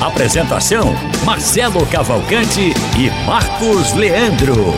Apresentação: 0.00 0.94
Marcelo 1.26 1.84
Cavalcante 1.84 2.72
e 2.98 3.26
Marcos 3.26 3.92
Leandro. 3.92 4.72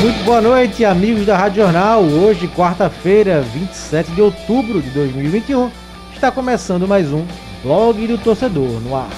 Muito 0.00 0.24
boa 0.24 0.40
noite, 0.40 0.82
amigos 0.86 1.26
da 1.26 1.36
Rádio 1.36 1.62
Jornal. 1.62 2.02
Hoje, 2.02 2.48
quarta-feira, 2.48 3.42
27 3.42 4.12
de 4.12 4.22
outubro 4.22 4.80
de 4.80 4.88
2021, 4.88 5.70
está 6.14 6.32
começando 6.32 6.88
mais 6.88 7.12
um 7.12 7.26
Blog 7.62 8.06
do 8.06 8.16
Torcedor 8.16 8.80
no 8.80 8.96
ar. 8.96 9.10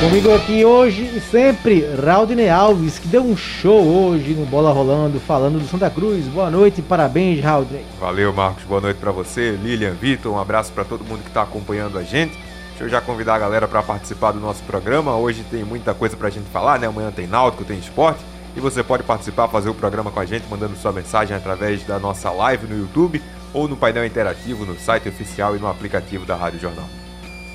Comigo 0.00 0.34
aqui 0.34 0.64
hoje 0.64 1.02
e 1.14 1.20
sempre, 1.20 1.84
Raudine 1.94 2.48
Alves, 2.48 2.98
que 2.98 3.06
deu 3.06 3.22
um 3.22 3.36
show 3.36 3.86
hoje 3.86 4.32
no 4.32 4.46
Bola 4.46 4.72
Rolando, 4.72 5.20
falando 5.20 5.58
do 5.58 5.68
Santa 5.68 5.90
Cruz. 5.90 6.26
Boa 6.26 6.50
noite, 6.50 6.80
parabéns, 6.80 7.44
Raudine. 7.44 7.84
Valeu, 8.00 8.32
Marcos. 8.32 8.64
Boa 8.64 8.80
noite 8.80 8.96
para 8.96 9.12
você, 9.12 9.58
Lilian, 9.62 9.92
Vitor. 9.92 10.32
Um 10.32 10.38
abraço 10.38 10.72
para 10.72 10.86
todo 10.86 11.04
mundo 11.04 11.20
que 11.20 11.28
está 11.28 11.42
acompanhando 11.42 11.98
a 11.98 12.02
gente. 12.02 12.32
Deixa 12.70 12.84
eu 12.84 12.88
já 12.88 13.02
convidar 13.02 13.34
a 13.34 13.38
galera 13.40 13.68
para 13.68 13.82
participar 13.82 14.32
do 14.32 14.40
nosso 14.40 14.62
programa. 14.62 15.14
Hoje 15.16 15.44
tem 15.50 15.64
muita 15.64 15.92
coisa 15.92 16.16
para 16.16 16.28
a 16.28 16.30
gente 16.30 16.48
falar, 16.48 16.78
né? 16.78 16.86
Amanhã 16.86 17.10
tem 17.10 17.26
náutico, 17.26 17.62
tem 17.62 17.78
esporte. 17.78 18.20
E 18.56 18.60
você 18.60 18.82
pode 18.82 19.02
participar, 19.02 19.48
fazer 19.48 19.68
o 19.68 19.74
programa 19.74 20.10
com 20.10 20.18
a 20.18 20.24
gente, 20.24 20.48
mandando 20.48 20.76
sua 20.76 20.92
mensagem 20.92 21.36
através 21.36 21.84
da 21.84 21.98
nossa 21.98 22.30
live 22.30 22.66
no 22.66 22.78
YouTube 22.78 23.20
ou 23.52 23.68
no 23.68 23.76
painel 23.76 24.06
interativo 24.06 24.64
no 24.64 24.78
site 24.78 25.10
oficial 25.10 25.54
e 25.54 25.58
no 25.58 25.68
aplicativo 25.68 26.24
da 26.24 26.36
Rádio 26.36 26.58
Jornal. 26.58 26.99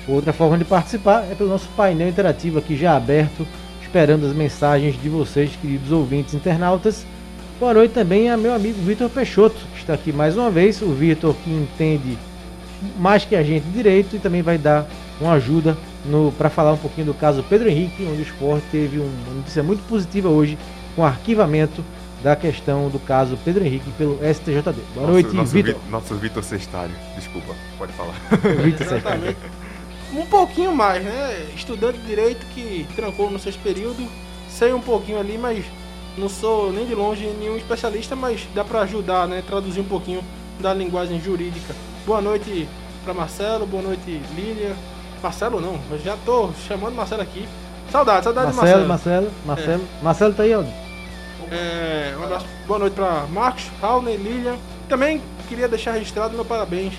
Outra 0.08 0.32
forma 0.32 0.56
de 0.56 0.64
participar 0.64 1.24
é 1.30 1.34
pelo 1.34 1.48
nosso 1.48 1.68
painel 1.70 2.08
interativo 2.08 2.58
aqui 2.60 2.76
já 2.76 2.96
aberto, 2.96 3.46
esperando 3.82 4.24
as 4.24 4.32
mensagens 4.32 5.00
de 5.00 5.08
vocês, 5.08 5.50
queridos 5.60 5.90
ouvintes 5.90 6.32
internautas. 6.32 7.04
Boa 7.58 7.74
noite 7.74 7.92
também 7.92 8.30
a 8.30 8.36
meu 8.36 8.54
amigo 8.54 8.80
Vitor 8.82 9.10
Peixoto, 9.10 9.56
que 9.72 9.80
está 9.80 9.94
aqui 9.94 10.12
mais 10.12 10.36
uma 10.36 10.48
vez. 10.48 10.80
O 10.80 10.92
Vitor 10.92 11.34
que 11.42 11.50
entende 11.50 12.16
mais 12.98 13.24
que 13.24 13.34
a 13.34 13.42
gente 13.42 13.64
direito 13.64 14.14
e 14.14 14.18
também 14.20 14.42
vai 14.42 14.56
dar 14.56 14.86
uma 15.20 15.32
ajuda 15.32 15.76
para 16.38 16.48
falar 16.48 16.74
um 16.74 16.76
pouquinho 16.76 17.08
do 17.08 17.14
caso 17.14 17.42
Pedro 17.48 17.68
Henrique, 17.68 18.06
onde 18.08 18.20
o 18.20 18.22
esporte 18.22 18.64
teve 18.70 18.98
uma 18.98 19.34
notícia 19.34 19.62
muito 19.62 19.82
positiva 19.88 20.28
hoje 20.28 20.56
com 20.94 21.02
o 21.02 21.04
arquivamento 21.04 21.82
da 22.22 22.36
questão 22.36 22.88
do 22.88 23.00
caso 23.00 23.36
Pedro 23.44 23.64
Henrique 23.64 23.90
pelo 23.98 24.18
STJD. 24.18 24.62
Boa 24.94 25.06
nosso, 25.06 25.12
noite, 25.12 25.34
nosso 25.34 25.52
Vitor. 25.52 25.74
Vi, 25.74 25.90
nosso 25.90 26.14
Vitor 26.14 26.44
Sextário, 26.44 26.94
desculpa, 27.16 27.54
pode 27.76 27.92
falar. 27.94 28.14
Vitor 28.62 28.86
Sextário. 28.86 29.36
Um 30.12 30.24
pouquinho 30.26 30.74
mais, 30.74 31.04
né? 31.04 31.48
Estudante 31.54 31.98
de 31.98 32.06
direito 32.06 32.46
que 32.54 32.86
trancou 32.94 33.30
no 33.30 33.38
sexto 33.38 33.60
período, 33.62 34.06
sei 34.48 34.72
um 34.72 34.80
pouquinho 34.80 35.18
ali, 35.18 35.36
mas 35.36 35.64
não 36.16 36.28
sou 36.28 36.72
nem 36.72 36.86
de 36.86 36.94
longe 36.94 37.26
nenhum 37.38 37.56
especialista, 37.56 38.16
mas 38.16 38.46
dá 38.54 38.64
para 38.64 38.80
ajudar, 38.82 39.26
né? 39.26 39.42
Traduzir 39.46 39.80
um 39.80 39.84
pouquinho 39.84 40.22
da 40.60 40.72
linguagem 40.72 41.20
jurídica. 41.20 41.74
Boa 42.06 42.20
noite 42.20 42.68
para 43.04 43.12
Marcelo, 43.12 43.66
boa 43.66 43.82
noite 43.82 44.22
Lília. 44.34 44.74
Marcelo 45.22 45.60
não, 45.60 45.78
eu 45.90 45.98
já 45.98 46.16
tô 46.24 46.50
chamando 46.68 46.94
Marcelo 46.94 47.22
aqui. 47.22 47.46
Saudade, 47.90 48.24
saudade 48.24 48.54
Marcelo, 48.54 48.82
de 48.82 48.88
Marcelo. 48.88 49.30
Marcelo, 49.46 49.46
Marcelo. 49.46 49.82
É. 50.00 50.04
Marcelo 50.04 50.34
tá 50.34 50.42
aí, 50.42 50.52
Aldo. 50.52 50.68
É, 51.50 52.14
um 52.18 52.24
abraço, 52.24 52.46
boa 52.66 52.78
noite 52.78 52.94
para 52.94 53.26
Marcos, 53.26 53.64
Raulney, 53.80 54.16
Lilian. 54.16 54.56
Também 54.88 55.20
queria 55.48 55.68
deixar 55.68 55.92
registrado 55.92 56.34
meu 56.34 56.44
parabéns, 56.44 56.94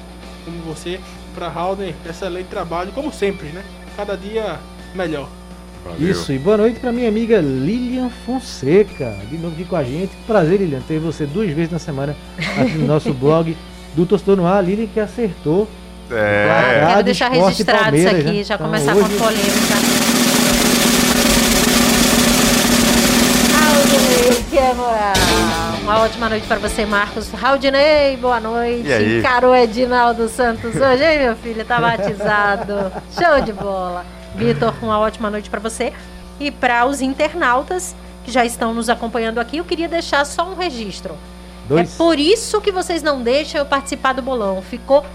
como 0.46 0.58
você, 0.62 1.00
para 1.38 1.50
Raulney. 1.50 1.94
Excelente 2.10 2.48
trabalho, 2.48 2.92
como 2.92 3.14
sempre, 3.14 3.50
né? 3.50 3.64
Cada 3.96 4.18
dia 4.18 4.58
melhor. 4.96 5.30
Valeu. 5.86 6.10
Isso, 6.10 6.34
e 6.34 6.40
boa 6.40 6.58
noite 6.58 6.80
para 6.80 6.92
minha 6.92 7.08
amiga 7.08 7.40
Lilian 7.40 8.10
Fonseca, 8.26 9.16
de 9.30 9.38
novo 9.38 9.54
aqui 9.54 9.64
com 9.64 9.76
a 9.76 9.84
gente. 9.84 10.12
Prazer, 10.26 10.60
Lilian, 10.60 10.82
ter 10.88 11.00
você 11.00 11.28
duas 11.28 11.52
vezes 11.52 11.72
na 11.72 11.80
semana 11.80 12.16
aqui 12.58 12.80
no 12.80 12.88
nosso 12.88 13.14
blog 13.16 13.56
do 13.96 14.06
Torcedor 14.06 14.36
no 14.36 14.48
Ar. 14.48 14.64
Lilian 14.64 14.88
que 14.88 15.00
acertou. 15.00 15.68
É. 16.10 16.88
Quero 16.90 17.04
deixar 17.04 17.30
registrado 17.30 17.96
isso 17.96 18.08
aqui, 18.08 18.44
já 18.44 18.56
então, 18.56 18.66
começar 18.68 18.96
hoje... 18.96 19.08
com 19.10 19.16
a 19.16 19.28
polêmica. 19.28 20.08
que 24.50 24.58
é 24.58 24.74
moral. 24.74 25.67
Uma 25.88 26.02
ótima 26.02 26.28
noite 26.28 26.46
para 26.46 26.60
você, 26.60 26.86
Marcos. 26.86 27.32
Raudinei, 27.32 28.18
boa 28.18 28.42
noite. 28.42 28.90
E 28.90 28.92
aí? 28.92 29.20
Encarou 29.20 29.56
Edinaldo 29.56 30.28
Santos 30.28 30.76
hoje, 30.76 31.02
hein, 31.02 31.20
meu 31.20 31.36
filho? 31.38 31.64
Tá 31.64 31.80
batizado. 31.80 32.92
Show 33.18 33.42
de 33.42 33.54
bola. 33.54 34.06
Vitor, 34.36 34.74
uma 34.82 35.00
ótima 35.00 35.30
noite 35.30 35.50
para 35.50 35.62
você. 35.62 35.94
E 36.42 36.52
para 36.52 36.86
os 36.86 37.00
internautas 37.00 37.96
que 38.26 38.32
já 38.34 38.44
estão 38.44 38.74
nos 38.74 38.90
acompanhando 38.90 39.40
aqui, 39.40 39.60
eu 39.60 39.64
queria 39.64 39.88
deixar 39.88 40.26
só 40.26 40.44
um 40.50 40.56
registro. 40.56 41.16
Dois. 41.70 41.94
É 41.94 41.98
por 41.98 42.20
isso 42.20 42.60
que 42.60 42.70
vocês 42.70 43.02
não 43.02 43.22
deixam 43.22 43.60
eu 43.60 43.66
participar 43.66 44.12
do 44.12 44.22
bolão. 44.22 44.62
Ficou 44.62 45.06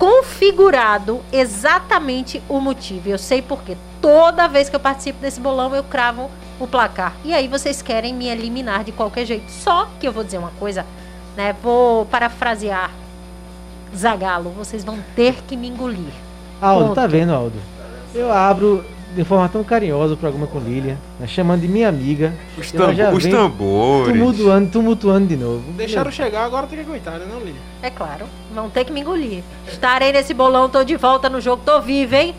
configurado 0.00 1.20
exatamente 1.30 2.42
o 2.48 2.58
motivo. 2.58 3.10
Eu 3.10 3.18
sei 3.18 3.42
porque 3.42 3.76
toda 4.00 4.48
vez 4.48 4.70
que 4.70 4.74
eu 4.74 4.80
participo 4.80 5.20
desse 5.20 5.38
bolão 5.38 5.76
eu 5.76 5.84
cravo 5.84 6.30
o 6.58 6.66
placar. 6.66 7.12
E 7.22 7.34
aí 7.34 7.46
vocês 7.46 7.82
querem 7.82 8.14
me 8.14 8.26
eliminar 8.26 8.82
de 8.82 8.92
qualquer 8.92 9.26
jeito. 9.26 9.50
Só 9.50 9.90
que 10.00 10.08
eu 10.08 10.12
vou 10.12 10.24
dizer 10.24 10.38
uma 10.38 10.52
coisa, 10.58 10.86
né? 11.36 11.54
Vou 11.62 12.06
parafrasear 12.06 12.90
Zagalo, 13.94 14.48
vocês 14.50 14.82
vão 14.82 14.98
ter 15.14 15.34
que 15.46 15.54
me 15.54 15.68
engolir. 15.68 16.14
Aldo, 16.62 16.84
Ponto. 16.86 16.94
tá 16.94 17.06
vendo, 17.06 17.34
Aldo? 17.34 17.58
Eu 18.14 18.32
abro 18.32 18.82
de 19.14 19.24
forma 19.24 19.48
tão 19.48 19.64
carinhosa 19.64 20.14
o 20.14 20.16
programa 20.16 20.46
com 20.46 20.58
Lilian, 20.58 20.96
né, 21.18 21.26
chamando 21.26 21.60
de 21.60 21.68
minha 21.68 21.88
amiga. 21.88 22.32
Os, 22.56 22.70
tam 22.70 22.90
os 23.12 23.26
tambores. 23.26 24.12
Tumultuando, 24.12 24.70
tumultuando 24.70 25.26
de 25.26 25.36
novo. 25.36 25.72
Deixaram 25.72 26.10
chegar, 26.10 26.44
agora 26.44 26.66
tem 26.66 26.78
que 26.78 26.84
aguentar, 26.84 27.18
né, 27.18 27.26
não, 27.28 27.40
Lilian? 27.40 27.60
É 27.82 27.90
claro, 27.90 28.26
vão 28.54 28.70
ter 28.70 28.84
que 28.84 28.92
me 28.92 29.00
engolir. 29.00 29.42
Estarei 29.66 30.12
nesse 30.12 30.32
bolão, 30.32 30.68
tô 30.68 30.84
de 30.84 30.96
volta 30.96 31.28
no 31.28 31.40
jogo, 31.40 31.62
tô 31.64 31.80
viva, 31.80 32.16
hein? 32.16 32.34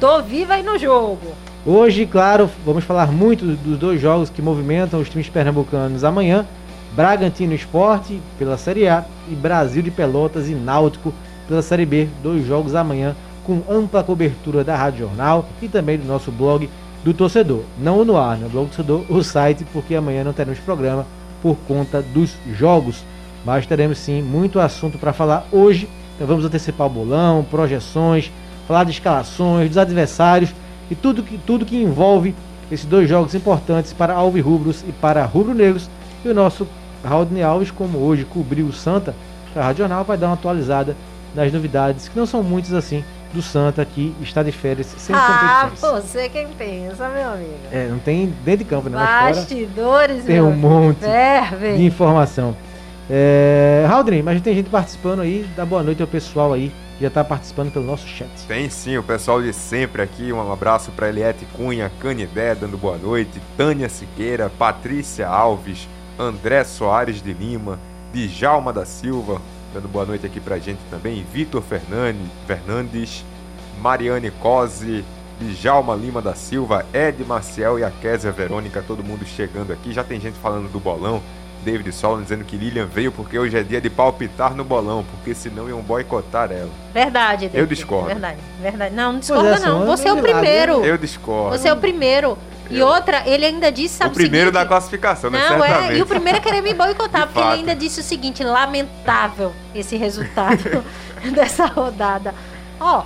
Tô 0.00 0.22
viva 0.22 0.54
aí 0.54 0.62
no 0.62 0.78
jogo. 0.78 1.34
Hoje, 1.64 2.06
claro, 2.06 2.48
vamos 2.64 2.84
falar 2.84 3.10
muito 3.10 3.44
dos 3.44 3.78
dois 3.78 4.00
jogos 4.00 4.30
que 4.30 4.40
movimentam 4.40 5.00
os 5.00 5.08
times 5.08 5.28
pernambucanos 5.28 6.04
amanhã. 6.04 6.46
Bragantino 6.92 7.52
Esporte 7.52 8.20
pela 8.38 8.56
Série 8.56 8.88
A 8.88 9.04
e 9.28 9.34
Brasil 9.34 9.82
de 9.82 9.90
Pelotas 9.90 10.48
e 10.48 10.54
Náutico 10.54 11.12
pela 11.48 11.60
Série 11.60 11.84
B. 11.84 12.08
Dois 12.22 12.46
jogos 12.46 12.74
amanhã 12.74 13.16
com 13.46 13.62
ampla 13.70 14.02
cobertura 14.02 14.64
da 14.64 14.76
Rádio 14.76 15.06
Jornal 15.06 15.48
e 15.62 15.68
também 15.68 15.96
do 15.96 16.04
nosso 16.04 16.32
blog 16.32 16.68
do 17.04 17.14
torcedor. 17.14 17.62
Não 17.78 18.04
no 18.04 18.16
ar, 18.16 18.36
no 18.36 18.48
blog 18.48 18.66
do 18.66 18.70
torcedor, 18.70 19.04
o 19.08 19.22
site, 19.22 19.64
porque 19.72 19.94
amanhã 19.94 20.24
não 20.24 20.32
teremos 20.32 20.58
programa 20.58 21.06
por 21.40 21.56
conta 21.68 22.02
dos 22.02 22.34
jogos. 22.58 23.04
Mas 23.44 23.64
teremos 23.64 23.98
sim 23.98 24.20
muito 24.20 24.58
assunto 24.58 24.98
para 24.98 25.12
falar 25.12 25.46
hoje. 25.52 25.88
Então 26.16 26.26
vamos 26.26 26.44
antecipar 26.44 26.88
o 26.88 26.90
bolão, 26.90 27.46
projeções, 27.48 28.32
falar 28.66 28.82
de 28.82 28.90
escalações, 28.90 29.68
dos 29.68 29.78
adversários 29.78 30.50
e 30.90 30.96
tudo 30.96 31.22
que, 31.22 31.38
tudo 31.38 31.64
que 31.64 31.80
envolve 31.80 32.34
esses 32.70 32.84
dois 32.84 33.08
jogos 33.08 33.32
importantes 33.36 33.92
para 33.92 34.14
alvirrubros 34.14 34.82
e 34.88 34.90
para 34.90 35.24
rubro-negros. 35.24 35.88
E 36.24 36.28
o 36.28 36.34
nosso 36.34 36.66
Raul 37.04 37.28
Alves, 37.46 37.70
como 37.70 37.98
hoje 37.98 38.24
cobriu 38.24 38.66
o 38.66 38.72
Santa, 38.72 39.14
a 39.54 39.62
Rádio 39.62 39.84
Jornal 39.84 40.02
vai 40.04 40.18
dar 40.18 40.26
uma 40.26 40.34
atualizada 40.34 40.96
nas 41.34 41.52
novidades, 41.52 42.08
que 42.08 42.18
não 42.18 42.26
são 42.26 42.42
muitas 42.42 42.72
assim, 42.72 43.04
do 43.32 43.42
Santa 43.42 43.84
que 43.84 44.14
está 44.20 44.42
de 44.42 44.52
férias 44.52 44.86
sem 44.98 45.14
ah, 45.14 45.68
competições. 45.68 45.92
Ah, 45.92 46.00
você 46.00 46.28
quem 46.28 46.48
pensa, 46.48 47.08
meu 47.08 47.30
amigo. 47.30 47.54
É, 47.70 47.86
não 47.88 47.98
tem 47.98 48.32
dentro 48.44 48.64
de 48.64 48.70
campo, 48.70 48.88
né? 48.88 48.96
Bastidores, 48.96 50.24
Tem 50.24 50.40
um 50.40 50.56
monte 50.56 51.00
ferve. 51.00 51.76
de 51.76 51.84
informação. 51.84 52.56
É, 53.08 53.86
Haldrin, 53.88 54.22
mas 54.22 54.40
tem 54.40 54.54
gente 54.54 54.70
participando 54.70 55.20
aí. 55.20 55.48
Dá 55.56 55.64
boa 55.64 55.82
noite 55.82 56.02
ao 56.02 56.08
pessoal 56.08 56.52
aí 56.52 56.72
que 56.96 57.02
já 57.02 57.08
está 57.08 57.22
participando 57.22 57.70
pelo 57.72 57.84
nosso 57.84 58.06
chat. 58.06 58.30
Tem 58.48 58.68
sim, 58.70 58.96
o 58.96 59.02
pessoal 59.02 59.42
de 59.42 59.52
sempre 59.52 60.02
aqui. 60.02 60.32
Um 60.32 60.52
abraço 60.52 60.90
para 60.92 61.08
Eliette 61.08 61.46
Cunha, 61.56 61.90
Canidé 62.00 62.54
dando 62.54 62.76
boa 62.78 62.96
noite, 62.96 63.40
Tânia 63.56 63.88
Siqueira, 63.88 64.50
Patrícia 64.50 65.28
Alves, 65.28 65.86
André 66.18 66.64
Soares 66.64 67.22
de 67.22 67.32
Lima, 67.32 67.78
Djalma 68.12 68.72
da 68.72 68.86
Silva, 68.86 69.40
dando 69.76 69.88
boa 69.88 70.06
noite 70.06 70.24
aqui 70.24 70.40
pra 70.40 70.58
gente 70.58 70.80
também. 70.90 71.22
Vitor 71.30 71.62
Fernandes, 71.62 73.24
Mariane 73.78 74.30
Cosi, 74.30 75.04
Djalma 75.38 75.94
Lima 75.94 76.22
da 76.22 76.34
Silva, 76.34 76.86
Ed 76.94 77.22
Maciel 77.24 77.78
e 77.78 77.84
a 77.84 77.90
Késia 77.90 78.32
Verônica, 78.32 78.82
todo 78.86 79.04
mundo 79.04 79.26
chegando 79.26 79.74
aqui. 79.74 79.92
Já 79.92 80.02
tem 80.02 80.18
gente 80.18 80.38
falando 80.38 80.72
do 80.72 80.80
bolão. 80.80 81.20
David 81.62 81.92
Solon 81.92 82.22
dizendo 82.22 82.44
que 82.44 82.56
Lilian 82.56 82.86
veio 82.86 83.12
porque 83.12 83.38
hoje 83.38 83.58
é 83.58 83.62
dia 83.62 83.80
de 83.80 83.90
palpitar 83.90 84.54
no 84.54 84.64
bolão, 84.64 85.04
porque 85.10 85.34
senão 85.34 85.68
iam 85.68 85.82
boicotar 85.82 86.50
ela. 86.50 86.70
Verdade, 86.94 87.42
David. 87.48 87.58
Eu 87.58 87.66
discordo. 87.66 88.06
Verdade, 88.06 88.38
verdade. 88.62 88.94
Não, 88.94 89.12
não 89.12 89.20
Pois 89.20 89.26
discorda 89.26 89.56
é, 89.56 89.58
não. 89.58 89.84
Você 89.84 90.08
é 90.08 90.12
o 90.12 90.22
primeiro. 90.22 90.84
Eu 90.84 90.96
discordo. 90.96 91.58
Você 91.58 91.68
é 91.68 91.72
o 91.72 91.76
primeiro. 91.76 92.38
E 92.70 92.78
Eu- 92.78 92.86
outra, 92.86 93.22
ele 93.26 93.44
ainda 93.46 93.70
disse, 93.70 93.96
sabe 93.98 94.10
o 94.10 94.14
primeiro 94.14 94.46
seguinte? 94.46 94.62
da 94.62 94.66
classificação, 94.66 95.30
né? 95.30 95.38
Não, 95.38 95.58
Certamente. 95.60 95.92
é, 95.92 95.98
e 95.98 96.02
o 96.02 96.06
primeiro 96.06 96.38
a 96.38 96.40
querer 96.40 96.60
me 96.62 96.74
boicotar, 96.74 97.22
porque 97.28 97.38
ele 97.38 97.46
fato. 97.46 97.58
ainda 97.58 97.74
disse 97.74 98.00
o 98.00 98.02
seguinte, 98.02 98.42
lamentável 98.42 99.52
esse 99.74 99.96
resultado 99.96 100.84
dessa 101.34 101.66
rodada. 101.66 102.34
Ó, 102.80 103.04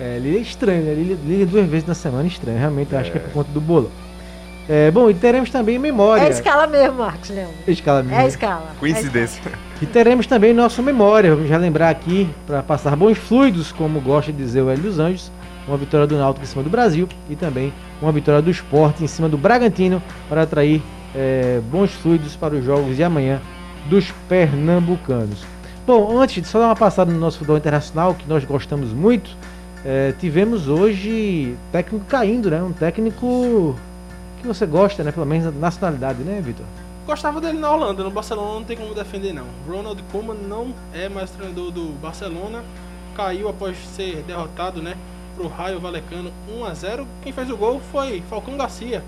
É, 0.00 0.18
Lília 0.18 0.38
é 0.38 0.42
estranho, 0.42 0.82
né? 0.82 0.94
Lília, 0.94 1.16
Lília 1.24 1.46
duas 1.46 1.66
vezes 1.68 1.86
na 1.86 1.94
semana 1.94 2.24
é 2.24 2.26
estranho. 2.26 2.58
Realmente, 2.58 2.92
eu 2.92 2.98
acho 2.98 3.12
que 3.12 3.18
é 3.18 3.20
por 3.20 3.30
conta 3.32 3.50
do 3.52 3.60
bolão. 3.60 3.90
É, 4.68 4.90
bom, 4.90 5.10
e 5.10 5.14
teremos 5.14 5.50
também 5.50 5.78
memória. 5.78 6.22
é 6.22 6.26
a 6.26 6.30
escala 6.30 6.66
mesmo, 6.66 6.98
Marcos 6.98 7.28
Leão. 7.30 7.50
Escala 7.68 8.00
É 8.00 8.02
minha. 8.02 8.18
a 8.20 8.26
escala. 8.26 8.68
Coincidência. 8.80 9.42
E 9.82 9.86
teremos 9.86 10.26
também 10.26 10.54
nossa 10.54 10.80
memória. 10.80 11.34
Vamos 11.34 11.48
já 11.50 11.58
lembrar 11.58 11.90
aqui, 11.90 12.30
para 12.46 12.62
passar 12.62 12.96
bons 12.96 13.18
fluidos, 13.18 13.70
como 13.72 14.00
gosta 14.00 14.32
de 14.32 14.38
dizer 14.38 14.62
o 14.62 14.70
Hélio 14.70 14.84
dos 14.84 14.98
Anjos, 14.98 15.30
uma 15.66 15.76
vitória 15.76 16.06
do 16.06 16.16
Náutico 16.16 16.44
em 16.44 16.48
cima 16.48 16.62
do 16.62 16.70
Brasil 16.70 17.08
e 17.28 17.36
também 17.36 17.72
uma 18.00 18.12
vitória 18.12 18.42
do 18.42 18.50
Sport 18.50 19.00
em 19.00 19.06
cima 19.06 19.28
do 19.28 19.38
Bragantino 19.38 20.02
para 20.28 20.42
atrair 20.42 20.82
é, 21.14 21.60
bons 21.70 21.92
fluidos 21.92 22.36
para 22.36 22.54
os 22.54 22.64
jogos 22.64 22.96
de 22.96 23.02
amanhã 23.02 23.40
dos 23.88 24.10
pernambucanos. 24.28 25.44
Bom, 25.86 26.18
antes 26.18 26.42
de 26.42 26.48
só 26.48 26.58
dar 26.58 26.66
uma 26.66 26.76
passada 26.76 27.12
no 27.12 27.18
nosso 27.18 27.38
futebol 27.38 27.58
internacional, 27.58 28.14
que 28.14 28.26
nós 28.26 28.44
gostamos 28.44 28.90
muito, 28.92 29.36
é, 29.84 30.12
tivemos 30.18 30.66
hoje 30.66 31.56
técnico 31.70 32.06
caindo, 32.06 32.50
né? 32.50 32.62
Um 32.62 32.72
técnico 32.72 33.76
que 34.40 34.46
você 34.46 34.64
gosta, 34.64 35.04
né? 35.04 35.12
Pelo 35.12 35.26
menos 35.26 35.44
da 35.44 35.60
nacionalidade, 35.60 36.22
né, 36.22 36.40
Vitor? 36.42 36.64
Gostava 37.06 37.38
dele 37.38 37.58
na 37.58 37.70
Holanda, 37.70 38.02
no 38.02 38.10
Barcelona 38.10 38.54
não 38.54 38.64
tem 38.64 38.78
como 38.78 38.94
defender 38.94 39.34
não. 39.34 39.44
Ronald 39.68 40.02
Koeman 40.10 40.36
não 40.48 40.74
é 40.94 41.06
mais 41.06 41.30
treinador 41.30 41.70
do 41.70 41.92
Barcelona, 42.00 42.64
caiu 43.14 43.46
após 43.46 43.76
ser 43.94 44.22
derrotado, 44.22 44.80
né, 44.80 44.96
pro 45.34 45.48
Raio 45.48 45.80
Valecano 45.80 46.32
1 46.48 46.64
a 46.64 46.74
0. 46.74 47.06
Quem 47.22 47.32
fez 47.32 47.50
o 47.50 47.56
gol 47.56 47.80
foi 47.92 48.22
Falcão 48.28 48.56
Garcia, 48.56 49.02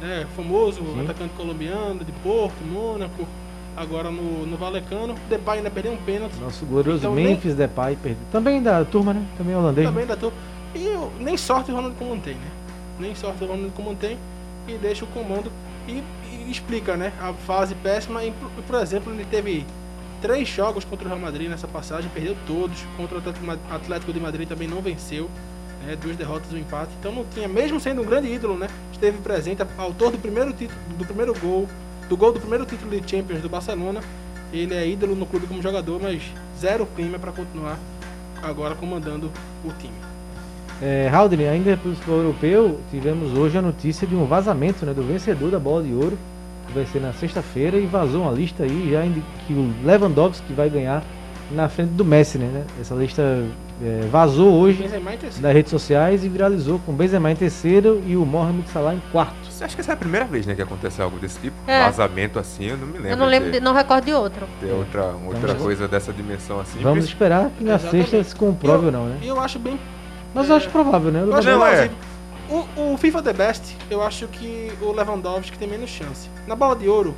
né, 0.00 0.26
famoso 0.36 0.82
atacante 1.02 1.34
colombiano 1.34 2.04
de 2.04 2.12
Porto, 2.12 2.62
Mônaco, 2.64 3.26
agora 3.76 4.10
no, 4.10 4.46
no 4.46 4.56
Valecano. 4.56 5.14
Depay 5.28 5.58
ainda 5.58 5.70
perdeu 5.70 5.92
um 5.92 5.96
pênalti. 5.96 6.36
Nosso 6.36 6.64
glorioso 6.64 6.98
Então, 6.98 7.14
nem- 7.14 7.26
Memphis 7.26 7.54
Depay 7.54 7.96
perdeu. 7.96 8.22
Também 8.30 8.62
da 8.62 8.84
turma, 8.84 9.12
né? 9.14 9.24
Também 9.36 9.54
holandês. 9.54 9.86
Também 9.86 10.06
da 10.06 10.16
turma. 10.16 10.36
E 10.74 10.84
eu- 10.86 11.12
nem 11.20 11.36
sorte 11.36 11.70
o 11.70 11.74
Ronald 11.74 11.94
Koeman 11.96 12.18
tem, 12.18 12.34
né? 12.34 12.50
Nem 12.98 13.14
sorte 13.14 13.42
o 13.42 13.46
Ronald 13.46 13.72
tem 14.00 14.18
e 14.68 14.72
deixa 14.74 15.04
o 15.04 15.08
comando 15.08 15.50
e, 15.88 16.02
e 16.30 16.50
explica, 16.50 16.96
né? 16.96 17.12
A 17.20 17.32
fase 17.32 17.74
péssima. 17.74 18.24
E, 18.24 18.32
por, 18.66 18.80
exemplo, 18.80 19.12
ele 19.12 19.24
teve 19.24 19.64
três 20.20 20.48
jogos 20.48 20.84
contra 20.84 21.04
o 21.06 21.08
Real 21.08 21.20
Madrid 21.20 21.48
nessa 21.48 21.68
passagem, 21.68 22.10
perdeu 22.12 22.36
todos. 22.46 22.78
Contra 22.96 23.18
o 23.18 23.74
Atlético 23.74 24.12
de 24.12 24.20
Madrid 24.20 24.48
também 24.48 24.68
não 24.68 24.80
venceu. 24.80 25.28
Né, 25.86 25.96
duas 26.00 26.16
derrotas 26.16 26.50
e 26.50 26.54
um 26.54 26.58
empate. 26.58 26.90
Então 26.98 27.12
não 27.12 27.24
tinha, 27.24 27.46
mesmo 27.46 27.78
sendo 27.78 28.02
um 28.02 28.04
grande 28.04 28.28
ídolo, 28.32 28.56
né? 28.56 28.68
Esteve 28.92 29.18
presente, 29.18 29.62
autor 29.76 30.12
do 30.12 30.18
primeiro 30.18 30.52
título, 30.52 30.78
do 30.96 31.04
primeiro 31.04 31.34
gol, 31.38 31.68
do 32.08 32.16
gol 32.16 32.32
do 32.32 32.40
primeiro 32.40 32.64
título 32.64 32.90
de 32.90 33.10
Champions 33.10 33.40
do 33.40 33.48
Barcelona. 33.48 34.00
Ele 34.52 34.72
é 34.74 34.86
ídolo 34.86 35.14
no 35.14 35.26
clube 35.26 35.46
como 35.46 35.60
jogador, 35.60 36.00
mas 36.00 36.22
zero 36.58 36.86
clima 36.86 37.18
para 37.18 37.32
continuar 37.32 37.78
agora 38.42 38.74
comandando 38.74 39.30
o 39.64 39.72
time. 39.72 39.94
É, 40.82 41.10
ainda 41.50 41.76
para 41.76 41.90
o 41.90 41.94
futebol 41.94 42.18
europeu, 42.18 42.80
tivemos 42.90 43.36
hoje 43.36 43.56
a 43.56 43.62
notícia 43.62 44.06
de 44.06 44.14
um 44.14 44.26
vazamento 44.26 44.84
né, 44.84 44.92
do 44.92 45.02
vencedor 45.02 45.50
da 45.50 45.58
bola 45.58 45.82
de 45.82 45.92
ouro, 45.92 46.18
que 46.66 46.72
vai 46.72 46.84
ser 46.86 47.00
na 47.00 47.12
sexta-feira, 47.12 47.78
e 47.78 47.86
vazou 47.86 48.22
uma 48.22 48.32
lista 48.32 48.64
aí 48.64 48.90
já 48.90 49.02
que 49.46 49.52
o 49.52 49.72
Lewandowski 49.84 50.52
vai 50.52 50.68
ganhar 50.68 51.02
na 51.50 51.68
frente 51.68 51.90
do 51.90 52.04
Messi, 52.04 52.38
né? 52.38 52.64
Essa 52.80 52.94
lista 52.94 53.46
é, 53.82 54.06
vazou 54.10 54.52
hoje 54.52 54.82
terceiro. 54.88 55.40
nas 55.40 55.52
redes 55.52 55.70
sociais 55.70 56.24
e 56.24 56.28
viralizou 56.28 56.78
com 56.80 56.92
Benzema 56.92 57.30
em 57.30 57.36
terceiro 57.36 58.02
e 58.06 58.16
o 58.16 58.24
Mohamed 58.24 58.68
Salah 58.70 58.94
em 58.94 59.02
quarto. 59.10 59.34
Você 59.50 59.64
acha 59.64 59.74
que 59.74 59.80
essa 59.80 59.92
é 59.92 59.94
a 59.94 59.96
primeira 59.96 60.24
vez, 60.26 60.46
né, 60.46 60.54
que 60.54 60.62
acontece 60.62 61.00
algo 61.02 61.18
desse 61.18 61.38
tipo? 61.40 61.56
É. 61.66 61.84
Vazamento 61.84 62.38
assim, 62.38 62.66
eu 62.66 62.76
não 62.76 62.86
me 62.86 62.94
lembro. 62.94 63.08
eu 63.10 63.16
não 63.16 63.26
lembro, 63.26 63.50
de 63.50 63.60
não 63.60 63.72
recordo 63.74 64.04
de 64.04 64.12
outro. 64.12 64.46
ter 64.60 64.70
outra, 64.72 65.04
outra 65.26 65.48
Vamos- 65.48 65.62
coisa 65.62 65.88
dessa 65.88 66.12
dimensão 66.12 66.60
assim. 66.60 66.78
Vamos 66.80 66.98
Princi- 66.98 67.12
esperar 67.12 67.50
que 67.56 67.64
na 67.64 67.74
Exatamente. 67.74 68.10
sexta 68.10 68.30
se 68.30 68.36
comprove 68.36 68.82
Eu- 68.82 68.86
ou 68.86 68.92
não, 68.92 69.06
né? 69.06 69.18
E 69.22 69.26
eu 69.28 69.40
acho 69.40 69.58
bem. 69.58 69.78
Mas 70.34 70.48
eu 70.48 70.54
é, 70.54 70.58
acho 70.58 70.70
provável, 70.70 71.10
né? 71.12 71.22
Eu 71.22 71.34
acho 71.34 71.48
Não, 71.48 71.66
é. 71.66 71.90
O, 72.50 72.92
o 72.92 72.96
FIFA 72.98 73.22
The 73.22 73.32
Best, 73.32 73.76
eu 73.90 74.02
acho 74.02 74.26
que 74.28 74.70
o 74.82 74.92
Lewandowski 74.92 75.56
tem 75.56 75.66
menos 75.66 75.88
chance. 75.90 76.28
Na 76.46 76.54
bola 76.54 76.76
de 76.76 76.88
ouro, 76.88 77.14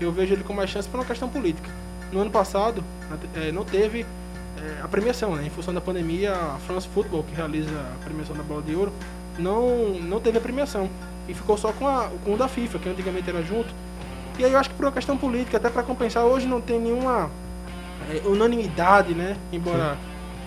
eu 0.00 0.12
vejo 0.12 0.34
ele 0.34 0.44
com 0.44 0.52
mais 0.52 0.68
chance 0.70 0.88
por 0.88 0.98
uma 0.98 1.06
questão 1.06 1.28
política. 1.28 1.68
No 2.12 2.20
ano 2.20 2.30
passado, 2.30 2.84
eh, 3.34 3.50
não 3.52 3.64
teve 3.64 4.04
eh, 4.58 4.80
a 4.82 4.88
premiação, 4.88 5.34
né? 5.36 5.46
Em 5.46 5.50
função 5.50 5.72
da 5.72 5.80
pandemia, 5.80 6.32
a 6.32 6.58
France 6.66 6.88
Football, 6.88 7.24
que 7.24 7.34
realiza 7.34 7.70
a 7.70 8.04
premiação 8.04 8.36
da 8.36 8.42
bola 8.42 8.62
de 8.62 8.74
ouro, 8.74 8.92
não, 9.38 9.94
não 10.00 10.20
teve 10.20 10.38
a 10.38 10.40
premiação. 10.40 10.88
E 11.28 11.34
ficou 11.34 11.56
só 11.56 11.72
com, 11.72 11.86
a, 11.86 12.08
com 12.24 12.34
o 12.34 12.36
da 12.36 12.48
FIFA, 12.48 12.78
que 12.78 12.88
antigamente 12.88 13.28
era 13.28 13.42
junto. 13.42 13.68
E 14.38 14.44
aí 14.44 14.52
eu 14.52 14.58
acho 14.58 14.70
que 14.70 14.76
por 14.76 14.84
uma 14.84 14.92
questão 14.92 15.16
política, 15.16 15.56
até 15.56 15.70
para 15.70 15.82
compensar, 15.82 16.24
hoje 16.24 16.46
não 16.46 16.60
tem 16.60 16.78
nenhuma 16.78 17.30
eh, 18.10 18.22
unanimidade, 18.26 19.14
né? 19.14 19.36
Embora 19.52 19.96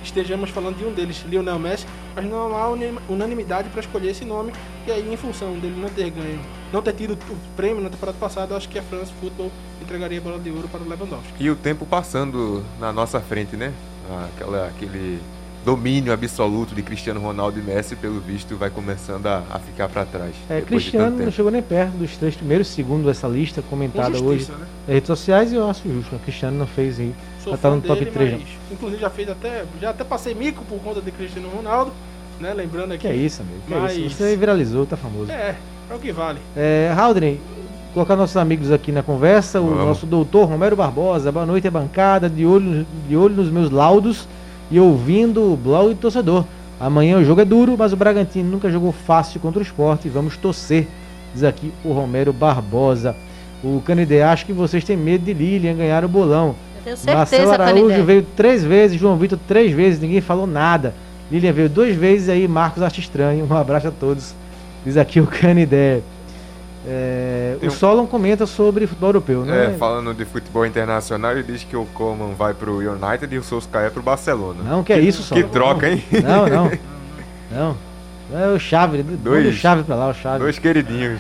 estejamos 0.04 0.50
falando 0.50 0.78
de 0.78 0.86
um 0.86 0.94
deles, 0.94 1.24
Lionel 1.28 1.60
Messi, 1.60 1.86
mas 2.16 2.26
não 2.26 2.56
há 2.56 2.70
unanimidade 3.10 3.70
para 3.70 3.82
escolher 3.82 4.12
esse 4.12 4.26
nome. 4.26 4.54
E 4.88 4.92
aí, 4.92 5.12
em 5.12 5.18
função 5.18 5.54
dele 5.60 5.80
não 5.80 5.90
ter 5.90 6.10
ganho, 6.10 6.40
não 6.72 6.82
ter 6.82 6.94
tido 6.94 7.14
o 7.14 7.38
prêmio 7.56 7.84
na 7.84 7.90
temporada 7.90 8.18
passada, 8.18 8.54
eu 8.54 8.58
acho 8.58 8.70
que 8.70 8.80
a 8.80 8.84
France 8.84 9.12
Football 9.20 9.52
entregaria 9.82 10.20
a 10.20 10.22
bola 10.22 10.40
de 10.40 10.50
ouro 10.50 10.68
para 10.68 10.82
o 10.82 10.88
Lewandowski. 10.88 11.34
E 11.40 11.50
o 11.50 11.56
tempo 11.56 11.86
passando 11.86 12.64
na 12.80 12.94
nossa 12.94 13.20
frente, 13.20 13.56
né? 13.56 13.74
Aquela, 14.36 14.68
aquele 14.68 15.20
domínio 15.64 16.14
absoluto 16.14 16.74
de 16.74 16.82
Cristiano 16.82 17.20
Ronaldo 17.20 17.60
e 17.60 17.62
Messi, 17.62 17.96
pelo 17.96 18.20
visto, 18.20 18.56
vai 18.56 18.70
começando 18.70 19.28
a, 19.28 19.44
a 19.50 19.60
ficar 19.60 19.90
para 19.90 20.06
trás. 20.06 20.34
É, 20.50 20.62
Cristiano 20.62 21.18
não 21.24 21.32
chegou 21.32 21.52
nem 21.52 21.62
perto 21.62 21.98
dos 21.98 22.16
três 22.18 22.36
primeiros, 22.36 22.68
segundo 22.68 23.10
essa 23.10 23.28
lista 23.28 23.62
Com 23.62 23.70
comentada 23.70 24.22
hoje 24.22 24.50
né? 24.50 24.58
nas 24.60 24.94
redes 24.96 25.08
sociais, 25.08 25.52
e 25.52 25.56
eu 25.56 25.70
acho 25.70 25.88
justo. 25.92 26.16
O 26.16 26.20
Cristiano 26.20 26.58
não 26.58 26.68
fez 26.68 27.00
aí. 27.00 27.14
Sou 27.44 27.54
Já 27.54 27.58
tá 27.58 27.70
no 27.70 27.82
top 27.82 28.00
dele, 28.00 28.12
3 28.12 28.32
mas, 28.34 28.48
Inclusive 28.72 29.02
já 29.02 29.10
fez 29.10 29.30
até. 29.30 29.66
Já 29.82 29.90
até 29.92 30.04
passei 30.04 30.34
mico 30.34 30.64
por 30.66 30.80
conta 30.80 31.02
de 31.02 31.12
Cristiano 31.12 31.50
Ronaldo, 31.50 31.92
né? 32.40 32.54
Lembrando 32.54 32.94
aqui. 32.94 33.02
Que 33.02 33.08
é 33.08 33.16
isso, 33.16 33.42
amigo? 33.42 33.62
Que 33.68 33.74
é 33.74 33.80
Mas- 33.80 33.98
isso? 33.98 34.16
Você 34.18 34.36
viralizou, 34.36 34.86
tá 34.86 34.98
famoso. 34.98 35.32
É, 35.32 35.56
é 35.90 35.94
o 35.94 36.00
que 36.00 36.12
vale. 36.12 36.40
É, 36.56 36.94
Haldren, 36.98 37.40
colocar 37.94 38.16
nossos 38.16 38.38
amigos 38.38 38.72
aqui 38.72 38.92
na 38.92 39.02
conversa, 39.02 39.60
o 39.60 39.70
Vamos. 39.70 39.86
nosso 39.86 40.06
doutor 40.06 40.48
Romero 40.48 40.76
Barbosa, 40.76 41.32
boa 41.32 41.46
noite, 41.46 41.68
é 41.68 41.72
bancada, 41.72 42.30
de 42.30 42.46
olho, 42.46 42.86
de 43.08 43.18
olho 43.18 43.36
nos 43.36 43.50
meus 43.50 43.72
laudos 43.72 44.28
e 44.70 44.80
ouvindo 44.80 45.54
o 45.54 45.58
blog 45.58 45.90
do 45.90 46.00
torcedor. 46.00 46.46
Amanhã 46.80 47.18
o 47.18 47.26
jogo 47.26 47.42
é 47.42 47.46
duro, 47.46 47.76
mas 47.78 47.92
o 47.92 47.98
Bragantino 47.98 48.50
nunca 48.50 48.70
jogou 48.72 48.92
fácil 48.92 49.40
contra 49.40 49.60
o 49.60 49.64
esporte, 49.64 50.08
vamos 50.08 50.38
torcer, 50.38 50.88
diz 51.34 51.44
aqui 51.44 51.74
o 51.84 51.92
Romero 51.92 52.32
Barbosa. 52.32 53.16
O 53.64 53.82
Canidé, 53.82 54.24
acho 54.24 54.46
que 54.46 54.54
vocês 54.54 54.84
têm 54.84 54.96
medo 54.96 55.26
de 55.26 55.34
Lilian 55.34 55.76
ganhar 55.76 56.06
o 56.06 56.08
bolão. 56.08 56.56
Eu 56.78 56.84
tenho 56.84 56.98
certeza, 56.98 57.18
Marcelo 57.18 57.52
Araújo 57.52 57.88
Canidé. 57.88 58.04
veio 58.04 58.26
três 58.38 58.64
vezes, 58.64 58.98
João 58.98 59.18
Vitor 59.18 59.38
três 59.48 59.74
vezes, 59.74 60.00
ninguém 60.00 60.22
falou 60.22 60.48
nada. 60.48 60.94
Lilian 61.30 61.52
veio 61.52 61.70
duas 61.70 61.94
vezes 61.96 62.30
aí, 62.30 62.48
Marcos 62.48 62.82
acha 62.82 63.00
estranho. 63.00 63.46
Um 63.50 63.56
abraço 63.56 63.90
a 63.90 63.92
todos. 63.92 64.34
Diz 64.86 64.96
aqui 64.96 65.20
o 65.20 65.28
Canidé. 65.28 66.02
É, 66.88 67.58
o 67.62 67.70
Solon 67.70 68.08
comenta 68.08 68.46
sobre 68.46 68.88
futebol 68.88 69.10
europeu, 69.10 69.44
né? 69.44 69.66
É, 69.74 69.78
falando 69.78 70.14
de 70.14 70.24
futebol 70.24 70.66
internacional, 70.66 71.34
ele 71.34 71.44
diz 71.44 71.64
que 71.64 71.76
o 71.76 71.86
Coman 71.88 72.34
vai 72.34 72.54
pro 72.54 72.78
United 72.78 73.34
e 73.34 73.38
o 73.38 73.44
Solskjaer 73.44 73.92
pro 73.92 74.02
Barcelona. 74.02 74.64
Não, 74.64 74.84
que 74.84 74.94
é 74.94 75.00
isso, 75.00 75.22
Que 75.34 75.42
Solon. 75.42 75.50
troca, 75.50 75.90
hein? 75.90 76.04
Não, 76.24 76.48
não. 76.48 76.72
Não. 77.52 77.76
É 78.32 78.48
o 78.48 78.60
Chave, 78.60 79.02
Dois. 79.02 79.20
dois. 79.22 79.48
o 79.48 79.58
Chave 79.58 79.82
pra 79.84 79.96
lá, 79.96 80.10
o 80.10 80.14
Chave. 80.14 80.38
Dois 80.38 80.60
queridinhos. 80.60 81.20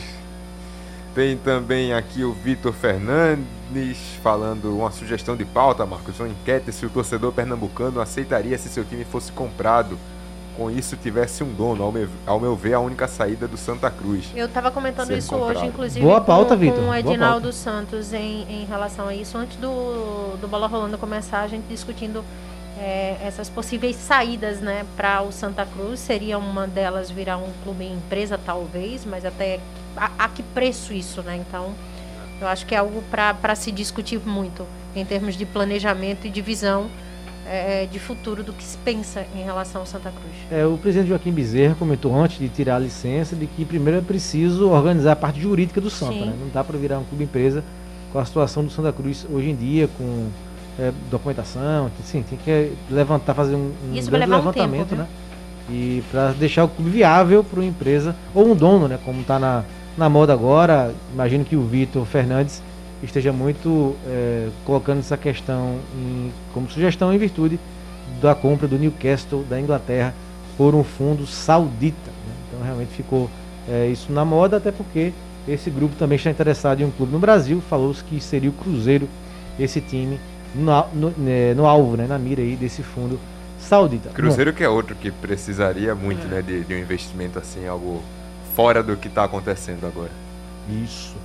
Tem 1.16 1.36
também 1.38 1.92
aqui 1.92 2.24
o 2.24 2.34
Vitor 2.34 2.72
Fernandes 2.72 3.98
falando 4.22 4.78
uma 4.78 4.92
sugestão 4.92 5.36
de 5.36 5.44
pauta, 5.44 5.88
Marcos. 5.88 6.20
Uma 6.20 6.30
enquete 6.30 6.72
se 6.72 6.86
o 6.86 6.90
torcedor 6.90 7.32
pernambucano 7.32 8.00
aceitaria 8.00 8.56
se 8.60 8.70
seu 8.70 8.86
time 8.86 9.04
fosse 9.04 9.32
comprado. 9.32 9.98
Com 10.60 10.70
isso 10.70 10.98
tivesse 10.98 11.42
um 11.42 11.54
dono. 11.54 11.82
Ao 11.86 11.90
meu, 11.90 12.10
ao 12.26 12.38
meu 12.38 12.54
ver, 12.54 12.74
a 12.74 12.82
única 12.82 13.08
saída 13.08 13.48
do 13.48 13.56
Santa 13.56 13.90
Cruz. 13.90 14.30
Eu 14.36 14.46
estava 14.46 14.70
comentando 14.70 15.12
isso 15.12 15.30
comprado. 15.30 15.56
hoje, 15.56 15.68
inclusive, 15.68 16.06
Boa 16.06 16.20
pauta, 16.20 16.58
com, 16.58 16.70
com 16.70 16.90
o 16.90 16.94
Edinaldo 16.94 17.54
Santos 17.54 18.12
em, 18.12 18.46
em 18.50 18.66
relação 18.66 19.08
a 19.08 19.16
isso. 19.16 19.38
Antes 19.38 19.56
do, 19.56 20.36
do 20.36 20.50
Bola 20.50 20.68
Rolando 20.68 20.98
começar, 20.98 21.40
a 21.44 21.48
gente 21.48 21.66
discutindo 21.70 22.26
é, 22.78 23.16
essas 23.24 23.50
possíveis 23.50 23.96
saídas 23.96 24.60
né, 24.60 24.86
para 24.98 25.22
o 25.22 25.32
Santa 25.32 25.66
Cruz. 25.66 26.02
Seria 26.02 26.38
uma 26.38 26.68
delas 26.68 27.10
virar 27.10 27.38
um 27.38 27.54
clube 27.64 27.86
empresa, 27.86 28.38
talvez, 28.38 29.06
mas 29.06 29.24
até 29.24 29.62
a, 29.96 30.12
a 30.20 30.28
que 30.28 30.44
preço 30.44 30.92
isso, 30.92 31.24
né? 31.24 31.38
Então, 31.38 31.74
eu 32.42 32.50
acho 32.50 32.66
que 32.66 32.76
é 32.76 32.80
algo 32.80 33.02
para 33.10 33.56
se 33.56 33.72
discutir 33.72 34.20
muito 34.20 34.68
em 34.94 35.06
termos 35.06 35.38
de 35.38 35.46
planejamento 35.46 36.28
e 36.28 36.30
de 36.30 36.42
visão 36.42 36.90
é, 37.50 37.88
de 37.92 37.98
futuro 37.98 38.44
do 38.44 38.54
que 38.54 38.64
se 38.64 38.78
pensa 38.78 39.26
em 39.36 39.44
relação 39.44 39.82
ao 39.82 39.88
Santa 39.88 40.12
Cruz. 40.12 40.34
É, 40.52 40.66
o 40.66 40.78
presidente 40.78 41.10
Joaquim 41.10 41.32
Bezerra 41.32 41.76
comentou 41.78 42.16
antes 42.16 42.38
de 42.38 42.48
tirar 42.48 42.76
a 42.76 42.80
licença 42.80 43.36
de 43.36 43.48
que 43.48 43.66
primeiro 43.66 43.98
é 44.00 44.02
preciso 44.02 44.70
organizar 44.70 45.14
a 45.14 45.16
parte 45.16 45.42
jurídica 45.42 45.82
do 45.82 45.90
Santa. 45.90 46.26
Né? 46.26 46.36
Não 46.40 46.50
dá 46.54 46.64
para 46.64 46.78
virar 46.78 47.00
um 47.00 47.04
clube 47.04 47.24
empresa 47.24 47.64
com 48.14 48.20
a 48.20 48.26
situação 48.26 48.64
do 48.64 48.70
Santa 48.70 48.94
Cruz 48.94 49.26
hoje 49.32 49.50
em 49.50 49.56
dia, 49.56 49.90
com 49.98 50.28
é, 50.78 50.94
documentação, 51.10 51.90
sim, 52.06 52.24
tem 52.24 52.38
que 52.38 52.74
levantar, 52.90 53.34
fazer 53.34 53.56
um, 53.56 53.72
um 53.90 53.96
Isso 53.96 54.10
grande 54.12 54.26
levar 54.26 54.36
um 54.36 54.40
levantamento, 54.40 54.90
tempo, 54.90 55.02
né? 55.02 55.08
E 55.72 56.04
para 56.12 56.32
deixar 56.32 56.64
o 56.64 56.68
clube 56.68 56.90
viável 56.90 57.44
para 57.44 57.60
uma 57.60 57.66
empresa 57.66 58.16
ou 58.34 58.52
um 58.52 58.56
dono, 58.56 58.88
né? 58.88 59.00
Como 59.04 59.22
está 59.22 59.38
na, 59.40 59.64
na 59.98 60.08
moda 60.08 60.34
agora, 60.34 60.94
imagino 61.14 61.44
que 61.44 61.56
o 61.56 61.64
Vitor 61.64 62.06
Fernandes 62.06 62.62
esteja 63.04 63.32
muito 63.32 63.96
é, 64.08 64.50
colocando 64.66 65.00
essa 65.00 65.18
questão 65.18 65.78
em- 65.96 66.32
como 66.54 66.70
sugestão 66.70 67.14
em 67.14 67.18
virtude 67.18 67.60
da 68.22 68.34
compra 68.36 68.68
do 68.68 68.78
Newcastle 68.78 69.44
da 69.50 69.60
Inglaterra 69.60 70.14
por 70.58 70.76
um 70.76 70.84
fundo 70.84 71.26
saudita. 71.26 72.10
né? 72.10 72.34
Então 72.50 72.66
realmente 72.66 72.92
ficou 72.92 73.30
é, 73.68 73.88
isso 73.88 74.12
na 74.12 74.26
moda, 74.26 74.58
até 74.58 74.72
porque 74.72 75.14
esse 75.48 75.70
grupo 75.70 75.96
também 75.96 76.16
está 76.16 76.30
interessado 76.30 76.82
em 76.82 76.86
um 76.86 76.92
clube 76.92 77.12
no 77.14 77.20
Brasil. 77.20 77.62
Falou-se 77.70 78.04
que 78.04 78.20
seria 78.20 78.50
o 78.50 78.54
Cruzeiro 78.54 79.08
esse 79.60 79.80
time 79.80 80.20
no, 80.56 80.86
no, 80.94 81.14
né, 81.18 81.54
no 81.54 81.66
alvo, 81.66 81.96
né, 81.96 82.08
na 82.08 82.18
mira 82.18 82.42
aí 82.42 82.56
desse 82.56 82.82
fundo 82.82 83.20
saudita. 83.60 84.10
Cruzeiro 84.10 84.52
que 84.54 84.64
é 84.64 84.70
outro 84.70 84.96
que 84.96 85.12
precisaria 85.12 85.94
muito, 85.94 86.26
né, 86.28 86.42
de, 86.42 86.64
de 86.64 86.74
um 86.74 86.78
investimento 86.80 87.38
assim, 87.38 87.68
algo 87.68 88.02
fora 88.56 88.82
do 88.82 88.96
que 88.98 89.08
está 89.08 89.24
acontecendo 89.26 89.86
agora. 89.86 90.10
Bom, 90.68 90.84
isso. 90.84 91.16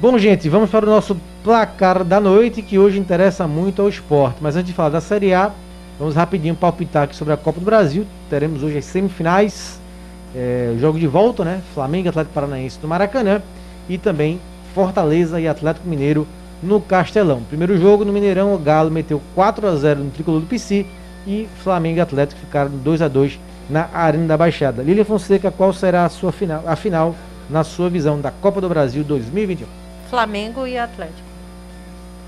Bom, 0.00 0.16
gente, 0.16 0.48
vamos 0.48 0.70
para 0.70 0.86
o 0.86 0.88
nosso 0.88 1.16
placar 1.42 2.04
da 2.04 2.20
noite, 2.20 2.62
que 2.62 2.78
hoje 2.78 3.00
interessa 3.00 3.48
muito 3.48 3.82
ao 3.82 3.88
esporte. 3.88 4.36
Mas 4.40 4.54
antes 4.54 4.68
de 4.68 4.72
falar 4.72 4.90
da 4.90 5.00
Série 5.00 5.34
A, 5.34 5.50
vamos 5.98 6.14
rapidinho 6.14 6.54
palpitar 6.54 7.02
aqui 7.02 7.16
sobre 7.16 7.34
a 7.34 7.36
Copa 7.36 7.58
do 7.58 7.66
Brasil. 7.66 8.06
Teremos 8.30 8.62
hoje 8.62 8.78
as 8.78 8.84
semifinais, 8.84 9.80
é, 10.36 10.76
jogo 10.78 11.00
de 11.00 11.08
volta, 11.08 11.44
né? 11.44 11.60
Flamengo 11.74 12.10
Atlético 12.10 12.32
Paranaense 12.32 12.78
no 12.80 12.86
Maracanã. 12.86 13.42
E 13.88 13.98
também 13.98 14.38
Fortaleza 14.72 15.40
e 15.40 15.48
Atlético 15.48 15.88
Mineiro 15.88 16.28
no 16.62 16.80
Castelão. 16.80 17.42
Primeiro 17.48 17.76
jogo 17.76 18.04
no 18.04 18.12
Mineirão, 18.12 18.54
o 18.54 18.58
Galo 18.58 18.92
meteu 18.92 19.20
4 19.34 19.66
a 19.66 19.74
0 19.74 20.04
no 20.04 20.10
Tricolor 20.12 20.42
do 20.42 20.46
PC 20.46 20.86
e 21.26 21.48
Flamengo 21.64 21.98
e 21.98 22.00
Atlético 22.00 22.40
ficaram 22.40 22.70
2 22.70 23.02
a 23.02 23.08
2 23.08 23.40
na 23.68 23.88
Arena 23.92 24.28
da 24.28 24.36
Baixada. 24.36 24.80
Lília 24.80 25.04
Fonseca, 25.04 25.50
qual 25.50 25.72
será 25.72 26.04
a 26.04 26.08
sua 26.08 26.30
final, 26.30 26.62
a 26.68 26.76
final 26.76 27.16
na 27.50 27.64
sua 27.64 27.90
visão 27.90 28.20
da 28.20 28.30
Copa 28.30 28.60
do 28.60 28.68
Brasil 28.68 29.02
2021? 29.02 29.87
Flamengo 30.10 30.66
e 30.66 30.78
Atlético. 30.78 31.28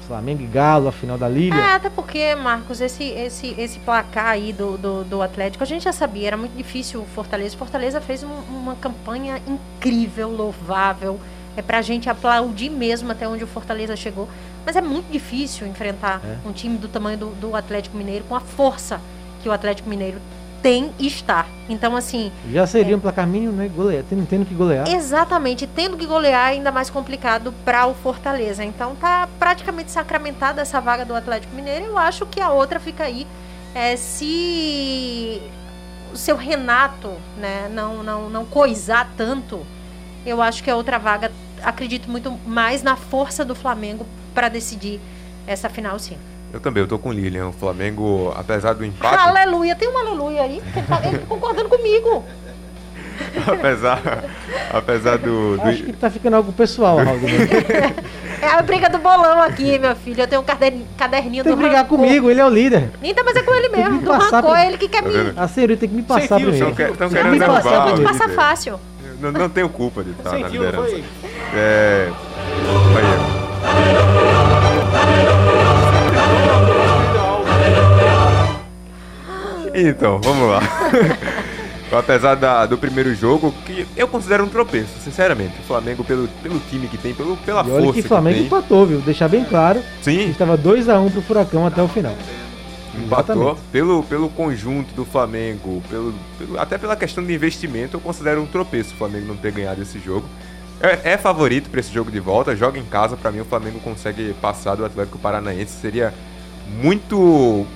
Flamengo 0.06 0.42
e 0.42 0.46
Galo, 0.46 0.88
a 0.88 0.92
final 0.92 1.16
da 1.16 1.28
Lília. 1.28 1.54
É, 1.54 1.74
até 1.74 1.88
porque, 1.88 2.34
Marcos, 2.34 2.80
esse, 2.80 3.04
esse, 3.04 3.54
esse 3.56 3.78
placar 3.78 4.26
aí 4.26 4.52
do, 4.52 4.76
do, 4.76 5.04
do 5.04 5.22
Atlético, 5.22 5.62
a 5.62 5.66
gente 5.66 5.84
já 5.84 5.92
sabia, 5.92 6.26
era 6.28 6.36
muito 6.36 6.56
difícil 6.56 7.00
o 7.02 7.06
Fortaleza. 7.06 7.56
Fortaleza 7.56 8.00
fez 8.00 8.24
um- 8.24 8.42
uma 8.50 8.74
campanha 8.74 9.40
incrível, 9.46 10.28
louvável. 10.30 11.20
É 11.56 11.62
pra 11.62 11.80
gente 11.80 12.08
aplaudir 12.10 12.70
mesmo 12.70 13.10
até 13.12 13.28
onde 13.28 13.44
o 13.44 13.46
Fortaleza 13.46 13.94
chegou. 13.96 14.28
Mas 14.66 14.74
é 14.76 14.80
muito 14.80 15.10
difícil 15.12 15.66
enfrentar 15.66 16.20
É. 16.24 16.36
um 16.48 16.52
time 16.52 16.76
do 16.76 16.88
tamanho 16.88 17.16
do, 17.18 17.26
do 17.40 17.54
Atlético 17.56 17.96
Mineiro 17.96 18.24
com 18.28 18.34
a 18.34 18.40
força 18.40 19.00
que 19.42 19.48
o 19.48 19.52
Atlético 19.52 19.88
Mineiro 19.88 20.18
tem 20.62 20.92
e 20.98 21.06
está. 21.06 21.46
Então, 21.68 21.96
assim, 21.96 22.30
Já 22.50 22.66
seria 22.66 22.96
um 22.96 23.00
placar 23.00 23.26
mínimo, 23.26 23.52
né? 23.52 23.68
Golear, 23.68 24.04
tendo, 24.08 24.26
tendo 24.26 24.44
que 24.44 24.54
golear. 24.54 24.88
Exatamente, 24.88 25.66
tendo 25.66 25.96
que 25.96 26.06
golear 26.06 26.50
é 26.50 26.52
ainda 26.54 26.72
mais 26.72 26.90
complicado 26.90 27.52
para 27.64 27.86
o 27.86 27.94
Fortaleza. 27.94 28.64
Então 28.64 28.94
tá 28.96 29.28
praticamente 29.38 29.90
sacramentada 29.90 30.62
essa 30.62 30.80
vaga 30.80 31.04
do 31.04 31.14
Atlético 31.14 31.54
Mineiro. 31.54 31.86
Eu 31.86 31.98
acho 31.98 32.26
que 32.26 32.40
a 32.40 32.50
outra 32.50 32.80
fica 32.80 33.04
aí. 33.04 33.26
É, 33.74 33.96
se 33.96 35.40
o 36.12 36.16
seu 36.16 36.36
Renato 36.36 37.12
né, 37.36 37.70
não, 37.72 38.02
não, 38.02 38.28
não 38.28 38.44
coisar 38.44 39.08
tanto, 39.16 39.64
eu 40.26 40.42
acho 40.42 40.62
que 40.62 40.70
a 40.70 40.76
outra 40.76 40.98
vaga, 40.98 41.30
acredito 41.62 42.10
muito 42.10 42.32
mais 42.46 42.82
na 42.82 42.96
força 42.96 43.44
do 43.44 43.54
Flamengo 43.54 44.06
para 44.34 44.48
decidir 44.48 45.00
essa 45.46 45.68
final, 45.68 45.98
sim. 45.98 46.16
Eu 46.52 46.60
também, 46.60 46.82
eu 46.82 46.88
tô 46.88 46.98
com 46.98 47.10
o 47.10 47.12
Lilian. 47.12 47.48
O 47.48 47.52
Flamengo, 47.52 48.32
apesar 48.36 48.72
do 48.74 48.84
empate, 48.84 49.16
Aleluia, 49.28 49.74
tem 49.76 49.88
um 49.88 49.96
aleluia 49.98 50.42
aí, 50.42 50.60
ele 50.74 50.86
tá, 50.86 51.00
ele 51.04 51.18
tá 51.18 51.26
concordando 51.28 51.68
comigo. 51.68 52.24
apesar, 53.46 54.00
apesar 54.72 55.18
do, 55.18 55.56
do- 55.58 55.62
Acho 55.68 55.82
que 55.84 55.92
tá 55.92 56.10
ficando 56.10 56.36
algo 56.36 56.52
pessoal, 56.52 56.96
Raul. 56.96 57.20
Tem 58.40 58.48
É 58.48 58.54
a 58.54 58.62
briga 58.62 58.88
do 58.88 58.96
bolão 58.98 59.42
aqui, 59.42 59.78
meu 59.78 59.94
filho. 59.94 60.22
Eu 60.22 60.26
tenho 60.26 60.40
um 60.40 60.44
caderninho, 60.44 60.86
caderninho 60.96 61.44
que 61.44 61.50
do 61.50 61.56
brigar 61.56 61.82
rancor. 61.82 61.98
comigo, 61.98 62.30
ele 62.30 62.40
é 62.40 62.46
o 62.46 62.48
líder. 62.48 62.90
Então, 63.02 63.22
mas 63.22 63.36
é 63.36 63.42
com 63.42 63.54
ele 63.54 63.68
Tem 63.68 63.78
mesmo. 63.80 63.96
me 63.96 64.00
Do 64.00 64.06
passar 64.06 64.36
rancor, 64.36 64.50
pra- 64.52 64.64
é 64.64 64.66
ele 64.68 64.78
que 64.78 64.88
quer 64.88 65.02
Tá 65.02 65.08
me. 65.10 65.32
A 65.36 65.46
Seru 65.48 65.76
tem 65.76 65.88
que 65.90 65.94
me 65.94 66.02
passar 66.02 66.36
primeiro. 66.40 66.70
Estão 66.70 67.08
Sim, 67.10 67.14
querendo 67.14 67.32
me 67.32 67.38
passar 67.40 67.78
o 67.80 67.82
primeiro. 67.92 68.02
Passa 68.10 68.24
líder. 68.24 68.34
fácil. 68.36 68.80
Não, 69.20 69.30
não 69.32 69.48
tenho 69.50 69.68
culpa 69.68 70.02
de 70.02 70.12
estar 70.12 70.32
na 70.32 70.38
Sentiu, 70.48 70.62
não 70.62 70.70
liderança. 70.70 70.88
foi? 70.90 71.04
É. 71.54 72.08
Aí, 72.96 74.19
Então, 79.74 80.20
vamos 80.22 80.48
lá. 80.48 80.60
Apesar 81.92 82.36
da- 82.36 82.66
do 82.66 82.78
primeiro 82.78 83.12
jogo, 83.14 83.52
que 83.66 83.84
eu 83.96 84.06
considero 84.06 84.44
um 84.44 84.48
tropeço, 84.48 84.90
sinceramente. 85.02 85.54
O 85.58 85.62
Flamengo, 85.64 86.04
pelo, 86.04 86.28
pelo 86.40 86.60
time 86.70 86.86
que 86.86 86.96
tem, 86.96 87.12
pelo, 87.12 87.36
pela 87.38 87.62
E 87.66 87.70
olha 87.70 87.82
força 87.84 88.02
que 88.02 88.08
Flamengo 88.08 88.36
tem. 88.38 88.46
empatou, 88.46 88.86
viu? 88.86 89.00
Deixar 89.00 89.28
bem 89.28 89.44
claro. 89.44 89.82
Sim, 90.00 90.30
Estava 90.30 90.56
2x1 90.56 91.10
pro 91.10 91.20
Furacão 91.22 91.66
até 91.66 91.82
o 91.82 91.88
final. 91.88 92.14
empatou. 92.96 93.34
Exatamente. 93.34 93.60
Pelo, 93.72 94.02
pelo 94.04 94.28
conjunto 94.28 94.94
do 94.94 95.04
Flamengo, 95.04 95.82
pelo, 95.90 96.14
pelo- 96.38 96.60
até 96.60 96.78
pela 96.78 96.94
questão 96.94 97.24
de 97.24 97.34
investimento, 97.34 97.96
eu 97.96 98.00
considero 98.00 98.40
um 98.40 98.46
tropeço 98.46 98.94
o 98.94 98.96
Flamengo 98.96 99.26
não 99.26 99.36
ter 99.36 99.50
ganhado 99.50 99.82
esse 99.82 99.98
jogo. 99.98 100.26
É, 100.80 101.12
é 101.14 101.18
favorito 101.18 101.68
para 101.70 101.80
esse 101.80 101.92
jogo 101.92 102.10
de 102.10 102.20
volta, 102.20 102.54
joga 102.54 102.78
em 102.78 102.84
casa. 102.84 103.16
Para 103.16 103.32
mim, 103.32 103.40
o 103.40 103.44
Flamengo 103.44 103.80
consegue 103.80 104.32
passar 104.40 104.76
do 104.76 104.84
Atlético 104.84 105.18
Paranaense. 105.18 105.72
Seria 105.80 106.14
muito 106.80 107.66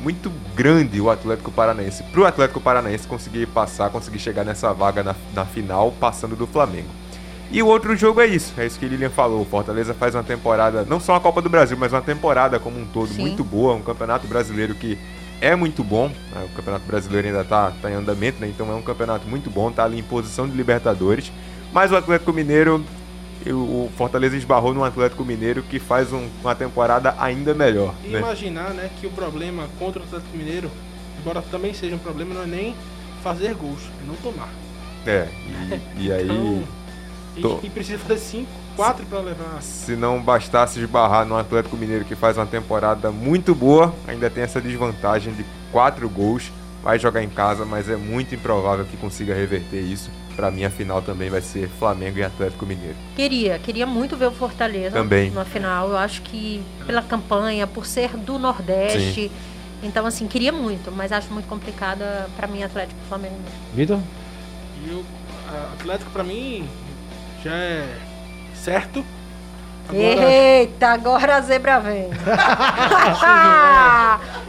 muito 0.00 0.30
grande 0.54 1.00
o 1.00 1.10
Atlético 1.10 1.50
Paranaense. 1.50 2.02
Pro 2.04 2.26
Atlético 2.26 2.60
Paranaense 2.60 3.06
conseguir 3.06 3.46
passar, 3.46 3.90
conseguir 3.90 4.18
chegar 4.18 4.44
nessa 4.44 4.72
vaga 4.72 5.02
na, 5.02 5.14
na 5.34 5.44
final, 5.44 5.92
passando 5.92 6.36
do 6.36 6.46
Flamengo. 6.46 6.88
E 7.50 7.62
o 7.62 7.66
outro 7.66 7.94
jogo 7.96 8.20
é 8.20 8.26
isso, 8.26 8.52
é 8.58 8.66
isso 8.66 8.78
que 8.78 8.86
Lilian 8.86 9.10
falou. 9.10 9.42
O 9.42 9.44
Fortaleza 9.44 9.94
faz 9.94 10.14
uma 10.14 10.24
temporada, 10.24 10.84
não 10.88 10.98
só 10.98 11.14
a 11.14 11.20
Copa 11.20 11.40
do 11.40 11.48
Brasil, 11.48 11.76
mas 11.78 11.92
uma 11.92 12.02
temporada 12.02 12.58
como 12.58 12.80
um 12.80 12.84
todo 12.84 13.08
Sim. 13.08 13.22
muito 13.22 13.44
boa, 13.44 13.74
um 13.74 13.82
campeonato 13.82 14.26
brasileiro 14.26 14.74
que 14.74 14.98
é 15.40 15.54
muito 15.54 15.84
bom. 15.84 16.08
né? 16.08 16.48
O 16.50 16.56
campeonato 16.56 16.84
brasileiro 16.86 17.28
ainda 17.28 17.44
tá, 17.44 17.72
tá 17.80 17.90
em 17.90 17.94
andamento, 17.94 18.40
né? 18.40 18.48
então 18.48 18.70
é 18.72 18.74
um 18.74 18.82
campeonato 18.82 19.28
muito 19.28 19.50
bom, 19.50 19.70
tá 19.70 19.84
ali 19.84 19.98
em 19.98 20.02
posição 20.02 20.48
de 20.48 20.56
Libertadores. 20.56 21.30
Mas 21.72 21.92
o 21.92 21.96
Atlético 21.96 22.32
Mineiro, 22.32 22.84
o 23.46 23.90
Fortaleza 23.96 24.36
esbarrou 24.36 24.72
num 24.72 24.84
Atlético 24.84 25.24
Mineiro 25.24 25.62
que 25.62 25.78
faz 25.78 26.12
um- 26.12 26.28
uma 26.42 26.54
temporada 26.54 27.14
ainda 27.18 27.52
melhor. 27.54 27.94
E 28.04 28.08
né? 28.08 28.18
imaginar, 28.18 28.70
né, 28.70 28.90
que 29.00 29.06
o 29.06 29.10
problema 29.10 29.68
contra 29.78 30.00
o 30.00 30.04
Atlético 30.04 30.36
Mineiro, 30.36 30.70
embora 31.20 31.42
também 31.42 31.74
seja 31.74 31.94
um 31.94 31.98
problema, 31.98 32.34
não 32.34 32.42
é 32.42 32.46
nem 32.46 32.74
fazer 33.22 33.54
gols, 33.54 33.80
é 34.02 34.06
não 34.06 34.14
tomar. 34.16 34.48
É, 35.06 35.28
e, 35.98 36.06
e 36.06 36.12
aí. 36.12 36.24
Então, 36.24 36.64
e, 37.36 37.40
tô- 37.42 37.60
e 37.62 37.68
precisa 37.70 37.98
fazer 37.98 38.18
5, 38.20 38.48
4 38.76 39.04
para 39.06 39.20
levar. 39.20 39.60
Se 39.60 39.94
não 39.96 40.20
bastasse 40.22 40.80
esbarrar 40.80 41.26
no 41.26 41.36
Atlético 41.36 41.76
Mineiro 41.76 42.04
que 42.04 42.14
faz 42.14 42.36
uma 42.36 42.46
temporada 42.46 43.10
muito 43.10 43.54
boa, 43.54 43.94
ainda 44.06 44.30
tem 44.30 44.42
essa 44.44 44.60
desvantagem 44.60 45.32
de 45.34 45.44
quatro 45.70 46.08
gols. 46.08 46.50
Vai 46.82 46.98
jogar 46.98 47.22
em 47.22 47.28
casa, 47.30 47.64
mas 47.64 47.88
é 47.88 47.96
muito 47.96 48.34
improvável 48.34 48.84
que 48.84 48.96
consiga 48.98 49.34
reverter 49.34 49.80
isso. 49.80 50.10
Pra 50.36 50.50
mim, 50.50 50.64
a 50.64 50.70
final 50.70 51.00
também 51.00 51.30
vai 51.30 51.40
ser 51.40 51.68
Flamengo 51.68 52.18
e 52.18 52.24
Atlético 52.24 52.66
Mineiro. 52.66 52.96
Queria, 53.14 53.58
queria 53.58 53.86
muito 53.86 54.16
ver 54.16 54.26
o 54.26 54.32
Fortaleza 54.32 54.90
Também. 54.90 55.30
na 55.30 55.44
final. 55.44 55.90
Eu 55.90 55.96
acho 55.96 56.22
que 56.22 56.62
pela 56.86 57.02
campanha, 57.02 57.66
por 57.66 57.86
ser 57.86 58.16
do 58.16 58.38
Nordeste. 58.38 59.30
Então, 59.82 60.06
assim, 60.06 60.26
queria 60.26 60.50
muito, 60.50 60.90
mas 60.90 61.12
acho 61.12 61.32
muito 61.32 61.46
complicada 61.46 62.28
pra 62.36 62.46
mim 62.46 62.62
Atlético 62.62 62.98
e 63.04 63.08
Flamengo. 63.08 63.36
Vitor? 63.74 64.00
E 64.84 64.90
o 64.90 65.04
Atlético 65.74 66.10
pra 66.10 66.24
mim 66.24 66.66
já 67.44 67.54
é 67.54 67.98
certo. 68.54 69.04
Agora, 69.88 70.30
Eita, 70.30 70.88
agora 70.88 71.36
a 71.36 71.40
zebra 71.40 71.80
vem. 71.80 72.08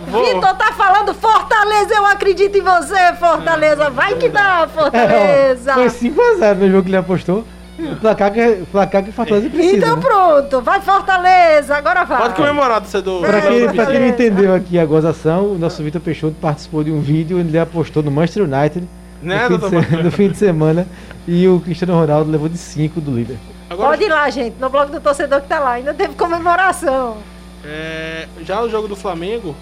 Vou. 0.08 0.26
Vitor 0.26 0.56
tá 0.56 0.72
falando 0.74 1.14
Fortaleza, 1.14 1.94
eu 1.94 2.06
acredito 2.06 2.58
em 2.58 2.62
você, 2.62 3.14
Fortaleza. 3.20 3.90
Vai 3.90 4.16
que 4.16 4.30
dá, 4.30 4.68
Fortaleza. 4.74 5.74
Foi 5.74 5.88
5x0 5.88 6.56
no 6.56 6.72
jogo 6.72 6.84
que 6.84 6.90
ele 6.90 6.98
apostou. 6.98 7.46
O 7.78 7.96
placar 7.98 8.32
que, 8.32 8.42
o 8.42 8.66
placar 8.68 9.04
que 9.04 9.12
Fortaleza 9.12 9.50
precisa. 9.50 9.76
Então 9.78 9.96
né? 9.98 10.02
pronto, 10.02 10.62
vai 10.62 10.80
Fortaleza, 10.80 11.76
agora 11.76 12.06
vai. 12.06 12.18
pode 12.20 12.36
comemorar 12.36 12.80
do 12.80 12.88
cedo. 12.88 13.20
Pra 13.20 13.42
quem, 13.42 13.70
pra 13.74 13.86
quem 13.88 14.00
não 14.00 14.08
entendeu 14.08 14.56
aqui 14.56 14.80
a 14.80 14.86
gozação, 14.86 15.52
o 15.52 15.58
nosso 15.58 15.84
Vitor 15.84 16.00
Peixoto 16.00 16.36
participou 16.40 16.86
de 16.86 16.92
um 16.92 17.02
vídeo 17.02 17.38
onde 17.38 17.50
ele 17.50 17.60
apostou 17.60 18.02
no 18.02 18.10
Manchester 18.10 18.44
United 18.44 18.88
Né, 19.22 19.50
no, 19.50 19.60
fim 19.60 19.76
no 20.04 20.12
fim 20.12 20.30
de 20.30 20.38
semana 20.38 20.88
e 21.28 21.46
o 21.50 21.60
Cristiano 21.60 22.00
Ronaldo 22.00 22.32
levou 22.32 22.48
de 22.48 22.58
5 22.58 23.02
do 23.02 23.12
Liverpool. 23.12 23.55
Agora, 23.76 23.90
Pode 23.90 24.04
ir 24.04 24.10
lá, 24.10 24.30
gente, 24.30 24.58
no 24.58 24.70
blog 24.70 24.90
do 24.90 25.02
torcedor 25.02 25.42
que 25.42 25.48
tá 25.48 25.60
lá. 25.60 25.72
Ainda 25.74 25.94
teve 25.94 26.16
comemoração. 26.16 27.18
é, 27.64 28.28
já 28.42 28.62
o 28.62 28.70
jogo 28.70 28.88
do 28.88 28.96
Flamengo, 28.96 29.54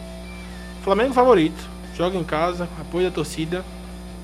Flamengo 0.83 1.13
favorito, 1.13 1.67
joga 1.95 2.15
em 2.17 2.23
casa, 2.23 2.67
apoio 2.79 3.09
da 3.09 3.15
torcida, 3.15 3.65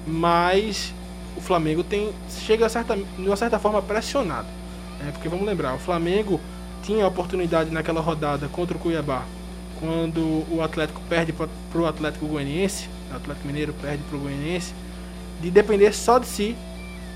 mas 0.06 0.94
o 1.36 1.42
Flamengo 1.42 1.84
tem 1.84 2.14
chega 2.46 2.66
a 2.66 2.70
certa, 2.70 2.96
de 2.96 3.28
uma 3.28 3.36
certa 3.36 3.58
forma 3.58 3.82
pressionado. 3.82 4.48
É, 5.08 5.12
porque 5.12 5.28
vamos 5.28 5.46
lembrar, 5.46 5.74
o 5.74 5.80
Flamengo 5.80 6.40
tinha 6.84 7.04
a 7.04 7.08
oportunidade 7.08 7.72
naquela 7.72 8.02
rodada 8.02 8.48
contra 8.50 8.78
o 8.78 8.80
Cuiabá, 8.80 9.24
quando 9.80 10.46
o 10.52 10.62
Atlético 10.62 11.02
perde 11.10 11.34
para 11.34 11.82
o 11.82 11.86
Atlético 11.88 12.28
Goianiense, 12.28 12.90
o 13.12 13.16
Atlético 13.16 13.48
Mineiro 13.48 13.74
perde 13.82 14.04
para 14.04 14.18
o 14.18 14.22
Goianiense, 14.22 14.74
de 15.42 15.50
depender 15.50 15.94
só 15.94 16.20
de 16.20 16.28
si 16.28 16.56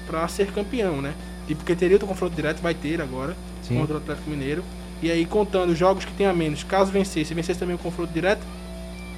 para 0.08 0.27
ser 0.27 0.51
campeão, 0.51 1.01
né? 1.01 1.13
E 1.47 1.55
porque 1.55 1.75
teria 1.75 1.97
o 1.97 2.00
confronto 2.00 2.35
direto, 2.35 2.62
vai 2.62 2.73
ter 2.73 3.01
agora, 3.01 3.35
Sim. 3.62 3.77
contra 3.77 3.95
o 3.95 3.97
Atlético 3.97 4.29
Mineiro. 4.29 4.63
E 5.01 5.12
aí, 5.12 5.25
contando 5.25 5.71
os 5.71 5.77
jogos 5.77 6.05
que 6.05 6.13
tem 6.13 6.25
a 6.25 6.33
menos, 6.33 6.63
caso 6.63 6.91
vencesse, 6.91 7.33
e 7.33 7.35
vencesse 7.35 7.59
também 7.59 7.75
o 7.75 7.79
confronto 7.79 8.13
direto, 8.13 8.41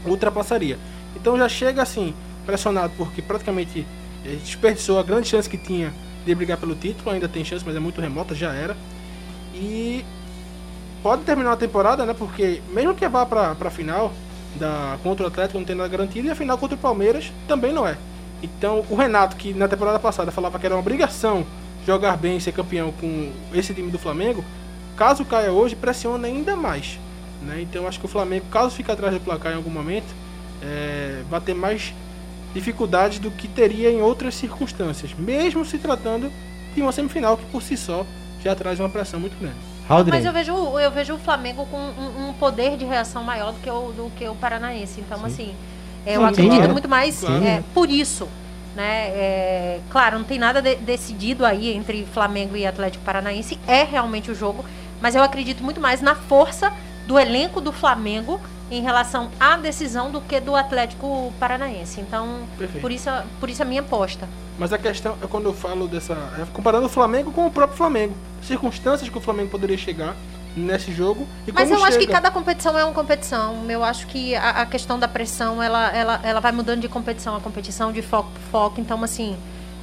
ultrapassaria. 0.06 0.80
Então 1.16 1.38
já 1.38 1.48
chega 1.48 1.82
assim, 1.82 2.14
pressionado, 2.46 2.94
porque 2.98 3.22
praticamente 3.22 3.86
eh, 4.26 4.38
desperdiçou 4.44 5.00
a 5.00 5.04
grande 5.04 5.28
chance 5.28 5.50
que 5.50 5.58
tinha 5.58 5.94
de 6.26 6.34
brigar 6.34 6.58
pelo 6.58 6.76
título, 6.76 7.12
ainda 7.12 7.28
tem 7.28 7.46
chance, 7.46 7.64
mas 7.66 7.76
é 7.76 7.80
muito 7.80 8.02
remota, 8.02 8.34
já 8.34 8.52
era. 8.54 8.76
E 9.54 10.04
pode 11.04 11.24
terminar 11.24 11.52
a 11.52 11.58
temporada, 11.58 12.06
né? 12.06 12.16
Porque 12.18 12.62
mesmo 12.74 12.96
que 12.96 13.08
vá 13.08 13.26
pra, 13.26 13.54
pra 13.54 13.70
final 13.70 14.12
da, 14.56 14.98
contra 15.04 15.26
o 15.26 15.28
Atlético, 15.28 15.60
não 15.60 15.66
tem 15.66 15.76
nada 15.76 15.88
garantido, 15.88 16.28
e 16.28 16.32
a 16.32 16.36
final 16.36 16.58
contra 16.58 16.76
o 16.76 16.80
Palmeiras 16.80 17.32
também 17.48 17.72
não 17.72 17.88
é. 17.88 17.96
Então 18.42 18.84
o 18.90 18.96
Renato, 18.96 19.36
que 19.36 19.54
na 19.54 19.68
temporada 19.68 20.00
passada 20.00 20.32
falava 20.32 20.58
que 20.58 20.66
era 20.66 20.76
uma 20.76 20.82
obrigação 20.82 21.46
jogar 21.86 22.18
bem 22.18 22.38
e 22.38 22.42
ser 22.42 22.52
campeão 22.52 22.92
com 22.92 23.32
esse 23.54 23.74
time 23.74 23.92
do 23.92 24.00
Flamengo, 24.00 24.44
caso 24.96 25.24
caia 25.26 25.52
hoje, 25.52 25.76
pressiona 25.76 26.28
ainda 26.28 26.56
mais. 26.56 27.00
Né? 27.42 27.62
Então 27.62 27.88
acho 27.88 28.00
que 28.00 28.06
o 28.06 28.10
Flamengo, 28.10 28.46
caso 28.52 28.76
fique 28.76 28.92
atrás 28.92 29.14
do 29.14 29.20
placar 29.20 29.52
em 29.52 29.56
algum 29.56 29.70
momento, 29.70 30.14
é, 30.62 31.22
vai 31.30 31.40
ter 31.42 31.54
mais 31.54 31.94
dificuldades 32.54 33.20
do 33.20 33.30
que 33.30 33.48
teria 33.48 33.92
em 33.92 34.02
outras 34.02 34.34
circunstâncias, 34.36 35.14
mesmo 35.14 35.66
se 35.66 35.78
tratando 35.78 36.32
de 36.74 36.82
uma 36.82 36.92
semifinal 36.92 37.38
que 37.38 37.46
por 37.46 37.62
si 37.62 37.78
só 37.78 38.06
já 38.44 38.56
traz 38.56 38.80
uma 38.80 38.90
pressão 38.90 39.20
muito 39.20 39.38
grande. 39.40 39.58
Mas 40.10 40.26
eu 40.26 40.34
vejo, 40.34 40.80
eu 40.80 40.92
vejo 40.92 41.14
o 41.14 41.20
Flamengo 41.20 41.66
com 41.68 41.78
um, 41.78 42.30
um 42.30 42.34
poder 42.34 42.76
de 42.76 42.86
reação 42.86 43.24
maior 43.24 43.54
do 43.54 43.60
que 43.60 43.70
o, 43.70 43.92
do 43.92 44.12
que 44.18 44.28
o 44.28 44.34
Paranaense. 44.36 45.00
Então, 45.00 45.24
assim, 45.24 45.54
é, 46.06 46.16
eu 46.16 46.22
Sim, 46.22 46.28
acredito 46.28 46.64
é. 46.64 46.68
muito 46.68 46.90
mais 46.90 47.20
Claro. 47.20 47.44
é, 47.44 47.64
por 47.74 47.90
isso. 47.90 48.28
Né? 48.76 49.08
É, 49.10 49.80
claro, 49.90 50.18
não 50.18 50.26
tem 50.26 50.38
nada 50.38 50.62
de- 50.62 50.76
decidido 50.76 51.46
aí 51.46 51.74
entre 51.74 52.06
Flamengo 52.14 52.58
e 52.58 52.66
Atlético 52.68 53.04
Paranaense. 53.06 53.58
É 53.68 53.84
realmente 53.84 54.30
o 54.30 54.36
jogo. 54.36 54.66
Mas 55.02 55.16
eu 55.16 55.24
acredito 55.24 55.64
muito 55.64 55.80
mais 55.80 56.02
na 56.02 56.14
força 56.16 56.74
do 57.08 57.18
elenco 57.18 57.62
do 57.62 57.72
Flamengo 57.72 58.40
em 58.72 58.82
relação 58.82 59.30
à 59.40 59.56
decisão 59.58 60.12
do 60.12 60.20
que 60.20 60.40
do 60.40 60.56
Atlético 60.56 61.32
Paranaense. 61.40 62.02
Então, 62.02 62.40
Perfeito. 62.58 62.82
por 62.82 62.92
isso, 62.92 63.10
por 63.40 63.50
isso 63.50 63.62
a 63.62 63.66
minha 63.66 63.82
aposta. 63.82 64.28
Mas 64.58 64.74
a 64.74 64.78
questão 64.78 65.16
é 65.22 65.28
quando 65.28 65.46
eu 65.46 65.54
falo 65.54 65.88
dessa. 65.88 66.14
É 66.14 66.46
comparando 66.52 66.88
o 66.88 66.90
Flamengo 66.90 67.32
com 67.32 67.46
o 67.46 67.52
próprio 67.52 67.78
Flamengo. 67.78 68.16
Circunstâncias 68.42 69.08
que 69.10 69.18
o 69.18 69.22
Flamengo 69.22 69.50
poderia 69.50 69.78
chegar 69.78 70.16
nesse 70.56 70.92
jogo 70.92 71.28
e 71.48 71.52
Mas 71.52 71.70
como 71.70 71.82
eu 71.82 71.86
acho 71.86 71.98
que 71.98 72.06
chega. 72.06 72.14
cada 72.14 72.32
competição 72.32 72.78
é 72.78 72.84
uma 72.84 72.94
competição. 72.94 73.70
Eu 73.70 73.84
acho 73.84 74.08
que 74.08 74.36
a, 74.36 74.62
a 74.62 74.66
questão 74.66 74.98
da 74.98 75.08
pressão, 75.08 75.62
ela, 75.62 75.90
ela, 75.90 76.20
ela 76.24 76.40
vai 76.40 76.52
mudando 76.52 76.82
de 76.82 76.88
competição 76.88 77.36
a 77.36 77.42
competição, 77.42 77.92
de 77.92 78.02
foco 78.02 78.32
para 78.32 78.42
foco. 78.52 78.82
Então, 78.82 79.04
assim, 79.04 79.38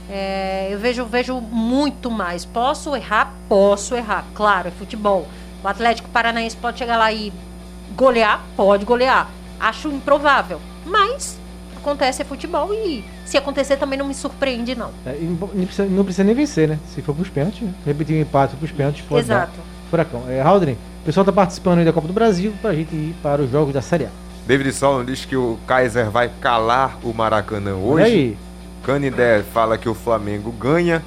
é, 0.09 0.69
eu 0.71 0.79
vejo, 0.79 1.05
vejo 1.05 1.41
muito 1.41 2.11
mais. 2.11 2.45
Posso 2.45 2.97
errar? 2.97 3.35
Posso 3.49 3.95
errar. 3.95 4.25
Claro, 4.35 4.69
é 4.69 4.71
futebol. 4.71 5.27
O 5.63 5.69
Atlético 5.69 6.09
Paranaense 6.09 6.57
pode 6.57 6.79
chegar 6.79 6.97
lá 6.97 7.13
e 7.13 7.33
golear? 7.95 8.43
Pode 8.57 8.85
golear. 8.85 9.31
Acho 9.61 9.89
improvável. 9.89 10.61
Mas 10.85 11.39
acontece, 11.77 12.23
é 12.23 12.25
futebol 12.25 12.73
e 12.73 13.05
se 13.25 13.37
acontecer 13.37 13.77
também 13.77 13.99
não 13.99 14.07
me 14.07 14.15
surpreende, 14.15 14.75
não. 14.75 14.91
é, 15.05 15.19
não 15.21 15.67
precisa, 15.67 15.85
não 15.87 16.05
precisa 16.05 16.25
nem 16.25 16.35
vencer, 16.35 16.69
né? 16.69 16.79
Se 16.95 17.03
for 17.03 17.15
pros 17.15 17.29
pênaltis, 17.29 17.63
né? 17.63 17.75
repetir 17.85 18.17
o 18.17 18.21
empate 18.21 18.55
pros 18.57 18.71
pênaltis, 18.71 19.05
pode 19.05 19.27
dar 19.27 19.45
Exato. 19.45 19.72
Furacão. 19.93 20.25
É, 20.27 20.41
Haldren, 20.41 20.75
o 21.03 21.05
pessoal 21.05 21.25
tá 21.25 21.33
participando 21.33 21.81
aí 21.81 21.85
da 21.85 21.93
Copa 21.93 22.07
do 22.07 22.15
Brasil 22.15 22.55
pra 22.63 22.75
gente 22.75 22.95
ir 22.95 23.15
para 23.23 23.43
os 23.43 23.51
jogos 23.51 23.75
da 23.75 23.83
Série 23.83 24.07
A. 24.07 24.09
David 24.47 24.73
Solon 24.73 25.05
diz 25.05 25.27
que 25.27 25.37
o 25.37 25.59
Kaiser 25.67 26.11
vai 26.11 26.31
calar 26.41 26.99
o 27.03 27.13
Maracanã 27.13 27.75
hoje. 27.75 28.05
aí, 28.05 28.39
Canidé 28.83 29.43
fala 29.43 29.77
que 29.77 29.89
o 29.89 29.95
Flamengo 29.95 30.51
ganha. 30.51 31.03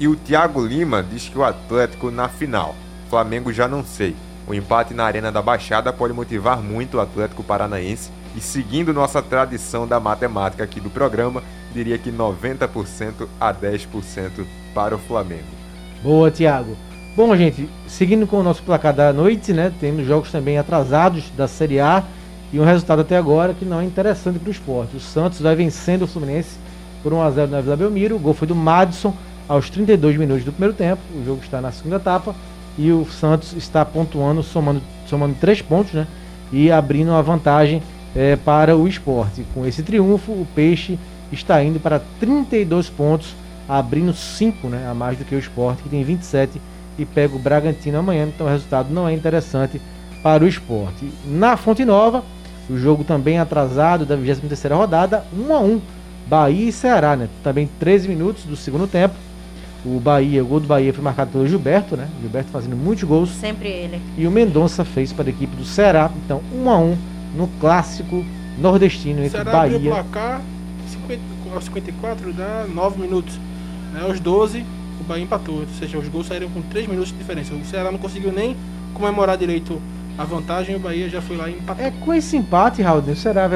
E 0.00 0.06
o 0.06 0.16
Thiago 0.16 0.64
Lima 0.64 1.02
diz 1.02 1.28
que 1.28 1.38
o 1.38 1.44
Atlético 1.44 2.10
na 2.10 2.28
final. 2.28 2.74
Flamengo 3.08 3.52
já 3.52 3.66
não 3.66 3.84
sei. 3.84 4.14
O 4.46 4.54
empate 4.54 4.94
na 4.94 5.04
Arena 5.04 5.30
da 5.30 5.40
Baixada 5.40 5.92
pode 5.92 6.12
motivar 6.12 6.60
muito 6.60 6.96
o 6.96 7.00
Atlético 7.00 7.42
Paranaense. 7.42 8.10
E 8.36 8.40
seguindo 8.40 8.92
nossa 8.92 9.22
tradição 9.22 9.86
da 9.86 9.98
matemática 9.98 10.62
aqui 10.62 10.80
do 10.80 10.90
programa, 10.90 11.42
diria 11.72 11.98
que 11.98 12.12
90% 12.12 13.28
a 13.40 13.52
10% 13.52 14.46
para 14.74 14.94
o 14.94 14.98
Flamengo. 14.98 15.48
boa, 16.02 16.30
Thiago. 16.30 16.76
Bom, 17.18 17.36
gente, 17.36 17.68
seguindo 17.88 18.28
com 18.28 18.36
o 18.36 18.44
nosso 18.44 18.62
placar 18.62 18.94
da 18.94 19.12
noite, 19.12 19.52
né? 19.52 19.72
Temos 19.80 20.06
jogos 20.06 20.30
também 20.30 20.56
atrasados 20.56 21.24
da 21.36 21.48
Série 21.48 21.80
A 21.80 22.04
e 22.52 22.60
um 22.60 22.64
resultado 22.64 23.00
até 23.00 23.16
agora 23.16 23.52
que 23.52 23.64
não 23.64 23.80
é 23.80 23.84
interessante 23.84 24.38
para 24.38 24.46
o 24.46 24.52
esporte. 24.52 24.96
O 24.96 25.00
Santos 25.00 25.40
vai 25.40 25.56
vencendo 25.56 26.02
o 26.02 26.06
Fluminense 26.06 26.50
por 27.02 27.12
1x0 27.12 27.48
na 27.48 27.60
Vila 27.60 27.76
Belmiro. 27.76 28.14
O 28.14 28.18
gol 28.20 28.34
foi 28.34 28.46
do 28.46 28.54
Madison 28.54 29.12
aos 29.48 29.68
32 29.68 30.16
minutos 30.16 30.44
do 30.44 30.52
primeiro 30.52 30.76
tempo. 30.76 31.02
O 31.12 31.24
jogo 31.24 31.42
está 31.42 31.60
na 31.60 31.72
segunda 31.72 31.96
etapa 31.96 32.36
e 32.78 32.92
o 32.92 33.04
Santos 33.06 33.52
está 33.54 33.84
pontuando, 33.84 34.40
somando, 34.44 34.80
somando 35.08 35.34
três 35.40 35.60
pontos, 35.60 35.94
né? 35.94 36.06
E 36.52 36.70
abrindo 36.70 37.08
uma 37.08 37.20
vantagem 37.20 37.82
eh, 38.14 38.36
para 38.36 38.76
o 38.76 38.86
esporte. 38.86 39.44
Com 39.54 39.66
esse 39.66 39.82
triunfo, 39.82 40.30
o 40.30 40.46
Peixe 40.54 40.96
está 41.32 41.60
indo 41.64 41.80
para 41.80 42.00
32 42.20 42.88
pontos, 42.88 43.34
abrindo 43.68 44.14
5 44.14 44.68
né, 44.68 44.86
a 44.88 44.94
mais 44.94 45.18
do 45.18 45.24
que 45.24 45.34
o 45.34 45.38
esporte, 45.40 45.82
que 45.82 45.88
tem 45.88 46.04
27 46.04 46.60
e 46.98 47.04
pega 47.04 47.34
o 47.34 47.38
Bragantino 47.38 47.98
amanhã. 47.98 48.26
Então 48.26 48.46
o 48.46 48.50
resultado 48.50 48.92
não 48.92 49.08
é 49.08 49.14
interessante 49.14 49.80
para 50.22 50.44
o 50.44 50.48
esporte. 50.48 51.10
Na 51.24 51.56
Fonte 51.56 51.84
Nova, 51.84 52.24
o 52.68 52.76
jogo 52.76 53.04
também 53.04 53.38
atrasado 53.38 54.04
da 54.04 54.16
23ª 54.16 54.76
rodada, 54.76 55.24
1 55.32 55.54
a 55.54 55.60
1 55.60 55.80
Bahia 56.26 56.68
e 56.68 56.72
Ceará, 56.72 57.16
né? 57.16 57.28
Também 57.42 57.68
13 57.78 58.08
minutos 58.08 58.44
do 58.44 58.56
segundo 58.56 58.86
tempo. 58.86 59.14
O 59.84 59.98
Bahia, 59.98 60.42
o 60.42 60.46
gol 60.46 60.60
do 60.60 60.66
Bahia 60.66 60.92
foi 60.92 61.02
marcado 61.02 61.30
pelo 61.30 61.46
Gilberto, 61.46 61.96
né? 61.96 62.06
Gilberto 62.20 62.50
fazendo 62.50 62.76
muitos 62.76 63.04
gols. 63.04 63.30
Sempre 63.30 63.68
ele. 63.68 64.02
E 64.16 64.26
o 64.26 64.30
Mendonça 64.30 64.84
fez 64.84 65.12
para 65.12 65.26
a 65.26 65.30
equipe 65.30 65.56
do 65.56 65.64
Ceará. 65.64 66.10
Então, 66.24 66.42
1 66.52 66.70
a 66.70 66.78
1 66.78 66.96
no 67.36 67.48
clássico 67.60 68.24
nordestino 68.58 69.24
entre 69.24 69.40
o 69.40 69.44
Bahia. 69.44 69.78
placar 69.78 70.42
50, 70.88 71.22
aos 71.54 71.64
54 71.64 72.32
dá 72.34 72.66
9 72.68 73.00
minutos. 73.00 73.38
Né? 73.94 74.02
Aos 74.02 74.20
12 74.20 74.58
o 74.60 74.64
Bahia 75.08 75.24
empatou. 75.24 75.60
Ou 75.60 75.66
seja, 75.78 75.98
os 75.98 76.06
gols 76.08 76.26
saíram 76.26 76.48
com 76.50 76.62
3 76.62 76.86
minutos 76.86 77.10
de 77.10 77.18
diferença. 77.18 77.54
O 77.54 77.64
Ceará 77.64 77.90
não 77.90 77.98
conseguiu 77.98 78.32
nem 78.32 78.56
comemorar 78.94 79.36
direito 79.36 79.80
a 80.16 80.24
vantagem 80.24 80.74
e 80.74 80.76
o 80.76 80.80
Bahia 80.80 81.08
já 81.08 81.22
foi 81.22 81.36
lá 81.36 81.48
e 81.48 81.54
empatou. 81.54 81.84
É, 81.84 81.90
com 81.90 82.12
esse 82.12 82.36
empate, 82.36 82.82
Raul, 82.82 83.00
o 83.00 83.16
Ceará 83.16 83.48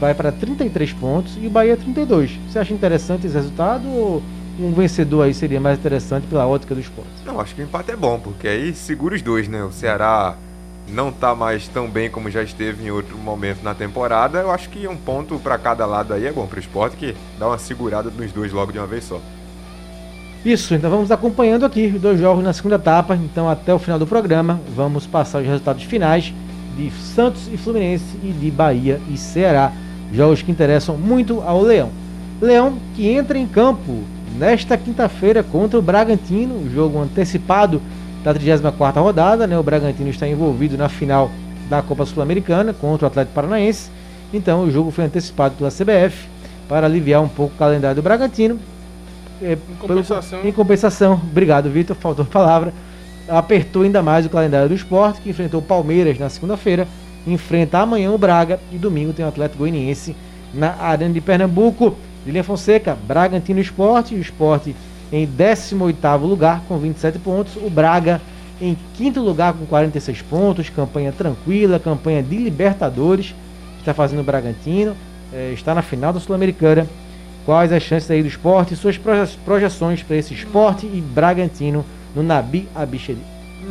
vai, 0.00 0.14
para 0.14 0.32
33 0.32 0.92
pontos 0.94 1.36
e 1.40 1.46
o 1.46 1.50
Bahia 1.50 1.76
32. 1.76 2.38
Você 2.48 2.58
acha 2.58 2.72
interessante 2.72 3.26
esse 3.26 3.34
resultado 3.34 3.86
ou 3.88 4.22
um 4.58 4.72
vencedor 4.72 5.22
aí 5.22 5.34
seria 5.34 5.60
mais 5.60 5.78
interessante 5.78 6.26
pela 6.26 6.46
ótica 6.46 6.74
do 6.74 6.80
esporte? 6.80 7.10
Não, 7.26 7.40
acho 7.40 7.54
que 7.54 7.62
o 7.62 7.64
empate 7.64 7.90
é 7.90 7.96
bom, 7.96 8.18
porque 8.20 8.46
aí 8.46 8.72
segura 8.74 9.16
os 9.16 9.22
dois, 9.22 9.48
né? 9.48 9.64
O 9.64 9.72
Ceará 9.72 10.36
não 10.88 11.10
tá 11.10 11.34
mais 11.34 11.66
tão 11.66 11.88
bem 11.88 12.10
como 12.10 12.30
já 12.30 12.42
esteve 12.42 12.84
em 12.84 12.90
outro 12.90 13.16
momento 13.18 13.62
na 13.62 13.74
temporada. 13.74 14.38
Eu 14.38 14.50
acho 14.50 14.68
que 14.68 14.86
um 14.86 14.96
ponto 14.96 15.38
para 15.38 15.58
cada 15.58 15.84
lado 15.86 16.14
aí 16.14 16.26
é 16.26 16.32
bom 16.32 16.46
pro 16.46 16.60
esporte, 16.60 16.96
que 16.96 17.16
dá 17.38 17.48
uma 17.48 17.58
segurada 17.58 18.10
nos 18.10 18.30
dois 18.30 18.52
logo 18.52 18.70
de 18.70 18.78
uma 18.78 18.86
vez 18.86 19.04
só. 19.04 19.20
Isso, 20.44 20.74
então 20.74 20.90
vamos 20.90 21.10
acompanhando 21.10 21.64
aqui 21.64 21.92
os 21.94 22.00
dois 22.02 22.20
jogos 22.20 22.44
na 22.44 22.52
segunda 22.52 22.74
etapa. 22.74 23.16
Então, 23.16 23.48
até 23.48 23.72
o 23.72 23.78
final 23.78 23.98
do 23.98 24.06
programa, 24.06 24.60
vamos 24.76 25.06
passar 25.06 25.40
os 25.40 25.46
resultados 25.46 25.84
finais 25.84 26.34
de 26.76 26.90
Santos 26.90 27.48
e 27.50 27.56
Fluminense 27.56 28.04
e 28.22 28.30
de 28.30 28.50
Bahia 28.50 29.00
e 29.10 29.16
Ceará. 29.16 29.72
Jogos 30.12 30.42
que 30.42 30.50
interessam 30.50 30.98
muito 30.98 31.40
ao 31.40 31.62
Leão. 31.62 31.88
Leão 32.42 32.74
que 32.94 33.08
entra 33.08 33.38
em 33.38 33.46
campo 33.46 34.02
nesta 34.36 34.76
quinta-feira 34.76 35.42
contra 35.42 35.78
o 35.78 35.82
Bragantino, 35.82 36.70
jogo 36.70 37.00
antecipado 37.00 37.80
da 38.22 38.34
34ª 38.34 39.00
rodada, 39.00 39.46
né? 39.46 39.58
O 39.58 39.62
Bragantino 39.62 40.10
está 40.10 40.28
envolvido 40.28 40.76
na 40.76 40.90
final 40.90 41.30
da 41.70 41.80
Copa 41.80 42.04
Sul-Americana 42.04 42.74
contra 42.74 43.06
o 43.06 43.08
Atlético 43.08 43.34
Paranaense. 43.34 43.88
Então, 44.30 44.64
o 44.64 44.70
jogo 44.70 44.90
foi 44.90 45.04
antecipado 45.04 45.54
pela 45.54 45.70
CBF 45.70 46.28
para 46.68 46.86
aliviar 46.86 47.22
um 47.22 47.28
pouco 47.28 47.54
o 47.54 47.58
calendário 47.58 47.96
do 47.96 48.02
Bragantino. 48.02 48.58
É, 49.44 49.52
Em 49.52 49.76
compensação, 49.78 50.40
em 50.42 50.52
compensação, 50.52 51.12
obrigado 51.14 51.68
Vitor, 51.68 51.94
faltou 51.94 52.24
a 52.24 52.28
palavra. 52.28 52.72
Apertou 53.28 53.82
ainda 53.82 54.02
mais 54.02 54.24
o 54.24 54.30
calendário 54.30 54.68
do 54.68 54.74
esporte, 54.74 55.20
que 55.20 55.28
enfrentou 55.28 55.60
o 55.60 55.62
Palmeiras 55.62 56.18
na 56.18 56.30
segunda-feira, 56.30 56.88
enfrenta 57.26 57.78
amanhã 57.78 58.10
o 58.10 58.18
Braga 58.18 58.58
e 58.72 58.78
domingo 58.78 59.12
tem 59.12 59.24
o 59.24 59.28
Atlético 59.28 59.58
Goianiense 59.58 60.16
na 60.52 60.74
Arena 60.80 61.12
de 61.12 61.20
Pernambuco. 61.20 61.94
Lilian 62.24 62.42
Fonseca, 62.42 62.96
Bragantino 63.06 63.60
Esporte, 63.60 64.14
o 64.14 64.20
esporte 64.20 64.74
em 65.12 65.26
18 65.26 66.26
lugar 66.26 66.62
com 66.66 66.78
27 66.78 67.18
pontos, 67.18 67.56
o 67.56 67.68
Braga 67.68 68.20
em 68.60 68.76
quinto 68.94 69.20
lugar 69.20 69.52
com 69.52 69.66
46 69.66 70.22
pontos, 70.22 70.70
campanha 70.70 71.12
tranquila, 71.12 71.78
campanha 71.78 72.22
de 72.22 72.36
Libertadores, 72.36 73.34
está 73.78 73.92
fazendo 73.92 74.20
o 74.20 74.24
Bragantino, 74.24 74.96
eh, 75.32 75.52
está 75.52 75.74
na 75.74 75.82
final 75.82 76.12
da 76.12 76.20
Sul-Americana. 76.20 76.86
Quais 77.44 77.72
as 77.72 77.82
chances 77.82 78.10
aí 78.10 78.22
do 78.22 78.28
esporte 78.28 78.72
e 78.74 78.76
suas 78.76 78.96
proje- 78.96 79.36
projeções 79.44 80.02
para 80.02 80.16
esse 80.16 80.32
esporte 80.32 80.86
e 80.86 81.00
Bragantino 81.00 81.84
no 82.14 82.22
Nabi 82.22 82.68
Abichedi? 82.74 83.20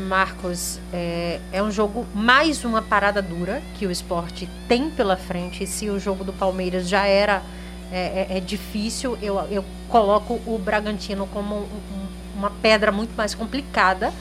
Marcos, 0.08 0.80
é, 0.92 1.40
é 1.52 1.62
um 1.62 1.72
jogo 1.72 2.06
mais 2.14 2.64
uma 2.64 2.82
parada 2.82 3.22
dura 3.22 3.62
que 3.78 3.86
o 3.88 3.92
esporte 3.92 4.48
tem 4.68 4.90
pela 4.90 5.16
frente. 5.18 5.66
Se 5.66 5.90
o 5.90 6.00
jogo 6.00 6.24
do 6.24 6.34
Palmeiras 6.34 6.88
já 6.88 7.06
era 7.06 7.42
é, 7.92 8.28
é, 8.32 8.38
é 8.38 8.40
difícil, 8.40 9.18
eu, 9.22 9.40
eu 9.52 9.64
coloco 9.90 10.40
o 10.48 10.58
Bragantino 10.64 11.28
como 11.28 11.56
um- 11.56 12.08
uma 12.38 12.50
pedra 12.50 12.92
muito 12.92 13.16
mais 13.16 13.36
complicada. 13.36 14.12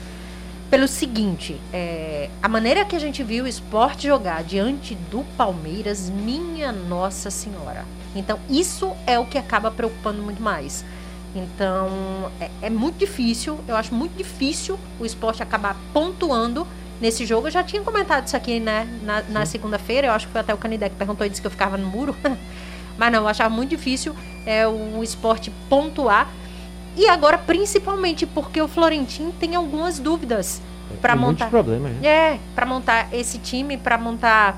Pelo 0.73 0.87
seguinte, 0.87 1.61
é, 1.71 2.31
a 2.41 2.49
maneira 2.49 2.83
que 2.83 2.95
a 2.95 2.99
gente 2.99 3.21
viu 3.21 3.45
o 3.45 3.47
esporte 3.47 4.07
jogar 4.07 4.43
diante 4.43 4.95
do 4.95 5.23
Palmeiras, 5.37 6.09
minha 6.09 6.71
Nossa 6.71 7.29
Senhora. 7.29 7.85
Então, 8.15 8.39
isso 8.49 8.91
é 9.05 9.19
o 9.19 9.25
que 9.27 9.37
acaba 9.37 9.69
preocupando 9.69 10.23
muito 10.23 10.41
mais. 10.41 10.83
Então, 11.35 12.31
é, 12.41 12.49
é 12.63 12.69
muito 12.71 12.97
difícil, 12.97 13.59
eu 13.67 13.75
acho 13.75 13.93
muito 13.93 14.17
difícil 14.17 14.79
o 14.99 15.05
esporte 15.05 15.43
acabar 15.43 15.77
pontuando 15.93 16.65
nesse 16.99 17.23
jogo. 17.23 17.45
Eu 17.45 17.51
já 17.51 17.63
tinha 17.63 17.83
comentado 17.83 18.25
isso 18.25 18.35
aqui, 18.35 18.59
né, 18.59 18.87
na, 19.03 19.21
na 19.29 19.45
segunda-feira, 19.45 20.07
eu 20.07 20.11
acho 20.11 20.25
que 20.25 20.31
foi 20.31 20.41
até 20.41 20.55
o 20.55 20.57
Canidé 20.57 20.89
que 20.89 20.95
perguntou 20.95 21.23
e 21.23 21.29
disse 21.29 21.39
que 21.39 21.45
eu 21.45 21.51
ficava 21.51 21.77
no 21.77 21.85
muro. 21.85 22.15
Mas 22.97 23.11
não, 23.11 23.19
eu 23.19 23.27
achava 23.27 23.53
muito 23.53 23.69
difícil 23.69 24.15
é, 24.43 24.67
o 24.67 25.03
esporte 25.03 25.53
pontuar. 25.69 26.27
E 26.95 27.07
agora, 27.07 27.37
principalmente, 27.37 28.25
porque 28.25 28.61
o 28.61 28.67
Florentino 28.67 29.31
tem 29.39 29.55
algumas 29.55 29.99
dúvidas 29.99 30.61
para 31.01 31.13
Tem 31.13 31.21
muitos 31.21 31.41
montar. 31.41 31.49
problemas, 31.49 31.91
né? 31.93 32.07
É, 32.07 32.39
para 32.53 32.65
montar 32.65 33.13
esse 33.13 33.39
time, 33.39 33.77
para 33.77 33.97
montar 33.97 34.57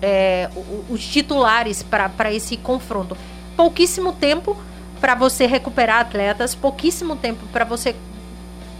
é, 0.00 0.48
os 0.88 1.06
titulares 1.06 1.82
para 1.82 2.32
esse 2.32 2.56
confronto. 2.56 3.16
Pouquíssimo 3.56 4.12
tempo 4.12 4.56
para 5.00 5.14
você 5.14 5.46
recuperar 5.46 6.00
atletas, 6.00 6.54
pouquíssimo 6.54 7.16
tempo 7.16 7.46
para 7.52 7.64
você 7.64 7.94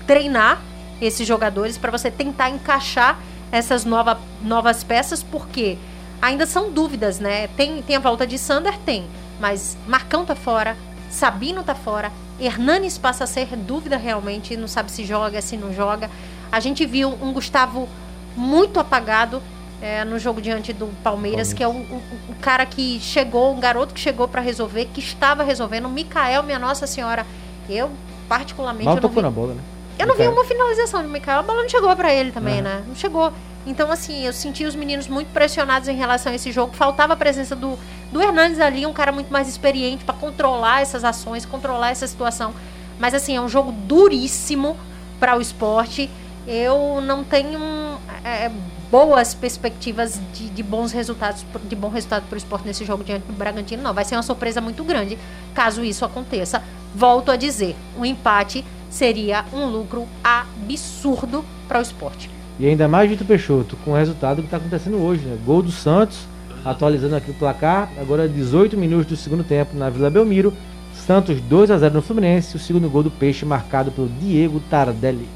treinar 0.07 0.62
esses 1.00 1.27
jogadores, 1.27 1.77
para 1.77 1.90
você 1.90 2.11
tentar 2.11 2.48
encaixar 2.50 3.18
essas 3.53 3.85
nova, 3.85 4.18
novas 4.42 4.83
peças, 4.83 5.22
porque 5.22 5.77
ainda 6.20 6.46
são 6.46 6.70
dúvidas, 6.72 7.18
né? 7.20 7.48
Tem, 7.48 7.83
tem 7.83 7.96
a 7.96 8.00
volta 8.00 8.27
de 8.27 8.38
Sander? 8.38 8.77
Tem, 8.79 9.07
mas 9.38 9.77
Marcão 9.87 10.24
tá 10.24 10.35
fora, 10.35 10.77
Sabino 11.11 11.62
tá 11.62 11.74
fora, 11.74 12.11
Hernanes 12.40 12.99
passa 12.99 13.25
a 13.25 13.27
ser 13.27 13.55
dúvida 13.57 13.97
realmente, 13.97 14.57
não 14.57 14.66
sabe 14.68 14.90
se 14.90 15.05
joga, 15.05 15.40
se 15.40 15.57
não 15.57 15.73
joga. 15.73 16.11
A 16.51 16.61
gente 16.61 16.85
viu 16.87 17.09
um 17.23 17.33
Gustavo 17.33 17.88
muito 18.37 18.81
apagado 18.81 19.42
é, 19.83 20.05
no 20.05 20.18
jogo 20.18 20.40
diante 20.40 20.73
do 20.73 20.87
Palmeiras, 21.03 21.53
que 21.53 21.62
é 21.62 21.68
um, 21.68 21.73
um- 21.81 22.01
um 22.31 22.35
cara 22.40 22.64
que 22.64 22.99
chegou, 23.01 23.55
um 23.55 23.61
garoto 23.61 23.92
que 23.94 24.01
chegou 24.01 24.27
para 24.27 24.40
resolver, 24.40 24.87
que 24.92 25.01
estava 25.01 25.42
resolvendo. 25.42 25.85
O 25.87 25.90
Mikael, 25.90 26.42
minha 26.42 26.59
Nossa 26.59 26.87
Senhora, 26.87 27.27
eu 27.68 27.90
particularmente 28.29 28.85
Mal 28.87 28.97
eu 28.97 29.03
não 29.03 29.09
tocou 29.09 29.23
vi 29.23 29.29
na 29.29 29.31
bola, 29.31 29.55
né? 29.55 29.61
eu 29.99 30.07
não 30.07 30.14
vi 30.16 30.23
uma 30.33 30.44
finalização 30.44 31.03
de 31.03 31.09
Mikael. 31.09 31.40
A 31.40 31.42
bola 31.42 31.62
não 31.62 31.68
chegou 31.68 31.94
pra 31.94 32.12
ele 32.12 32.33
também, 32.33 32.61
né? 32.62 32.83
Não 32.88 32.97
chegou. 32.97 33.33
Então, 33.66 33.90
assim, 33.90 34.24
eu 34.27 34.33
senti 34.33 34.64
os 34.64 34.74
meninos 34.74 35.09
muito 35.09 35.29
pressionados 35.33 35.88
em 35.88 35.96
relação 35.96 36.33
a 36.33 36.35
esse 36.35 36.53
jogo. 36.53 36.74
Faltava 36.74 37.14
a 37.14 37.16
presença 37.16 37.57
do, 37.57 37.79
do 38.12 38.20
Hernandes 38.20 38.61
ali, 38.61 38.85
um 38.85 38.92
cara 38.92 39.11
muito 39.11 39.33
mais 39.33 39.48
experiente 39.48 40.05
pra 40.05 40.14
controlar 40.14 40.83
essas 40.83 41.03
ações, 41.03 41.46
controlar 41.46 41.90
essa 41.90 42.07
situação. 42.07 42.53
Mas, 42.98 43.14
assim, 43.14 43.37
é 43.37 43.40
um 43.40 43.48
jogo 43.48 43.72
duríssimo 43.72 44.77
para 45.18 45.37
o 45.37 45.40
esporte. 45.40 46.11
Eu 46.46 47.00
não 47.00 47.24
tenho 47.24 47.98
é, 48.22 48.50
boas 48.90 49.35
perspectivas 49.35 50.20
de, 50.33 50.50
de 50.50 50.62
bons 50.62 50.92
resultados, 50.92 51.44
de 51.64 51.74
bom 51.74 51.88
resultado 51.88 52.27
para 52.29 52.35
o 52.35 52.38
esporte 52.38 52.66
nesse 52.66 52.85
jogo 52.85 53.03
diante 53.03 53.27
do 53.27 53.33
Bragantino, 53.33 53.83
não. 53.83 53.94
Vai 53.94 54.05
ser 54.05 54.14
uma 54.14 54.22
surpresa 54.22 54.61
muito 54.61 54.85
grande 54.85 55.18
caso 55.55 55.83
isso 55.83 56.05
aconteça. 56.05 56.62
Volto 56.94 57.33
a 57.33 57.37
dizer, 57.37 57.74
um 57.98 58.05
empate 58.05 58.64
seria 58.88 59.44
um 59.53 59.66
lucro 59.66 60.07
absurdo 60.22 61.44
para 61.66 61.81
o 61.81 61.83
esporte. 61.83 62.34
E 62.59 62.67
ainda 62.67 62.87
mais 62.87 63.11
Vitor 63.11 63.27
Peixoto, 63.27 63.77
com 63.85 63.93
o 63.93 63.97
resultado 63.97 64.37
que 64.37 64.47
está 64.47 64.59
acontecendo 64.59 64.99
hoje, 64.99 65.25
né? 65.25 65.37
Gol 65.45 65.62
do 65.62 65.73
Santos, 65.73 66.19
atualizando 66.64 67.17
aqui 67.17 67.31
o 67.31 67.35
placar, 67.35 67.90
agora 68.01 68.29
18 68.29 68.77
minutos 68.77 69.07
do 69.07 69.17
segundo 69.17 69.43
tempo 69.43 69.77
na 69.77 69.90
Vila 69.90 70.09
Belmiro. 70.09 70.53
Santos 70.95 71.40
2 71.40 71.71
a 71.73 71.79
0 71.79 71.95
no 71.95 72.03
Fluminense, 72.03 72.57
o 72.57 72.61
segundo 72.61 72.88
gol 72.88 73.03
do 73.03 73.11
Peixe 73.11 73.45
marcado 73.45 73.90
pelo 73.90 74.09
Diego 74.09 74.61
Tardelli. 74.71 75.29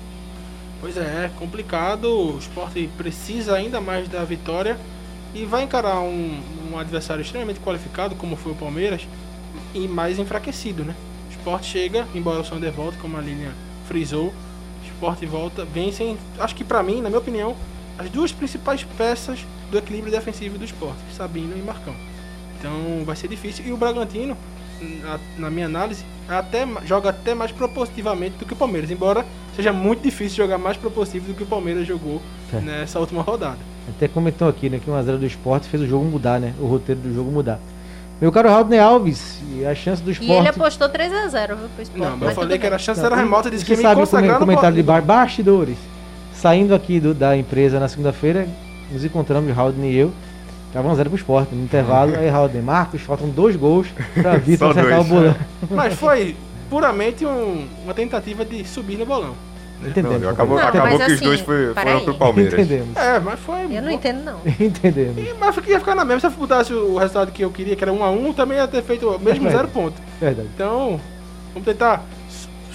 Pois 0.80 0.96
é, 0.96 1.24
é 1.24 1.30
complicado. 1.36 2.04
O 2.04 2.38
esporte 2.38 2.88
precisa 2.96 3.54
ainda 3.54 3.80
mais 3.80 4.08
da 4.08 4.24
vitória 4.24 4.78
e 5.34 5.44
vai 5.44 5.64
encarar 5.64 6.00
um, 6.00 6.40
um 6.72 6.78
adversário 6.78 7.20
extremamente 7.20 7.60
qualificado, 7.60 8.14
como 8.14 8.36
foi 8.36 8.52
o 8.52 8.54
Palmeiras, 8.54 9.06
e 9.74 9.88
mais 9.88 10.18
enfraquecido, 10.18 10.84
né? 10.84 10.94
O 11.28 11.32
esporte 11.32 11.66
chega, 11.66 12.06
embora 12.14 12.40
o 12.40 12.44
Sander 12.44 12.72
volte, 12.72 12.96
como 12.98 13.16
a 13.16 13.20
Lilian 13.20 13.52
frisou, 13.86 14.32
o 14.98 15.06
esporte 15.06 15.26
volta, 15.26 15.64
vencem, 15.64 16.18
acho 16.40 16.54
que 16.56 16.64
pra 16.64 16.82
mim, 16.82 17.00
na 17.00 17.08
minha 17.08 17.20
opinião, 17.20 17.54
as 17.96 18.10
duas 18.10 18.32
principais 18.32 18.82
peças 18.96 19.38
do 19.70 19.78
equilíbrio 19.78 20.10
defensivo 20.10 20.58
do 20.58 20.64
esporte, 20.64 20.98
Sabino 21.16 21.56
e 21.56 21.62
Marcão. 21.62 21.94
Então 22.58 23.04
vai 23.04 23.14
ser 23.14 23.28
difícil. 23.28 23.64
E 23.66 23.72
o 23.72 23.76
Bragantino, 23.76 24.36
na, 25.02 25.20
na 25.38 25.50
minha 25.50 25.66
análise, 25.66 26.04
até, 26.28 26.64
ma- 26.64 26.80
joga 26.84 27.10
até 27.10 27.32
mais 27.34 27.52
propositivamente 27.52 28.36
do 28.38 28.44
que 28.44 28.52
o 28.52 28.56
Palmeiras, 28.56 28.90
embora 28.90 29.24
seja 29.54 29.72
muito 29.72 30.02
difícil 30.02 30.36
jogar 30.44 30.58
mais 30.58 30.76
propositivo 30.76 31.28
do 31.28 31.34
que 31.34 31.42
o 31.44 31.46
Palmeiras 31.46 31.86
jogou 31.86 32.20
É. 32.52 32.56
nessa 32.60 32.98
última 32.98 33.22
rodada. 33.22 33.58
Até 33.88 34.08
comentou 34.08 34.48
aqui, 34.48 34.68
né, 34.68 34.80
que 34.84 34.90
1x0 34.90 35.16
do 35.18 35.26
esporte 35.26 35.68
fez 35.68 35.82
o 35.82 35.86
jogo 35.86 36.04
mudar, 36.04 36.40
né? 36.40 36.54
O 36.60 36.66
roteiro 36.66 37.00
do 37.00 37.14
jogo 37.14 37.30
mudar. 37.30 37.60
Meu 38.20 38.32
caro 38.32 38.48
Raul 38.48 38.66
Alves, 38.80 39.38
e 39.52 39.64
a 39.64 39.74
chance 39.74 40.02
do 40.02 40.10
E 40.10 40.14
ele 40.14 40.24
esporte. 40.24 40.48
apostou 40.48 40.88
3x0 40.88 41.46
viu, 41.56 41.68
pro 41.68 41.82
esporte. 41.82 41.98
Não, 42.10 42.16
mas 42.16 42.30
eu 42.30 42.34
falei 42.34 42.58
que 42.58 42.66
era 42.66 42.76
a 42.76 42.78
chance 42.78 43.00
era 43.00 43.14
remota, 43.14 43.48
disse 43.50 43.64
você 43.64 43.72
que 43.72 43.76
me 43.76 43.82
sabe 43.82 43.94
como 43.94 44.02
é 44.02 44.06
consagrar 44.06 44.30
o 44.36 44.40
no 44.40 44.46
comentário 44.46 44.76
de 44.76 44.82
bar, 44.82 45.02
bastidores. 45.02 45.76
Saindo 46.34 46.74
aqui 46.74 46.98
do- 47.00 47.14
da 47.14 47.36
empresa 47.36 47.78
na 47.78 47.88
segunda-feira, 47.88 48.48
nos 48.92 49.04
encontramos, 49.04 49.54
Raul 49.54 49.72
e 49.84 49.96
eu. 49.96 50.12
Tava 50.72 50.88
1x0 50.88 51.04
pro 51.06 51.14
esporte. 51.16 51.54
No 51.54 51.62
intervalo, 51.64 52.14
aí 52.16 52.28
Raul 52.28 52.50
Marcos, 52.62 53.00
faltam 53.02 53.28
dois 53.30 53.54
gols 53.56 53.86
pra 54.14 54.36
Vitor 54.36 54.72
Só 54.74 54.78
acertar 54.80 55.00
o 55.00 55.04
dois. 55.04 55.08
bolão. 55.08 55.36
Mas 55.70 55.94
foi 55.94 56.36
puramente 56.68 57.24
um- 57.24 57.66
uma 57.84 57.94
tentativa 57.94 58.44
de 58.44 58.64
subir 58.66 58.96
no 58.98 59.06
bolão. 59.06 59.34
Entendemos. 59.86 60.20
Não, 60.22 60.30
acabou 60.30 60.56
Não, 60.58 60.66
acabou 60.68 60.88
mas 60.90 60.98
que 60.98 61.06
os 61.12 61.12
assim, 61.14 61.24
dois 61.24 61.40
foi- 61.40 61.72
foram 61.74 62.00
pro 62.04 62.14
Palmeiras. 62.14 62.52
Entendemos. 62.54 62.96
É, 62.96 63.18
mas 63.20 63.38
foi. 63.40 63.76
Eu 63.76 63.82
não 63.82 63.90
entendo, 63.90 64.24
não. 64.24 64.38
Entendemos. 64.58 65.18
E- 65.18 65.34
Mas 65.38 65.56
ia 65.66 65.78
ficar 65.78 65.94
na 65.94 66.04
mesma. 66.04 66.20
Se 66.20 66.26
eu 66.26 66.30
botasse 66.32 66.72
o 66.72 66.96
resultado 66.98 67.30
que 67.32 67.42
eu 67.42 67.50
queria, 67.50 67.76
que 67.76 67.84
era 67.84 67.92
1 67.92 68.02
a 68.04 68.10
1 68.10 68.32
também 68.32 68.58
ia 68.58 68.66
ter 68.66 68.82
feito 68.82 69.08
o 69.08 69.18
mesmo 69.18 69.46
É. 69.48 69.50
zero 69.52 69.68
ponto. 69.68 69.94
Verdade. 70.20 70.48
Então, 70.54 71.00
vamos 71.54 71.64
tentar 71.66 72.04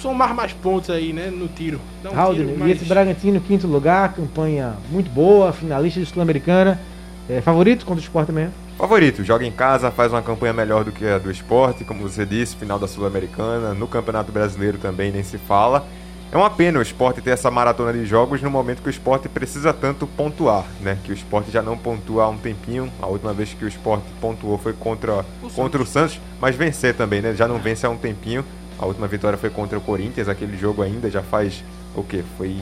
somar 0.00 0.34
mais 0.34 0.52
pontos 0.52 0.90
aí, 0.90 1.12
né, 1.12 1.30
no 1.30 1.48
tiro. 1.48 1.80
Dar 2.02 2.10
um 2.10 2.14
Raul, 2.14 2.34
tiro 2.34 2.50
e 2.50 2.56
mais- 2.56 2.72
esse 2.76 2.84
Bragantino, 2.84 3.40
quinto 3.40 3.66
lugar, 3.66 4.12
campanha 4.14 4.74
muito 4.90 5.10
boa, 5.10 5.52
finalista 5.52 5.98
de 6.00 6.06
Sul-Americana. 6.06 6.80
É, 7.28 7.40
favorito 7.40 7.86
contra 7.86 8.00
o 8.00 8.02
esporte 8.04 8.30
mesmo? 8.30 8.52
Favorito, 8.76 9.22
joga 9.24 9.46
em 9.46 9.52
casa, 9.52 9.90
faz 9.90 10.12
uma 10.12 10.20
campanha 10.20 10.52
melhor 10.52 10.84
do 10.84 10.92
que 10.92 11.06
a 11.06 11.16
do 11.16 11.30
esporte, 11.30 11.84
como 11.84 12.02
você 12.02 12.26
disse, 12.26 12.54
final 12.56 12.78
da 12.78 12.86
Sul-Americana, 12.88 13.72
no 13.72 13.86
Campeonato 13.86 14.30
Brasileiro 14.32 14.76
também 14.78 15.10
nem 15.12 15.22
se 15.22 15.38
fala. 15.38 15.86
É 16.32 16.36
uma 16.36 16.50
pena 16.50 16.80
o 16.80 16.82
esporte 16.82 17.20
ter 17.20 17.30
essa 17.30 17.48
maratona 17.50 17.92
de 17.92 18.04
jogos 18.04 18.42
no 18.42 18.50
momento 18.50 18.82
que 18.82 18.88
o 18.88 18.90
esporte 18.90 19.28
precisa 19.28 19.72
tanto 19.72 20.04
pontuar, 20.06 20.64
né? 20.80 20.98
Que 21.04 21.12
o 21.12 21.14
esporte 21.14 21.50
já 21.50 21.62
não 21.62 21.78
pontua 21.78 22.24
há 22.24 22.28
um 22.28 22.36
tempinho. 22.36 22.90
A 23.00 23.06
última 23.06 23.32
vez 23.32 23.54
que 23.54 23.64
o 23.64 23.68
esporte 23.68 24.04
pontuou 24.20 24.58
foi 24.58 24.72
contra 24.72 25.24
o, 25.42 25.50
contra 25.50 25.80
o 25.80 25.86
Santos, 25.86 26.20
mas 26.40 26.56
vencer 26.56 26.94
também, 26.94 27.20
né? 27.22 27.34
Já 27.34 27.46
não 27.46 27.58
vence 27.58 27.86
há 27.86 27.90
um 27.90 27.96
tempinho. 27.96 28.44
A 28.76 28.84
última 28.86 29.06
vitória 29.06 29.38
foi 29.38 29.50
contra 29.50 29.78
o 29.78 29.80
Corinthians, 29.80 30.28
aquele 30.28 30.56
jogo 30.56 30.82
ainda 30.82 31.08
já 31.08 31.22
faz 31.22 31.62
o 31.94 32.02
quê? 32.02 32.24
Foi 32.36 32.56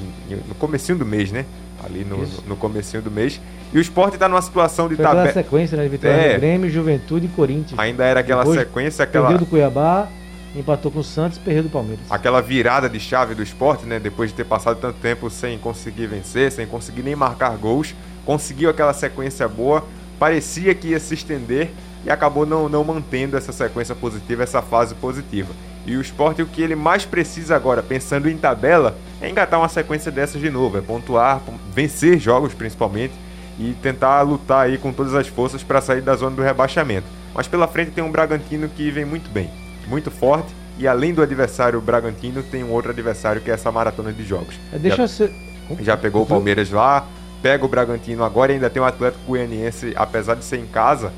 no 0.46 0.54
comecinho 0.56 0.98
do 0.98 1.06
mês, 1.06 1.32
né? 1.32 1.46
Ali 1.82 2.04
no, 2.04 2.22
Isso. 2.22 2.44
no 2.46 2.54
comecinho 2.56 3.02
do 3.02 3.10
mês. 3.10 3.40
E 3.72 3.78
o 3.78 3.80
esporte 3.80 4.18
tá 4.18 4.28
numa 4.28 4.42
situação 4.42 4.86
de 4.86 4.96
tabela. 4.96 5.32
sequência, 5.32 5.78
né? 5.78 5.88
Vitória 5.88 6.14
É. 6.14 6.34
do 6.34 6.40
Grêmio, 6.40 6.68
Juventude 6.68 7.24
e 7.24 7.28
Corinthians. 7.30 7.78
Ainda 7.80 8.04
era 8.04 8.20
aquela 8.20 8.42
Depois 8.42 8.58
sequência, 8.60 9.02
aquela, 9.02 9.28
Perdeu 9.28 9.46
do 9.46 9.50
Cuiabá, 9.50 10.08
empatou 10.54 10.90
com 10.90 10.98
o 11.00 11.04
Santos 11.04 11.38
e 11.38 11.40
perdeu 11.40 11.64
do 11.64 11.70
Palmeiras. 11.70 12.04
aquela 12.10 12.40
virada 12.42 12.88
de 12.88 13.00
chave 13.00 13.34
do 13.34 13.42
esporte, 13.42 13.84
né? 13.86 13.98
Depois 13.98 14.30
de 14.30 14.36
ter 14.36 14.44
passado 14.44 14.78
tanto 14.80 14.98
tempo 15.00 15.30
sem 15.30 15.58
conseguir 15.58 16.06
vencer, 16.06 16.52
sem 16.52 16.66
conseguir 16.66 17.02
nem 17.02 17.16
marcar 17.16 17.56
gols, 17.56 17.94
conseguiu 18.26 18.68
aquela 18.70 18.92
sequência 18.92 19.48
boa, 19.48 19.84
parecia 20.18 20.74
que 20.74 20.88
ia 20.88 21.00
se 21.00 21.14
estender 21.14 21.70
e 22.04 22.10
acabou 22.10 22.44
não, 22.44 22.68
não 22.68 22.84
mantendo 22.84 23.36
essa 23.36 23.52
sequência 23.52 23.94
positiva, 23.94 24.42
essa 24.42 24.60
fase 24.60 24.94
positiva. 24.94 25.52
E 25.86 25.96
o 25.96 26.00
esporte, 26.00 26.42
o 26.42 26.46
que 26.46 26.62
ele 26.62 26.76
mais 26.76 27.04
precisa 27.04 27.56
agora, 27.56 27.82
pensando 27.82 28.28
em 28.28 28.36
tabela, 28.36 28.96
é 29.20 29.28
engatar 29.28 29.58
uma 29.58 29.68
sequência 29.68 30.12
dessas 30.12 30.40
de 30.40 30.48
novo, 30.50 30.78
é 30.78 30.80
pontuar, 30.80 31.40
pon- 31.40 31.58
vencer 31.74 32.18
jogos 32.20 32.54
principalmente 32.54 33.12
e 33.58 33.72
tentar 33.82 34.20
lutar 34.22 34.66
aí 34.66 34.78
com 34.78 34.92
todas 34.92 35.14
as 35.14 35.26
forças 35.26 35.62
para 35.62 35.80
sair 35.80 36.00
da 36.00 36.14
zona 36.14 36.36
do 36.36 36.42
rebaixamento. 36.42 37.06
Mas 37.34 37.48
pela 37.48 37.66
frente 37.66 37.90
tem 37.90 38.04
um 38.04 38.10
Bragantino 38.12 38.68
que 38.68 38.90
vem 38.90 39.04
muito 39.04 39.28
bem, 39.30 39.50
muito 39.86 40.10
forte 40.10 40.54
e 40.78 40.88
além 40.88 41.12
do 41.12 41.22
adversário 41.22 41.80
Bragantino 41.80 42.42
tem 42.42 42.64
um 42.64 42.70
outro 42.70 42.90
adversário 42.90 43.40
que 43.40 43.50
é 43.50 43.54
essa 43.54 43.70
maratona 43.70 44.12
de 44.12 44.24
jogos. 44.24 44.54
É, 44.72 44.78
Deixa 44.78 44.96
já, 44.96 45.02
eu 45.04 45.08
ser. 45.08 45.32
já 45.80 45.96
pegou 45.96 46.22
o 46.22 46.26
Palmeiras 46.26 46.70
lá, 46.70 47.06
pega 47.42 47.64
o 47.64 47.68
Bragantino 47.68 48.24
agora 48.24 48.52
e 48.52 48.54
ainda 48.54 48.70
tem 48.70 48.80
o 48.80 48.84
Atlético 48.84 49.24
Goianiense, 49.26 49.92
apesar 49.96 50.34
de 50.34 50.44
ser 50.44 50.58
em 50.58 50.66
casa, 50.66 51.12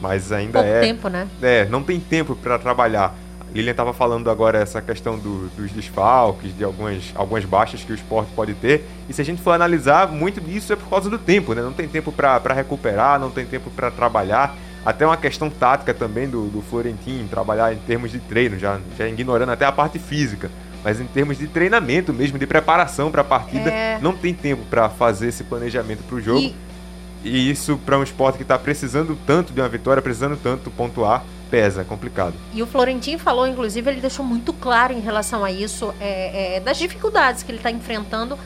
mas 0.00 0.30
ainda 0.30 0.60
Pouco 0.60 0.68
é 0.68 0.80
tempo, 0.80 1.08
né? 1.08 1.28
é, 1.42 1.64
não 1.66 1.82
tem 1.82 1.98
tempo 1.98 2.36
para 2.36 2.58
trabalhar. 2.58 3.14
Lilian 3.52 3.70
estava 3.70 3.92
falando 3.94 4.30
agora 4.30 4.58
essa 4.58 4.80
questão 4.82 5.18
do, 5.18 5.48
dos 5.56 5.72
desfalques, 5.72 6.56
de 6.56 6.62
algumas, 6.62 7.12
algumas 7.14 7.44
baixas 7.46 7.82
que 7.82 7.90
o 7.90 7.94
esporte 7.94 8.30
pode 8.36 8.52
ter. 8.54 8.86
E 9.08 9.12
se 9.12 9.22
a 9.22 9.24
gente 9.24 9.40
for 9.40 9.52
analisar, 9.52 10.06
muito 10.08 10.38
disso 10.40 10.72
é 10.72 10.76
por 10.76 10.88
causa 10.88 11.08
do 11.08 11.18
tempo, 11.18 11.54
né? 11.54 11.62
Não 11.62 11.72
tem 11.72 11.88
tempo 11.88 12.12
para 12.12 12.52
recuperar, 12.52 13.18
não 13.18 13.30
tem 13.30 13.46
tempo 13.46 13.70
para 13.70 13.90
trabalhar. 13.90 14.54
Até 14.84 15.04
uma 15.04 15.16
questão 15.16 15.50
tática 15.50 15.92
também 15.92 16.28
do, 16.28 16.48
do 16.48 16.62
Florentino, 16.62 17.28
trabalhar 17.28 17.72
em 17.72 17.78
termos 17.78 18.10
de 18.10 18.18
treino, 18.20 18.58
já, 18.58 18.80
já 18.96 19.08
ignorando 19.08 19.50
até 19.50 19.64
a 19.64 19.72
parte 19.72 19.98
física. 19.98 20.50
Mas 20.82 21.00
em 21.00 21.06
termos 21.06 21.36
de 21.36 21.46
treinamento 21.46 22.12
mesmo, 22.12 22.38
de 22.38 22.46
preparação 22.46 23.10
para 23.10 23.22
a 23.22 23.24
partida, 23.24 23.70
é... 23.70 23.98
não 24.00 24.16
tem 24.16 24.32
tempo 24.32 24.62
para 24.70 24.88
fazer 24.88 25.28
esse 25.28 25.44
planejamento 25.44 26.02
para 26.04 26.16
o 26.16 26.20
jogo. 26.20 26.40
E... 26.40 26.54
e 27.24 27.50
isso 27.50 27.76
para 27.84 27.98
um 27.98 28.02
esporte 28.02 28.36
que 28.36 28.42
está 28.42 28.58
precisando 28.58 29.18
tanto 29.26 29.52
de 29.52 29.60
uma 29.60 29.68
vitória, 29.68 30.00
precisando 30.00 30.36
tanto 30.36 30.70
pontuar, 30.70 31.24
pesa, 31.50 31.80
é 31.80 31.84
complicado. 31.84 32.34
E 32.54 32.62
o 32.62 32.66
Florentino 32.66 33.18
falou, 33.18 33.46
inclusive, 33.46 33.90
ele 33.90 34.00
deixou 34.00 34.24
muito 34.24 34.52
claro 34.52 34.92
em 34.92 35.00
relação 35.00 35.44
a 35.44 35.50
isso, 35.50 35.92
é, 36.00 36.56
é, 36.56 36.60
das 36.60 36.78
dificuldades 36.78 37.42
que 37.42 37.50
ele 37.50 37.58
está 37.58 37.70
enfrentando 37.70 38.38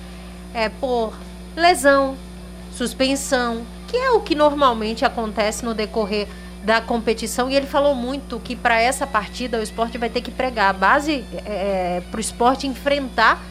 é, 0.54 0.68
por 0.68 1.12
lesão, 1.54 2.16
suspensão, 2.76 3.62
que 3.88 3.96
é 3.96 4.10
o 4.10 4.20
que 4.20 4.34
normalmente 4.34 5.04
acontece 5.04 5.64
no 5.64 5.74
decorrer 5.74 6.26
da 6.64 6.80
competição. 6.80 7.50
E 7.50 7.54
ele 7.54 7.66
falou 7.66 7.94
muito 7.94 8.40
que 8.40 8.54
para 8.54 8.80
essa 8.80 9.06
partida 9.06 9.58
o 9.58 9.62
esporte 9.62 9.98
vai 9.98 10.08
ter 10.08 10.20
que 10.20 10.30
pregar. 10.30 10.70
A 10.70 10.72
base 10.72 11.24
é, 11.44 12.02
para 12.10 12.18
o 12.18 12.20
esporte 12.20 12.66
enfrentar 12.66 13.42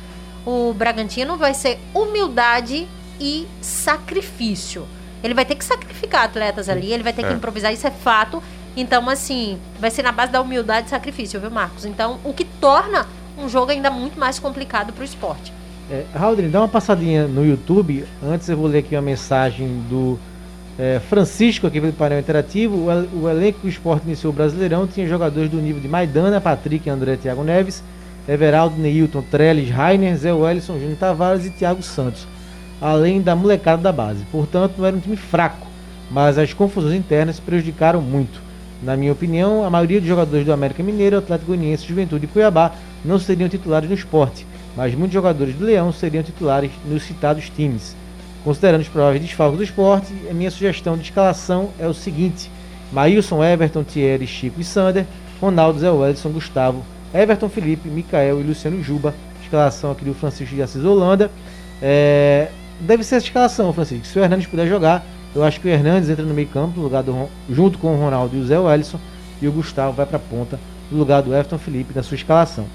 o 0.45 0.73
Bragantino 0.73 1.37
vai 1.37 1.53
ser 1.53 1.79
humildade 1.93 2.87
e 3.19 3.47
sacrifício. 3.61 4.87
Ele 5.23 5.33
vai 5.33 5.45
ter 5.45 5.55
que 5.55 5.63
sacrificar 5.63 6.23
atletas 6.23 6.67
ali, 6.67 6.91
ele 6.91 7.03
vai 7.03 7.13
ter 7.13 7.23
que 7.23 7.29
é. 7.29 7.33
improvisar, 7.33 7.71
isso 7.71 7.85
é 7.85 7.91
fato. 7.91 8.41
Então, 8.75 9.07
assim, 9.07 9.59
vai 9.79 9.91
ser 9.91 10.01
na 10.01 10.11
base 10.11 10.31
da 10.31 10.41
humildade 10.41 10.87
e 10.87 10.89
sacrifício, 10.89 11.39
viu, 11.39 11.51
Marcos? 11.51 11.85
Então, 11.85 12.19
o 12.23 12.33
que 12.33 12.45
torna 12.45 13.07
um 13.37 13.47
jogo 13.47 13.71
ainda 13.71 13.91
muito 13.91 14.19
mais 14.19 14.39
complicado 14.39 14.93
para 14.93 15.01
o 15.01 15.05
esporte. 15.05 15.53
É, 15.91 16.05
Raul, 16.15 16.37
dá 16.49 16.61
uma 16.61 16.69
passadinha 16.69 17.27
no 17.27 17.45
YouTube. 17.45 18.05
Antes 18.23 18.47
eu 18.47 18.55
vou 18.55 18.67
ler 18.67 18.77
aqui 18.77 18.95
uma 18.95 19.01
mensagem 19.01 19.67
do 19.89 20.17
é, 20.79 21.01
Francisco, 21.09 21.67
aqui 21.67 21.81
pelo 21.81 21.91
painel 21.91 22.17
interativo. 22.17 22.77
O, 22.77 23.23
o 23.23 23.29
elenco 23.29 23.59
do 23.59 23.67
esporte 23.67 24.05
iniciou 24.05 24.31
o 24.31 24.35
Brasileirão 24.35 24.87
tinha 24.87 25.05
jogadores 25.05 25.51
do 25.51 25.57
nível 25.57 25.81
de 25.81 25.89
Maidana, 25.89 26.39
Patrick, 26.39 26.89
André 26.89 27.17
Thiago 27.17 27.43
Neves, 27.43 27.83
Everaldo, 28.25 28.77
Neilton, 28.77 29.21
Trellis, 29.23 29.69
Rainer, 29.69 30.15
Zé 30.15 30.31
Wellison, 30.31 30.79
Júnior 30.79 30.97
Tavares 30.97 31.45
e 31.45 31.49
Thiago 31.49 31.83
Santos. 31.83 32.25
Além 32.79 33.21
da 33.21 33.35
molecada 33.35 33.81
da 33.81 33.91
base. 33.91 34.23
Portanto, 34.31 34.75
não 34.77 34.85
era 34.85 34.95
um 34.95 35.01
time 35.01 35.17
fraco, 35.17 35.67
mas 36.09 36.37
as 36.37 36.53
confusões 36.53 36.95
internas 36.95 37.37
prejudicaram 37.37 37.99
muito. 37.99 38.41
Na 38.81 38.95
minha 38.95 39.11
opinião, 39.11 39.65
a 39.65 39.69
maioria 39.69 39.99
dos 39.99 40.07
jogadores 40.07 40.45
do 40.45 40.53
América 40.53 40.81
Mineiro, 40.81 41.17
Atlético 41.17 41.47
Goianiense, 41.47 41.85
Juventude 41.85 42.23
e 42.23 42.29
Cuiabá 42.29 42.71
não 43.03 43.19
seriam 43.19 43.49
titulares 43.49 43.89
no 43.89 43.93
esporte, 43.93 44.47
mas 44.75 44.95
muitos 44.95 45.13
jogadores 45.13 45.55
do 45.55 45.65
Leão 45.65 45.91
seriam 45.91 46.23
titulares 46.23 46.71
nos 46.85 47.03
citados 47.03 47.49
times. 47.49 47.95
Considerando 48.43 48.81
os 48.81 48.87
prováveis 48.87 49.21
desfalques 49.21 49.57
do 49.57 49.63
esporte, 49.63 50.13
a 50.29 50.33
minha 50.33 50.49
sugestão 50.49 50.95
de 50.95 51.03
escalação 51.03 51.69
é 51.77 51.87
o 51.87 51.93
seguinte: 51.93 52.49
Maílson, 52.91 53.43
Everton, 53.43 53.83
Thierry, 53.83 54.25
Chico 54.25 54.59
e 54.59 54.63
Sander, 54.63 55.05
Ronaldo, 55.39 55.79
Zé 55.79 55.91
Wellison, 55.91 56.29
Gustavo, 56.29 56.83
Everton, 57.13 57.49
Felipe, 57.49 57.89
Micael 57.89 58.39
e 58.39 58.43
Luciano 58.43 58.81
Juba. 58.83 59.13
Escalação 59.43 59.91
aqui 59.91 60.05
do 60.05 60.13
Francisco 60.13 60.55
de 60.55 60.61
Assis 60.61 60.83
Holanda. 60.83 61.29
É, 61.81 62.49
deve 62.79 63.03
ser 63.03 63.15
essa 63.15 63.25
escalação, 63.25 63.71
Francisco. 63.73 64.05
Se 64.05 64.17
o 64.17 64.23
Hernandes 64.23 64.47
puder 64.47 64.67
jogar, 64.67 65.05
eu 65.35 65.43
acho 65.43 65.59
que 65.59 65.67
o 65.67 65.71
Hernandes 65.71 66.09
entra 66.09 66.23
no 66.23 66.33
meio 66.33 66.47
campo, 66.47 66.77
no 66.77 66.83
lugar 66.83 67.03
do, 67.03 67.29
junto 67.49 67.77
com 67.77 67.93
o 67.93 67.99
Ronaldo 67.99 68.35
e 68.35 68.39
o 68.39 68.45
Zé 68.45 68.57
Wellison, 68.57 68.99
e 69.41 69.47
o 69.47 69.51
Gustavo 69.51 69.93
vai 69.93 70.05
para 70.05 70.17
a 70.17 70.19
ponta, 70.19 70.59
no 70.91 70.97
lugar 70.97 71.21
do 71.21 71.33
Everton 71.33 71.57
Felipe, 71.57 71.93
na 71.93 72.03
sua 72.03 72.15
escalação. 72.15 72.65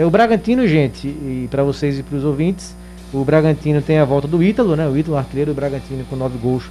É, 0.00 0.06
o 0.06 0.08
Bragantino, 0.08 0.66
gente, 0.66 1.08
e 1.08 1.46
para 1.50 1.62
vocês 1.62 1.98
e 1.98 2.02
para 2.02 2.16
os 2.16 2.24
ouvintes, 2.24 2.74
o 3.12 3.22
Bragantino 3.22 3.82
tem 3.82 3.98
a 3.98 4.04
volta 4.06 4.26
do 4.26 4.42
Ítalo, 4.42 4.74
né? 4.74 4.88
O 4.88 4.96
Ítalo, 4.96 5.18
artilheiro 5.18 5.52
do 5.52 5.54
Bragantino, 5.54 6.06
com 6.08 6.16
nove 6.16 6.38
gols, 6.38 6.70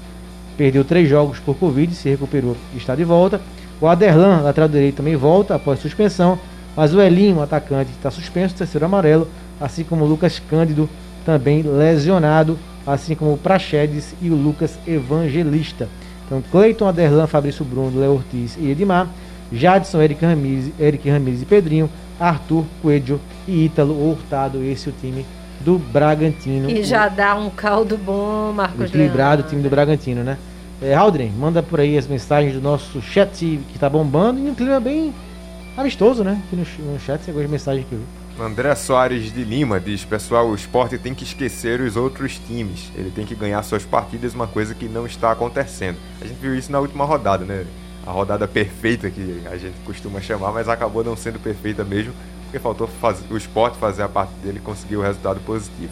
perdeu 0.58 0.84
três 0.84 1.08
jogos 1.08 1.38
por 1.38 1.56
Covid, 1.56 1.94
se 1.94 2.10
recuperou 2.10 2.58
e 2.74 2.78
está 2.78 2.96
de 2.96 3.04
volta. 3.04 3.40
O 3.80 3.86
Aderlan, 3.86 4.42
lateral 4.42 4.68
direito, 4.68 4.96
também 4.96 5.16
volta 5.16 5.54
após 5.54 5.80
suspensão, 5.80 6.40
mas 6.76 6.92
o 6.96 7.00
Elinho, 7.00 7.40
atacante, 7.40 7.92
está 7.92 8.10
suspenso, 8.10 8.56
terceiro 8.56 8.88
amarelo, 8.88 9.28
assim 9.62 9.84
como 9.84 10.06
o 10.06 10.08
Lucas 10.08 10.40
Cândido, 10.50 10.90
também 11.24 11.62
lesionado 11.62 12.58
assim 12.84 13.14
como 13.14 13.34
o 13.34 13.38
Praxedes 13.38 14.16
e 14.20 14.32
o 14.32 14.36
Lucas 14.36 14.80
Evangelista. 14.88 15.88
Então, 16.26 16.44
Cleiton, 16.50 16.88
Aderlan, 16.88 17.28
Fabrício 17.28 17.64
Bruno, 17.64 18.00
Léo 18.00 18.14
Ortiz 18.14 18.58
e 18.60 18.72
Edmar, 18.72 19.08
Jadson, 19.54 20.02
Eric 20.02 20.26
Ramirez, 20.26 20.72
Eric 20.80 21.08
Ramirez 21.08 21.44
e 21.44 21.46
Pedrinho, 21.46 21.88
Arthur, 22.20 22.66
Coelho 22.82 23.20
e 23.48 23.66
Ítalo 23.66 23.94
Hurtado, 23.94 24.64
esse 24.64 24.90
é 24.90 24.92
o 24.92 24.96
time 25.00 25.26
do 25.62 25.78
Bragantino. 25.78 26.70
E 26.70 26.84
já 26.84 27.08
dá 27.08 27.36
um 27.36 27.50
caldo 27.50 27.98
bom, 27.98 28.52
Marcos 28.54 28.86
Equilibrado 28.86 29.44
o 29.44 29.46
time 29.46 29.62
do 29.62 29.70
Bragantino, 29.70 30.24
né? 30.24 30.38
É, 30.82 30.96
Aldrin, 30.96 31.32
manda 31.32 31.62
por 31.62 31.80
aí 31.80 31.98
as 31.98 32.08
mensagens 32.08 32.54
do 32.54 32.62
nosso 32.62 33.02
chat 33.02 33.60
que 33.72 33.80
tá 33.80 33.90
bombando 33.90 34.40
e 34.40 34.50
um 34.50 34.56
clima 34.56 34.80
bem 34.80 35.14
amistoso, 35.76 36.24
né? 36.24 36.42
Aqui 36.46 36.56
no, 36.56 36.94
no 36.94 37.00
chat, 37.00 37.22
você 37.22 37.32
gosta 37.32 37.46
de 37.46 37.52
mensagem 37.52 37.86
que 37.88 37.94
eu 37.94 38.00
vi. 38.00 38.20
André 38.42 38.74
Soares 38.76 39.34
de 39.34 39.44
Lima 39.44 39.80
diz: 39.80 40.06
Pessoal, 40.06 40.48
o 40.48 40.56
esporte 40.56 40.98
tem 40.98 41.14
que 41.14 41.26
esquecer 41.26 41.82
os 41.82 41.98
outros 41.98 42.40
times. 42.48 42.90
Ele 42.96 43.12
tem 43.12 43.26
que 43.26 43.36
ganhar 43.36 43.62
suas 43.64 43.84
partidas, 43.84 44.34
uma 44.34 44.48
coisa 44.48 44.74
que 44.74 44.88
não 44.88 45.06
está 45.06 45.32
acontecendo. 45.32 45.98
A 46.22 46.26
gente 46.26 46.38
viu 46.40 46.56
isso 46.56 46.72
na 46.72 46.80
última 46.80 47.04
rodada, 47.04 47.44
né? 47.44 47.66
A 48.10 48.12
rodada 48.12 48.48
perfeita 48.48 49.08
que 49.08 49.44
a 49.46 49.56
gente 49.56 49.76
costuma 49.86 50.20
chamar, 50.20 50.52
mas 50.52 50.68
acabou 50.68 51.04
não 51.04 51.16
sendo 51.16 51.38
perfeita 51.38 51.84
mesmo, 51.84 52.12
porque 52.42 52.58
faltou 52.58 52.88
fazer, 52.88 53.24
o 53.32 53.38
esporte 53.38 53.78
fazer 53.78 54.02
a 54.02 54.10
parte 54.10 54.34
dele 54.42 54.58
e 54.58 54.62
conseguir 54.62 54.98
o 54.98 55.02
resultado 55.04 55.40
positivo. 55.42 55.92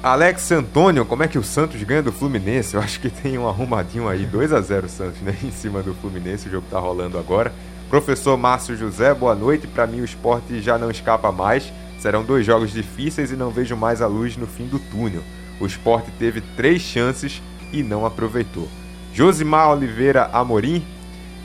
Alex 0.00 0.52
Antônio, 0.52 1.04
como 1.04 1.24
é 1.24 1.26
que 1.26 1.36
o 1.36 1.42
Santos 1.42 1.82
ganha 1.82 2.04
do 2.04 2.12
Fluminense? 2.12 2.76
Eu 2.76 2.80
acho 2.80 3.00
que 3.00 3.10
tem 3.10 3.36
um 3.36 3.48
arrumadinho 3.48 4.06
aí, 4.06 4.24
2 4.24 4.52
a 4.52 4.60
0 4.60 4.88
Santos, 4.88 5.20
né? 5.20 5.36
Em 5.42 5.50
cima 5.50 5.82
do 5.82 5.92
Fluminense, 5.92 6.46
o 6.46 6.52
jogo 6.52 6.68
tá 6.70 6.78
rolando 6.78 7.18
agora. 7.18 7.52
Professor 7.90 8.36
Márcio 8.36 8.76
José, 8.76 9.12
boa 9.12 9.34
noite. 9.34 9.66
Para 9.66 9.88
mim 9.88 10.00
o 10.00 10.04
esporte 10.04 10.62
já 10.62 10.78
não 10.78 10.88
escapa 10.88 11.32
mais. 11.32 11.72
Serão 11.98 12.22
dois 12.22 12.46
jogos 12.46 12.70
difíceis 12.70 13.32
e 13.32 13.34
não 13.34 13.50
vejo 13.50 13.74
mais 13.74 14.00
a 14.00 14.06
luz 14.06 14.36
no 14.36 14.46
fim 14.46 14.68
do 14.68 14.78
túnel. 14.78 15.24
O 15.58 15.66
esporte 15.66 16.12
teve 16.16 16.40
três 16.40 16.80
chances 16.80 17.42
e 17.72 17.82
não 17.82 18.06
aproveitou. 18.06 18.68
Josimar 19.12 19.70
Oliveira 19.70 20.30
Amorim, 20.32 20.86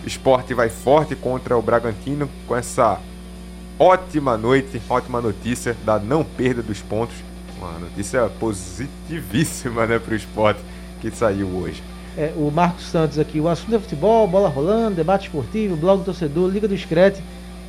esporte 0.05 0.53
vai 0.53 0.69
forte 0.69 1.15
contra 1.15 1.57
o 1.57 1.61
Bragantino 1.61 2.29
com 2.47 2.55
essa 2.55 2.99
ótima 3.79 4.37
noite, 4.37 4.81
ótima 4.89 5.21
notícia 5.21 5.75
da 5.85 5.99
não 5.99 6.23
perda 6.23 6.61
dos 6.61 6.81
pontos. 6.81 7.15
Uma 7.57 7.79
notícia 7.79 8.27
positivíssima 8.39 9.85
né, 9.85 9.99
para 9.99 10.13
o 10.13 10.17
esporte 10.17 10.59
que 10.99 11.09
saiu 11.11 11.47
hoje 11.47 11.81
é, 12.17 12.31
o 12.35 12.51
Marcos 12.51 12.85
Santos 12.85 13.19
aqui. 13.19 13.39
O 13.39 13.47
assunto 13.47 13.75
é 13.75 13.79
futebol, 13.79 14.27
bola 14.27 14.49
rolando, 14.49 14.95
debate 14.95 15.27
esportivo, 15.27 15.75
blog 15.75 15.99
do 15.99 16.05
torcedor, 16.05 16.49
Liga 16.49 16.67
do 16.67 16.77
Screte, 16.77 17.21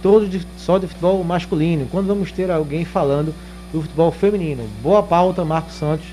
todos 0.02 0.28
de, 0.28 0.46
só 0.56 0.78
de 0.78 0.86
futebol 0.86 1.22
masculino. 1.24 1.86
Quando 1.90 2.06
vamos 2.06 2.30
ter 2.32 2.50
alguém 2.50 2.84
falando 2.84 3.34
do 3.72 3.82
futebol 3.82 4.12
feminino? 4.12 4.68
Boa 4.82 5.02
pauta, 5.02 5.44
Marcos 5.44 5.74
Santos. 5.74 6.06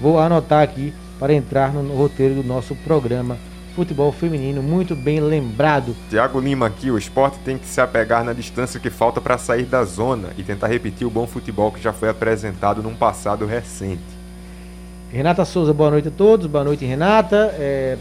Vou 0.00 0.18
anotar 0.18 0.62
aqui 0.62 0.92
para 1.18 1.32
entrar 1.32 1.72
no 1.72 1.94
roteiro 1.94 2.34
do 2.34 2.44
nosso 2.44 2.74
programa 2.76 3.38
Futebol 3.76 4.10
Feminino, 4.10 4.62
muito 4.62 4.96
bem 4.96 5.20
lembrado. 5.20 5.94
Tiago 6.08 6.40
Lima 6.40 6.64
aqui, 6.64 6.90
o 6.90 6.96
esporte 6.96 7.38
tem 7.44 7.58
que 7.58 7.66
se 7.66 7.78
apegar 7.78 8.24
na 8.24 8.32
distância 8.32 8.80
que 8.80 8.88
falta 8.88 9.20
para 9.20 9.36
sair 9.36 9.66
da 9.66 9.84
zona 9.84 10.30
e 10.38 10.42
tentar 10.42 10.68
repetir 10.68 11.06
o 11.06 11.10
bom 11.10 11.26
futebol 11.26 11.70
que 11.70 11.82
já 11.82 11.92
foi 11.92 12.08
apresentado 12.08 12.82
num 12.82 12.94
passado 12.94 13.44
recente. 13.44 14.00
Renata 15.12 15.44
Souza, 15.44 15.74
boa 15.74 15.90
noite 15.90 16.08
a 16.08 16.10
todos. 16.10 16.46
Boa 16.46 16.64
noite, 16.64 16.86
Renata. 16.86 17.54
É, 17.58 17.98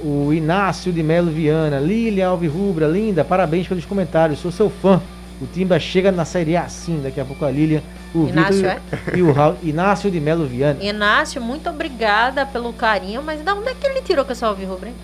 o 0.00 0.32
Inácio 0.32 0.90
de 0.90 1.02
Melo 1.02 1.30
Viana, 1.30 1.78
Lília 1.78 2.28
Alves 2.28 2.50
Rubra, 2.50 2.86
linda, 2.86 3.22
parabéns 3.22 3.68
pelos 3.68 3.84
comentários. 3.84 4.38
Sou 4.38 4.50
seu 4.50 4.70
fã. 4.70 4.98
O 5.42 5.46
Timba 5.46 5.76
chega 5.80 6.12
na 6.12 6.24
Série 6.24 6.56
A 6.56 6.68
sim, 6.68 7.00
daqui 7.02 7.20
a 7.20 7.24
pouco 7.24 7.44
a 7.44 7.50
Lília, 7.50 7.82
o 8.14 8.28
Inácio, 8.28 8.58
Vitor 8.58 8.70
é? 8.70 9.16
e 9.16 9.22
o 9.22 9.32
Raul, 9.32 9.56
Inácio 9.60 10.08
de 10.08 10.20
Melo 10.20 10.46
Viana. 10.46 10.80
Inácio, 10.80 11.42
muito 11.42 11.68
obrigada 11.68 12.46
pelo 12.46 12.72
carinho, 12.72 13.20
mas 13.24 13.42
da 13.42 13.52
onde 13.52 13.68
é 13.68 13.74
que 13.74 13.84
ele 13.84 14.02
tirou 14.02 14.24
essa 14.28 14.46
Alves 14.46 14.68
Rubra, 14.68 14.90
hein? 14.90 14.94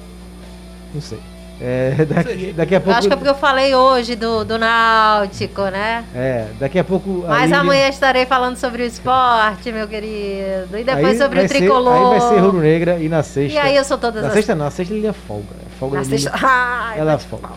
Não 0.95 1.01
sei. 1.01 1.19
É, 1.61 2.07
daqui, 2.07 2.53
daqui, 2.53 2.75
a 2.77 2.81
pouco. 2.81 2.97
Acho 2.97 3.09
que 3.09 3.15
é 3.15 3.17
porque 3.17 3.31
eu 3.31 3.35
falei 3.35 3.75
hoje 3.75 4.15
do, 4.15 4.45
do 4.45 4.59
Náutico, 4.59 5.63
né? 5.63 6.05
É, 6.15 6.47
daqui 6.61 6.79
a 6.79 6.85
pouco. 6.85 7.25
A 7.27 7.31
Mas 7.31 7.53
amanhã 7.53 7.89
estarei 7.89 8.25
falando 8.25 8.57
sobre 8.57 8.85
o 8.85 8.87
esporte, 8.87 9.73
meu 9.73 9.89
querido. 9.89 10.79
E 10.79 10.85
depois 10.85 11.05
aí 11.05 11.19
sobre 11.19 11.45
o 11.45 11.49
tricolor. 11.49 11.99
Ser, 11.99 12.15
aí 12.15 12.21
vai 12.21 12.29
ser 12.29 12.39
Rubro 12.39 12.61
Negra 12.61 12.99
e 13.01 13.09
na 13.09 13.25
sexta. 13.25 13.57
E 13.57 13.59
aí 13.59 13.75
eu 13.75 13.83
sou 13.83 13.99
todas 13.99 14.23
Na 14.23 14.29
as... 14.29 14.35
sexta 14.35 14.55
não, 14.55 14.67
na 14.67 14.71
sexta 14.71 14.95
ele 14.95 15.09
é 15.09 15.13
folga. 15.13 15.57
Folga 15.81 15.99
na 15.99 16.05
sexta. 16.05 16.31
Ai, 16.41 17.01
ela 17.01 17.15
é 17.15 17.19
folga. 17.19 17.49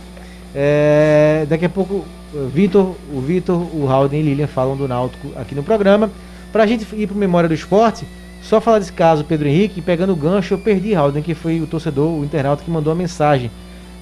É, 0.55 1.45
daqui 1.47 1.65
a 1.65 1.69
pouco, 1.69 2.03
Vitor, 2.53 2.95
o 3.13 3.19
Vitor, 3.19 3.57
o 3.75 3.85
Raul 3.85 4.09
e 4.11 4.21
Lilian 4.21 4.47
falam 4.47 4.75
do 4.77 4.87
Náutico 4.87 5.29
aqui 5.35 5.53
no 5.53 5.63
programa. 5.63 6.09
Pra 6.51 6.65
gente 6.65 6.87
ir 6.95 7.07
pro 7.07 7.15
Memória 7.15 7.47
do 7.47 7.55
Esporte, 7.55 8.05
só 8.41 8.59
falar 8.59 8.79
desse 8.79 8.93
caso, 8.93 9.23
Pedro 9.23 9.47
Henrique, 9.47 9.81
pegando 9.81 10.13
o 10.13 10.15
gancho, 10.15 10.53
eu 10.53 10.57
perdi 10.57 10.93
Raul, 10.93 11.11
que 11.13 11.33
foi 11.35 11.61
o 11.61 11.67
torcedor, 11.67 12.19
o 12.19 12.23
internauta 12.23 12.63
que 12.63 12.71
mandou 12.71 12.91
a 12.91 12.95
mensagem 12.95 13.51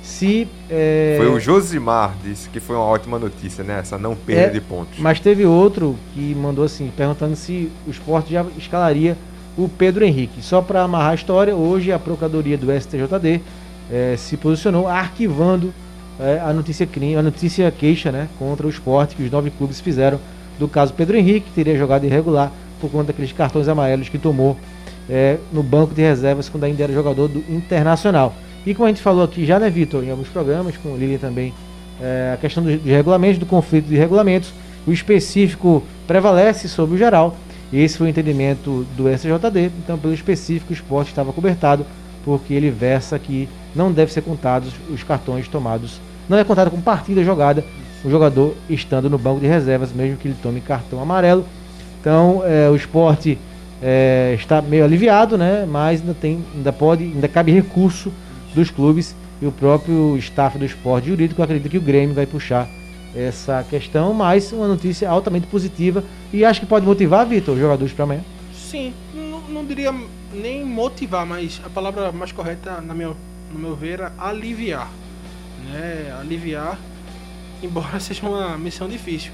se. 0.01 0.47
é, 0.69 1.15
Foi 1.17 1.29
o 1.29 1.39
Josimar, 1.39 2.15
disse 2.23 2.49
que 2.49 2.59
foi 2.59 2.75
uma 2.75 2.85
ótima 2.85 3.19
notícia, 3.19 3.63
né? 3.63 3.79
Essa 3.79 3.97
não 3.97 4.15
perda 4.15 4.43
É, 4.43 4.49
de 4.49 4.61
pontos. 4.61 4.99
Mas 4.99 5.19
teve 5.19 5.45
outro 5.45 5.95
que 6.13 6.33
mandou 6.35 6.65
assim, 6.65 6.91
perguntando 6.95 7.35
se 7.35 7.71
o 7.87 7.91
esporte 7.91 8.31
já 8.31 8.45
escalaria 8.57 9.17
o 9.57 9.67
Pedro 9.67 10.03
Henrique. 10.03 10.41
Só 10.41 10.61
para 10.61 10.83
amarrar 10.83 11.11
a 11.11 11.15
história, 11.15 11.55
hoje 11.55 11.91
a 11.91 11.99
Procuradoria 11.99 12.57
do 12.57 12.71
STJD 12.71 13.41
eh, 13.91 14.15
se 14.17 14.37
posicionou 14.37 14.87
arquivando 14.87 15.73
eh, 16.19 16.41
a 16.43 16.53
notícia 16.53 16.85
crime, 16.85 17.15
a 17.15 17.23
notícia 17.23 17.71
queixa 17.71 18.11
né, 18.11 18.27
contra 18.37 18.67
o 18.67 18.69
esporte 18.69 19.15
que 19.15 19.23
os 19.23 19.31
nove 19.31 19.49
clubes 19.49 19.79
fizeram 19.79 20.19
do 20.59 20.67
caso 20.67 20.93
Pedro 20.93 21.17
Henrique, 21.17 21.47
que 21.47 21.55
teria 21.55 21.77
jogado 21.77 22.05
irregular 22.05 22.51
por 22.79 22.91
conta 22.91 23.05
daqueles 23.05 23.31
cartões 23.31 23.67
amarelos 23.67 24.09
que 24.09 24.17
tomou 24.17 24.57
eh, 25.09 25.37
no 25.51 25.63
banco 25.63 25.93
de 25.93 26.01
reservas 26.01 26.49
quando 26.49 26.65
ainda 26.65 26.83
era 26.83 26.93
jogador 26.93 27.27
do 27.27 27.39
Internacional. 27.49 28.35
E 28.65 28.73
como 28.73 28.85
a 28.85 28.89
gente 28.89 29.01
falou 29.01 29.23
aqui 29.23 29.45
já, 29.45 29.59
né, 29.59 29.69
Vitor, 29.69 30.03
em 30.03 30.11
alguns 30.11 30.27
programas, 30.27 30.75
com 30.77 30.89
o 30.89 30.97
Lilian 30.97 31.17
também, 31.17 31.53
eh, 32.01 32.31
a 32.33 32.37
questão 32.37 32.63
dos 32.63 32.83
regulamentos, 32.83 33.39
do 33.39 33.45
conflito 33.45 33.87
de 33.87 33.95
regulamentos, 33.95 34.53
o 34.85 34.91
específico 34.91 35.83
prevalece 36.05 36.67
sobre 36.67 36.95
o 36.95 36.97
geral. 36.97 37.35
E 37.71 37.79
esse 37.79 37.97
foi 37.97 38.07
o 38.07 38.09
entendimento 38.09 38.85
do 38.97 39.07
SJD. 39.07 39.71
Então, 39.83 39.97
pelo 39.97 40.13
específico, 40.13 40.71
o 40.71 40.73
esporte 40.73 41.09
estava 41.09 41.31
cobertado, 41.31 41.85
porque 42.25 42.53
ele 42.53 42.69
versa 42.69 43.17
que 43.19 43.47
não 43.75 43.91
deve 43.91 44.11
ser 44.11 44.21
contados 44.21 44.73
os 44.89 45.03
cartões 45.03 45.47
tomados. 45.47 45.99
Não 46.29 46.37
é 46.37 46.43
contado 46.43 46.69
como 46.69 46.83
partida 46.83 47.23
jogada 47.23 47.65
o 48.03 48.09
jogador 48.09 48.55
estando 48.69 49.09
no 49.09 49.17
banco 49.17 49.39
de 49.39 49.47
reservas, 49.47 49.91
mesmo 49.91 50.17
que 50.17 50.27
ele 50.27 50.37
tome 50.41 50.61
cartão 50.61 51.01
amarelo. 51.01 51.45
Então, 51.99 52.43
eh, 52.45 52.69
o 52.69 52.75
esporte 52.75 53.37
eh, 53.81 54.35
está 54.39 54.61
meio 54.61 54.85
aliviado, 54.85 55.37
né? 55.37 55.67
Mas 55.69 55.99
ainda 55.99 56.13
tem, 56.13 56.43
ainda 56.55 56.71
pode, 56.71 57.03
ainda 57.03 57.27
cabe 57.27 57.51
recurso 57.51 58.13
dos 58.53 58.71
clubes 58.71 59.15
e 59.41 59.45
o 59.45 59.51
próprio 59.51 60.15
staff 60.17 60.57
do 60.57 60.65
esporte 60.65 61.07
jurídico 61.07 61.41
acredita 61.41 61.67
que 61.67 61.77
o 61.77 61.81
Grêmio 61.81 62.15
vai 62.15 62.25
puxar 62.25 62.69
essa 63.15 63.65
questão, 63.69 64.13
mas 64.13 64.51
uma 64.51 64.67
notícia 64.67 65.09
altamente 65.09 65.47
positiva 65.47 66.03
e 66.31 66.45
acho 66.45 66.59
que 66.59 66.65
pode 66.65 66.85
motivar, 66.85 67.25
Vitor, 67.25 67.55
os 67.55 67.59
jogadores 67.59 67.91
para 67.91 68.03
amanhã. 68.03 68.21
Sim, 68.53 68.93
não, 69.13 69.41
não 69.41 69.65
diria 69.65 69.93
nem 70.33 70.63
motivar, 70.63 71.25
mas 71.25 71.59
a 71.65 71.69
palavra 71.69 72.11
mais 72.11 72.31
correta, 72.31 72.79
na 72.81 72.93
meu, 72.93 73.15
no 73.51 73.59
meu 73.59 73.75
ver, 73.75 73.99
é 73.99 74.11
aliviar. 74.17 74.89
Né? 75.65 76.15
Aliviar, 76.19 76.77
embora 77.61 77.99
seja 78.01 78.27
uma 78.27 78.57
missão 78.57 78.87
difícil. 78.87 79.31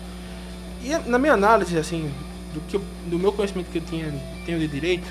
E 0.84 0.90
na 1.10 1.18
minha 1.18 1.34
análise, 1.34 1.78
assim, 1.78 2.12
do, 2.54 2.60
que 2.62 2.76
eu- 2.76 2.84
do 3.08 3.18
meu 3.18 3.32
conhecimento 3.32 3.72
que 3.72 3.78
eu 3.80 3.84
tinha, 3.84 4.14
tenho 4.46 4.60
de 4.60 4.68
direito, 4.68 5.08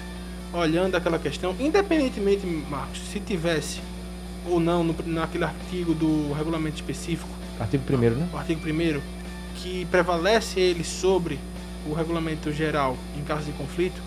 olhando 0.53 0.95
aquela 0.97 1.19
questão, 1.19 1.55
independentemente, 1.59 2.47
Marcos, 2.47 3.01
se 3.11 3.19
tivesse 3.19 3.81
ou 4.47 4.61
não 4.61 4.85
no, 4.85 4.95
naquele 5.07 5.45
artigo 5.45 5.95
do 5.95 6.33
regulamento 6.33 6.77
específico, 6.77 7.29
Artigo 7.59 7.83
1 7.93 7.99
né? 8.11 8.29
o 8.33 8.37
artigo 8.37 8.61
1 8.69 9.01
que 9.57 9.85
prevalece 9.87 10.59
ele 10.61 10.85
sobre 10.85 11.39
o 11.89 11.95
regulamento 11.95 12.53
geral 12.53 12.97
em 13.17 13.23
caso 13.23 13.45
de 13.45 13.53
conflito, 13.53 14.01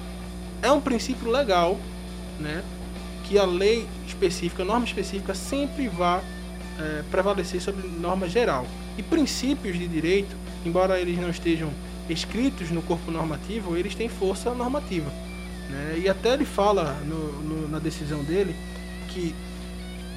é 0.61 0.71
um 0.71 0.81
princípio 0.81 1.29
legal, 1.29 1.77
né? 2.39 2.61
Que 3.23 3.37
a 3.39 3.45
lei 3.45 3.87
específica, 4.05 4.63
a 4.63 4.65
norma 4.65 4.85
específica, 4.85 5.33
sempre 5.33 5.87
vá 5.87 6.21
eh, 6.79 7.03
prevalecer 7.11 7.61
sobre 7.61 7.87
norma 7.87 8.27
geral. 8.27 8.65
E 8.97 9.03
princípios 9.03 9.77
de 9.77 9.87
direito, 9.87 10.35
embora 10.65 10.99
eles 10.99 11.17
não 11.17 11.29
estejam 11.29 11.69
escritos 12.09 12.69
no 12.71 12.81
corpo 12.81 13.11
normativo, 13.11 13.75
eles 13.75 13.93
têm 13.95 14.07
força 14.09 14.53
normativa. 14.53 15.09
Né? 15.69 15.99
E 16.03 16.09
até 16.09 16.33
ele 16.33 16.45
fala 16.45 16.95
no- 17.05 17.33
no- 17.41 17.67
na 17.67 17.79
decisão 17.79 18.23
dele 18.23 18.55
que 19.09 19.33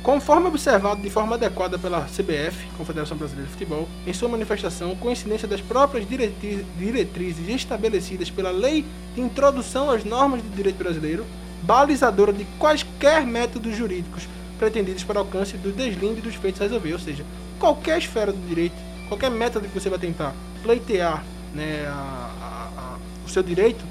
Conforme 0.02 0.46
observado 0.46 1.02
de 1.02 1.10
forma 1.10 1.34
adequada 1.36 1.78
pela 1.78 2.06
CBF, 2.08 2.66
Confederação 2.78 3.18
Brasileira 3.18 3.46
de 3.46 3.52
Futebol, 3.52 3.86
em 4.06 4.12
sua 4.14 4.30
manifestação, 4.30 4.96
coincidência 4.96 5.46
das 5.46 5.60
próprias 5.60 6.08
diretri- 6.08 6.64
diretrizes 6.78 7.46
estabelecidas 7.50 8.30
pela 8.30 8.50
Lei 8.50 8.82
de 9.14 9.20
Introdução 9.20 9.90
às 9.90 10.02
Normas 10.02 10.40
do 10.40 10.48
Direito 10.56 10.78
Brasileiro, 10.78 11.26
balizadora 11.62 12.32
de 12.32 12.46
quaisquer 12.58 13.26
métodos 13.26 13.76
jurídicos 13.76 14.22
pretendidos 14.60 15.02
para 15.04 15.18
alcance 15.18 15.56
do 15.56 15.72
deslinde 15.72 16.20
dos 16.20 16.34
feitos 16.34 16.60
a 16.60 16.64
resolver, 16.64 16.92
ou 16.92 16.98
seja, 16.98 17.24
qualquer 17.58 17.96
esfera 17.96 18.30
do 18.30 18.46
direito, 18.46 18.74
qualquer 19.08 19.30
método 19.30 19.66
que 19.66 19.80
você 19.80 19.88
vai 19.88 19.98
tentar 19.98 20.34
pleitear 20.62 21.24
né, 21.54 21.86
a- 21.86 22.30
a- 22.40 22.80
a- 22.80 22.98
o 23.26 23.28
seu 23.30 23.42
direito, 23.42 23.82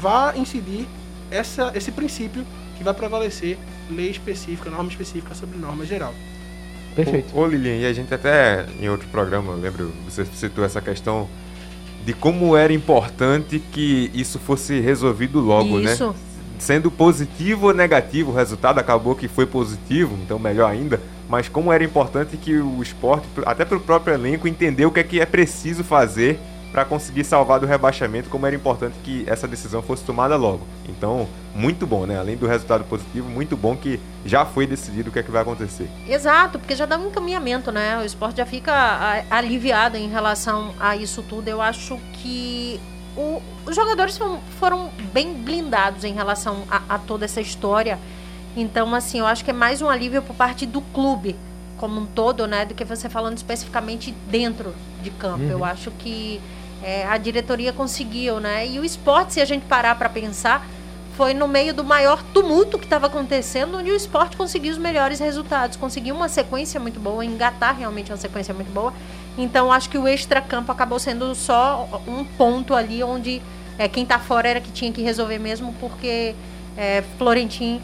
vá 0.00 0.34
incidir 0.36 0.86
essa, 1.30 1.70
esse 1.76 1.92
princípio 1.92 2.44
que 2.76 2.82
vai 2.82 2.92
prevalecer 2.92 3.56
lei 3.88 4.10
específica, 4.10 4.68
norma 4.68 4.90
específica 4.90 5.32
sobre 5.34 5.56
norma 5.58 5.86
geral. 5.86 6.12
Perfeito. 6.96 7.28
Ô, 7.36 7.42
ô 7.42 7.46
Lilian, 7.46 7.76
e 7.76 7.86
a 7.86 7.92
gente 7.92 8.12
até 8.12 8.66
em 8.80 8.88
outro 8.88 9.06
programa, 9.08 9.52
eu 9.52 9.58
lembro, 9.58 9.92
você 10.04 10.24
citou 10.24 10.64
essa 10.64 10.80
questão 10.80 11.28
de 12.04 12.12
como 12.12 12.56
era 12.56 12.72
importante 12.72 13.60
que 13.72 14.10
isso 14.12 14.38
fosse 14.40 14.80
resolvido 14.80 15.38
logo, 15.38 15.78
né? 15.78 15.92
Isso. 15.92 16.12
Sendo 16.60 16.90
positivo 16.90 17.68
ou 17.68 17.74
negativo 17.74 18.30
o 18.30 18.34
resultado, 18.34 18.78
acabou 18.78 19.16
que 19.16 19.26
foi 19.26 19.46
positivo, 19.46 20.16
então 20.22 20.38
melhor 20.38 20.70
ainda. 20.70 21.00
Mas 21.26 21.48
como 21.48 21.72
era 21.72 21.82
importante 21.82 22.36
que 22.36 22.54
o 22.58 22.82
esporte, 22.82 23.26
até 23.46 23.64
pelo 23.64 23.80
próprio 23.80 24.12
elenco, 24.12 24.46
entender 24.46 24.84
o 24.84 24.92
que 24.92 25.00
é 25.00 25.02
que 25.02 25.20
é 25.20 25.26
preciso 25.26 25.82
fazer 25.82 26.38
para 26.70 26.84
conseguir 26.84 27.24
salvar 27.24 27.58
do 27.58 27.66
rebaixamento, 27.66 28.28
como 28.28 28.46
era 28.46 28.54
importante 28.54 28.94
que 29.02 29.24
essa 29.26 29.48
decisão 29.48 29.82
fosse 29.82 30.04
tomada 30.04 30.36
logo. 30.36 30.60
Então, 30.88 31.26
muito 31.54 31.86
bom, 31.86 32.06
né? 32.06 32.18
Além 32.18 32.36
do 32.36 32.46
resultado 32.46 32.84
positivo, 32.84 33.28
muito 33.28 33.56
bom 33.56 33.74
que 33.74 33.98
já 34.24 34.44
foi 34.44 34.66
decidido 34.66 35.08
o 35.08 35.12
que 35.12 35.18
é 35.18 35.22
que 35.22 35.30
vai 35.30 35.42
acontecer. 35.42 35.88
Exato, 36.06 36.58
porque 36.58 36.76
já 36.76 36.86
dá 36.86 36.96
um 36.98 37.08
encaminhamento, 37.08 37.72
né? 37.72 37.98
O 37.98 38.04
esporte 38.04 38.36
já 38.36 38.46
fica 38.46 39.24
aliviado 39.30 39.96
em 39.96 40.08
relação 40.08 40.74
a 40.78 40.94
isso 40.94 41.22
tudo. 41.22 41.48
Eu 41.48 41.60
acho 41.60 41.98
que 42.12 42.78
o- 43.16 43.42
os 43.66 43.74
jogadores 43.76 44.16
foram, 44.16 44.40
foram 44.58 44.90
bem 45.12 45.34
blindados 45.34 46.04
em 46.04 46.12
relação 46.12 46.64
a, 46.70 46.94
a 46.94 46.98
toda 46.98 47.24
essa 47.24 47.40
história. 47.40 47.98
Então, 48.56 48.94
assim, 48.94 49.18
eu 49.20 49.26
acho 49.26 49.44
que 49.44 49.50
é 49.50 49.54
mais 49.54 49.80
um 49.82 49.88
alívio 49.88 50.22
por 50.22 50.34
parte 50.34 50.66
do 50.66 50.80
clube 50.80 51.36
como 51.76 52.00
um 52.00 52.06
todo, 52.06 52.46
né? 52.46 52.64
Do 52.64 52.74
que 52.74 52.84
você 52.84 53.08
falando 53.08 53.36
especificamente 53.36 54.12
dentro 54.28 54.74
de 55.02 55.10
campo. 55.10 55.42
Eu 55.44 55.64
acho 55.64 55.90
que 55.92 56.40
é, 56.82 57.06
a 57.06 57.16
diretoria 57.16 57.72
conseguiu, 57.72 58.38
né? 58.40 58.66
E 58.66 58.78
o 58.78 58.84
esporte, 58.84 59.34
se 59.34 59.40
a 59.40 59.44
gente 59.44 59.64
parar 59.66 59.94
para 59.96 60.08
pensar, 60.08 60.66
foi 61.16 61.32
no 61.34 61.46
meio 61.46 61.72
do 61.74 61.84
maior 61.84 62.22
tumulto 62.34 62.78
que 62.78 62.84
estava 62.86 63.06
acontecendo, 63.06 63.76
onde 63.78 63.90
o 63.90 63.94
esporte 63.96 64.36
conseguiu 64.36 64.72
os 64.72 64.78
melhores 64.78 65.18
resultados, 65.20 65.76
conseguiu 65.76 66.14
uma 66.14 66.28
sequência 66.28 66.80
muito 66.80 66.98
boa, 66.98 67.24
engatar 67.24 67.76
realmente 67.76 68.10
uma 68.10 68.16
sequência 68.18 68.52
muito 68.54 68.70
boa. 68.72 68.92
Então 69.42 69.72
acho 69.72 69.88
que 69.88 69.98
o 69.98 70.06
extracampo 70.06 70.70
acabou 70.70 70.98
sendo 70.98 71.34
só 71.34 72.02
um 72.06 72.24
ponto 72.24 72.74
ali 72.74 73.02
onde 73.02 73.40
é, 73.78 73.88
quem 73.88 74.04
tá 74.04 74.18
fora 74.18 74.48
era 74.48 74.60
que 74.60 74.70
tinha 74.70 74.92
que 74.92 75.00
resolver 75.00 75.38
mesmo, 75.38 75.74
porque 75.80 76.34
é, 76.76 77.02
Florentin 77.16 77.80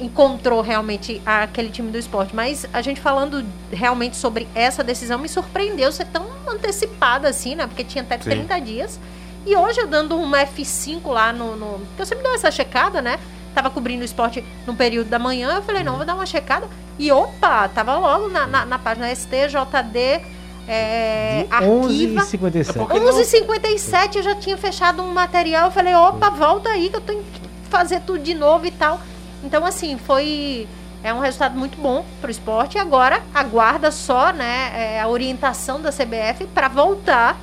encontrou 0.00 0.60
realmente 0.60 1.22
aquele 1.24 1.68
time 1.68 1.90
do 1.90 1.98
esporte. 1.98 2.34
Mas 2.34 2.66
a 2.72 2.82
gente 2.82 3.00
falando 3.00 3.44
realmente 3.70 4.16
sobre 4.16 4.48
essa 4.54 4.82
decisão 4.82 5.18
me 5.18 5.28
surpreendeu 5.28 5.92
ser 5.92 6.06
tão 6.06 6.26
antecipada 6.48 7.28
assim, 7.28 7.54
né? 7.54 7.66
Porque 7.66 7.84
tinha 7.84 8.02
até 8.02 8.18
Sim. 8.18 8.30
30 8.30 8.60
dias. 8.60 9.00
E 9.46 9.54
hoje 9.56 9.80
eu 9.80 9.86
dando 9.86 10.16
um 10.16 10.30
F5 10.32 11.06
lá 11.06 11.32
no. 11.32 11.56
no 11.56 11.78
porque 11.86 12.02
eu 12.02 12.06
sempre 12.06 12.24
dou 12.24 12.34
essa 12.34 12.50
checada, 12.50 13.00
né? 13.00 13.18
Tava 13.54 13.70
cobrindo 13.70 14.02
o 14.02 14.04
esporte 14.04 14.44
no 14.66 14.74
período 14.74 15.08
da 15.08 15.18
manhã. 15.18 15.54
Eu 15.54 15.62
falei, 15.62 15.82
não, 15.82 15.96
vou 15.96 16.04
dar 16.04 16.14
uma 16.14 16.26
checada. 16.26 16.68
E 16.98 17.10
opa, 17.10 17.68
tava 17.68 17.96
logo 17.96 18.28
na, 18.28 18.46
na, 18.46 18.66
na 18.66 18.78
página 18.78 19.14
STJD. 19.14 20.39
É, 20.68 21.44
De 21.44 21.54
arquiva. 21.54 22.22
11h57. 22.22 22.76
É 22.76 23.00
11h57 23.00 24.16
eu 24.16 24.22
já 24.22 24.34
tinha 24.34 24.56
fechado 24.56 25.02
um 25.02 25.12
material. 25.12 25.66
Eu 25.66 25.70
falei, 25.70 25.94
opa, 25.94 26.30
volta 26.30 26.68
aí 26.70 26.88
que 26.88 26.96
eu 26.96 27.00
tenho 27.00 27.22
que 27.22 27.40
fazer 27.68 28.00
tudo 28.00 28.20
de 28.20 28.34
novo 28.34 28.66
e 28.66 28.70
tal. 28.70 29.00
Então, 29.42 29.64
assim, 29.64 29.96
foi. 29.98 30.66
É 31.02 31.14
um 31.14 31.20
resultado 31.20 31.58
muito 31.58 31.80
bom 31.80 32.04
pro 32.20 32.30
esporte. 32.30 32.76
E 32.76 32.78
agora 32.78 33.22
aguarda 33.34 33.90
só 33.90 34.32
né, 34.32 34.70
é, 34.74 35.00
a 35.00 35.08
orientação 35.08 35.80
da 35.80 35.90
CBF 35.90 36.46
para 36.52 36.68
voltar 36.68 37.38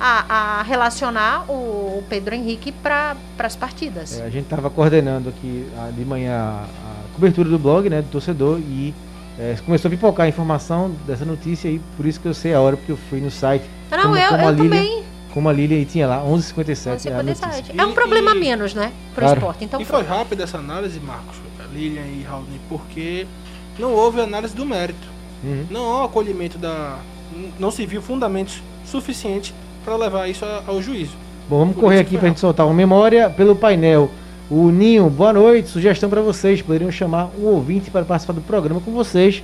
a, 0.00 0.58
a 0.58 0.62
relacionar 0.62 1.50
o 1.50 2.02
Pedro 2.08 2.34
Henrique 2.34 2.70
para 2.70 3.16
as 3.38 3.56
partidas. 3.56 4.18
É, 4.20 4.24
a 4.24 4.30
gente 4.30 4.44
estava 4.44 4.70
coordenando 4.70 5.28
aqui 5.28 5.66
ah, 5.76 5.90
de 5.90 6.04
manhã 6.04 6.38
a, 6.38 6.64
a 6.64 7.14
cobertura 7.14 7.48
do 7.48 7.58
blog, 7.58 7.88
né, 7.90 8.02
do 8.02 8.08
torcedor, 8.08 8.58
e 8.60 8.94
é, 9.38 9.56
começou 9.64 9.88
a 9.88 9.90
pipocar 9.90 10.26
a 10.26 10.28
informação 10.28 10.90
dessa 11.06 11.24
notícia 11.24 11.70
aí, 11.70 11.80
por 11.96 12.06
isso 12.06 12.18
que 12.20 12.26
eu 12.26 12.34
sei 12.34 12.54
a 12.54 12.60
hora, 12.60 12.76
porque 12.76 12.92
eu 12.92 12.96
fui 13.08 13.20
no 13.20 13.30
site, 13.30 13.64
Não, 13.90 14.02
como- 14.02 14.16
eu, 14.16 14.30
como 14.30 14.42
eu 14.42 14.50
Lilian- 14.50 14.68
também. 14.70 15.04
como 15.32 15.48
a 15.48 15.52
Lilian, 15.52 15.78
e 15.78 15.84
tinha 15.84 16.06
lá 16.06 16.22
11h57 16.24 16.88
a 17.12 17.22
notícia. 17.22 17.46
11h57. 17.46 17.74
É 17.78 17.86
um 17.86 17.90
E- 17.90 17.94
problema 17.94 18.34
e- 18.34 18.38
menos, 18.38 18.74
né? 18.74 18.92
Pro 19.14 19.22
Claro. 19.24 19.38
esporte. 19.38 19.64
Então, 19.64 19.80
e 19.80 19.84
foi 19.84 20.02
rápida 20.02 20.44
essa 20.44 20.58
análise, 20.58 20.98
Marcos, 21.00 21.36
Lilian 21.72 22.02
e 22.02 22.22
Raulney, 22.28 22.60
porque 22.68 23.26
não 23.78 23.92
houve 23.92 24.20
análise 24.20 24.54
do 24.56 24.64
mérito. 24.66 25.06
Uhum. 25.44 25.66
Não 25.70 25.84
há 25.90 26.02
um 26.02 26.04
acolhimento 26.06 26.58
da. 26.58 26.98
Não 27.60 27.70
se 27.70 27.86
viu 27.86 28.02
fundamentos 28.02 28.60
suficientes 28.84 29.54
para 29.84 29.94
levar 29.96 30.26
isso 30.28 30.44
ao 30.66 30.82
juízo. 30.82 31.12
Bom, 31.48 31.58
vamos 31.60 31.74
Por 31.76 31.82
correr 31.82 32.00
aqui 32.00 32.16
para 32.16 32.26
a 32.26 32.28
gente 32.30 32.40
soltar 32.40 32.66
uma 32.66 32.74
memória 32.74 33.30
pelo 33.30 33.54
painel 33.54 34.10
O 34.50 34.70
Ninho, 34.70 35.10
boa 35.10 35.30
noite. 35.30 35.68
Sugestão 35.68 36.08
para 36.08 36.22
vocês: 36.22 36.62
poderiam 36.62 36.90
chamar 36.90 37.30
um 37.38 37.44
ouvinte 37.48 37.90
para 37.90 38.02
participar 38.02 38.32
do 38.32 38.40
programa 38.40 38.80
com 38.80 38.90
vocês. 38.92 39.42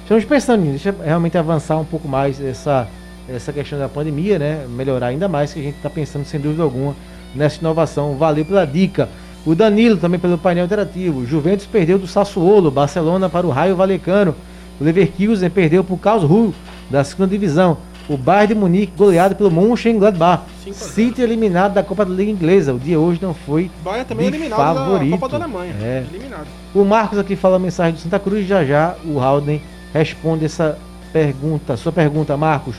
Estamos 0.00 0.24
pensando 0.24 0.62
nisso, 0.64 0.84
deixa 0.84 1.04
realmente 1.04 1.36
avançar 1.36 1.76
um 1.76 1.84
pouco 1.84 2.08
mais 2.08 2.40
essa, 2.40 2.88
essa 3.28 3.52
questão 3.52 3.78
da 3.78 3.86
pandemia, 3.86 4.38
né? 4.38 4.64
Melhorar 4.66 5.08
ainda 5.08 5.28
mais, 5.28 5.52
que 5.52 5.60
a 5.60 5.62
gente 5.62 5.76
está 5.76 5.90
pensando, 5.90 6.24
sem 6.24 6.40
dúvida 6.40 6.62
alguma, 6.62 6.96
nessa 7.34 7.60
inovação. 7.60 8.16
Valeu 8.16 8.46
pela 8.46 8.64
dica. 8.64 9.10
O 9.44 9.54
Danilo 9.54 9.98
também 9.98 10.18
pelo 10.18 10.38
painel 10.38 10.64
interativo. 10.64 11.26
Juventus 11.26 11.66
perdeu 11.66 11.98
do 11.98 12.06
Sassuolo, 12.06 12.70
Barcelona 12.70 13.28
para 13.28 13.46
o 13.46 13.50
Raio 13.50 13.76
Valecano. 13.76 14.34
O 14.80 14.84
Leverkusen 14.84 15.50
perdeu 15.50 15.84
para 15.84 15.94
o 15.94 15.98
Karlsruhe 15.98 16.54
da 16.88 17.04
segunda 17.04 17.28
divisão. 17.28 17.76
O 18.08 18.16
Bayern 18.16 18.54
de 18.54 18.60
Munique 18.60 18.92
goleado 18.96 19.34
pelo 19.34 19.50
Mönchengladbach. 19.50 20.42
A 20.44 20.72
zero. 20.72 20.92
City 20.92 21.22
eliminado 21.22 21.74
da 21.74 21.82
Copa 21.82 22.04
da 22.04 22.14
Liga 22.14 22.30
Inglesa. 22.30 22.72
O 22.72 22.78
dia 22.78 22.98
hoje 22.98 23.18
não 23.20 23.34
foi 23.34 23.70
Bahia 23.82 24.04
também 24.04 24.28
é 24.28 24.30
de 24.30 24.36
eliminado 24.36 24.76
favorito. 24.76 25.10
da 25.10 25.18
Copa 25.18 25.28
da 25.38 25.44
Alemanha. 25.44 25.74
É. 25.80 26.04
Eliminado. 26.08 26.46
O 26.74 26.84
Marcos 26.84 27.18
aqui 27.18 27.34
fala 27.34 27.56
a 27.56 27.58
mensagem 27.58 27.94
do 27.94 28.00
Santa 28.00 28.18
Cruz. 28.18 28.46
Já 28.46 28.64
já 28.64 28.94
o 29.04 29.18
Halden 29.18 29.60
responde 29.92 30.44
essa 30.44 30.78
pergunta. 31.12 31.76
Sua 31.76 31.92
pergunta, 31.92 32.36
Marcos. 32.36 32.76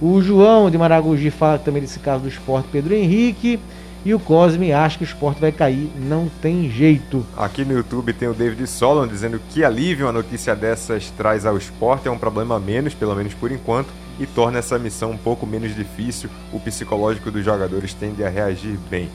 O 0.00 0.20
João 0.22 0.70
de 0.70 0.78
Maragogi 0.78 1.30
fala 1.30 1.58
também 1.58 1.82
desse 1.82 1.98
caso 1.98 2.22
do 2.22 2.28
esporte 2.28 2.68
Pedro 2.70 2.94
Henrique. 2.94 3.58
E 4.04 4.12
o 4.12 4.20
Cosme 4.20 4.70
acha 4.70 4.98
que 4.98 5.04
o 5.04 5.06
esporte 5.06 5.40
vai 5.40 5.50
cair. 5.50 5.90
Não 5.96 6.28
tem 6.42 6.70
jeito. 6.70 7.24
Aqui 7.36 7.64
no 7.64 7.72
YouTube 7.72 8.12
tem 8.12 8.28
o 8.28 8.34
David 8.34 8.66
Solon 8.66 9.06
dizendo 9.06 9.40
que 9.50 9.64
alívio 9.64 10.04
uma 10.04 10.12
notícia 10.12 10.54
dessas 10.54 11.10
traz 11.10 11.46
ao 11.46 11.56
esporte, 11.56 12.06
é 12.06 12.10
um 12.10 12.18
problema 12.18 12.56
a 12.56 12.60
menos, 12.60 12.92
pelo 12.92 13.14
menos 13.14 13.32
por 13.32 13.50
enquanto, 13.50 13.88
e 14.18 14.26
torna 14.26 14.58
essa 14.58 14.78
missão 14.78 15.10
um 15.10 15.16
pouco 15.16 15.46
menos 15.46 15.74
difícil. 15.74 16.30
O 16.52 16.60
psicológico 16.60 17.30
dos 17.30 17.44
jogadores 17.44 17.94
tende 17.94 18.24
a 18.24 18.28
reagir 18.28 18.78
bem. 18.90 19.08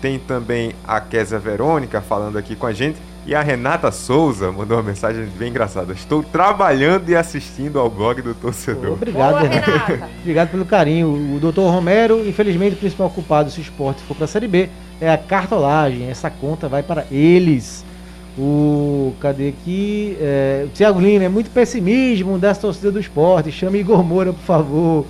Tem 0.00 0.18
também 0.18 0.72
a 0.86 1.00
Késia 1.00 1.38
Verônica 1.38 2.00
falando 2.00 2.36
aqui 2.38 2.54
com 2.54 2.66
a 2.66 2.72
gente. 2.72 2.98
E 3.26 3.34
a 3.34 3.42
Renata 3.42 3.90
Souza 3.90 4.52
mandou 4.52 4.76
uma 4.76 4.84
mensagem 4.84 5.26
bem 5.36 5.48
engraçada. 5.48 5.92
Estou 5.92 6.22
trabalhando 6.22 7.08
e 7.08 7.16
assistindo 7.16 7.80
ao 7.80 7.90
blog 7.90 8.22
do 8.22 8.32
torcedor. 8.34 8.92
Obrigado, 8.92 9.30
Boa, 9.30 9.40
Renato. 9.40 9.70
Renata. 9.70 10.10
Obrigado 10.20 10.50
pelo 10.50 10.64
carinho. 10.64 11.34
O 11.34 11.40
doutor 11.40 11.68
Romero, 11.72 12.24
infelizmente, 12.24 12.74
o 12.74 12.78
principal 12.78 13.10
culpado 13.10 13.50
se 13.50 13.58
o 13.58 13.62
esporte 13.62 14.00
for 14.04 14.14
para 14.14 14.26
a 14.26 14.28
Série 14.28 14.46
B 14.46 14.68
é 15.00 15.10
a 15.10 15.18
cartolagem. 15.18 16.08
Essa 16.08 16.30
conta 16.30 16.68
vai 16.68 16.84
para 16.84 17.04
eles. 17.10 17.84
O. 18.38 19.14
Cadê 19.20 19.48
aqui? 19.48 20.16
É, 20.20 20.64
o 20.66 20.68
Thiago 20.68 21.00
Lima, 21.00 21.24
é 21.24 21.28
muito 21.28 21.50
pessimismo 21.50 22.38
dessa 22.38 22.60
torcida 22.60 22.90
do 22.92 23.00
esporte. 23.00 23.50
Chame 23.50 23.78
Igor 23.80 24.02
Moura, 24.04 24.32
por 24.32 24.42
favor. 24.42 25.06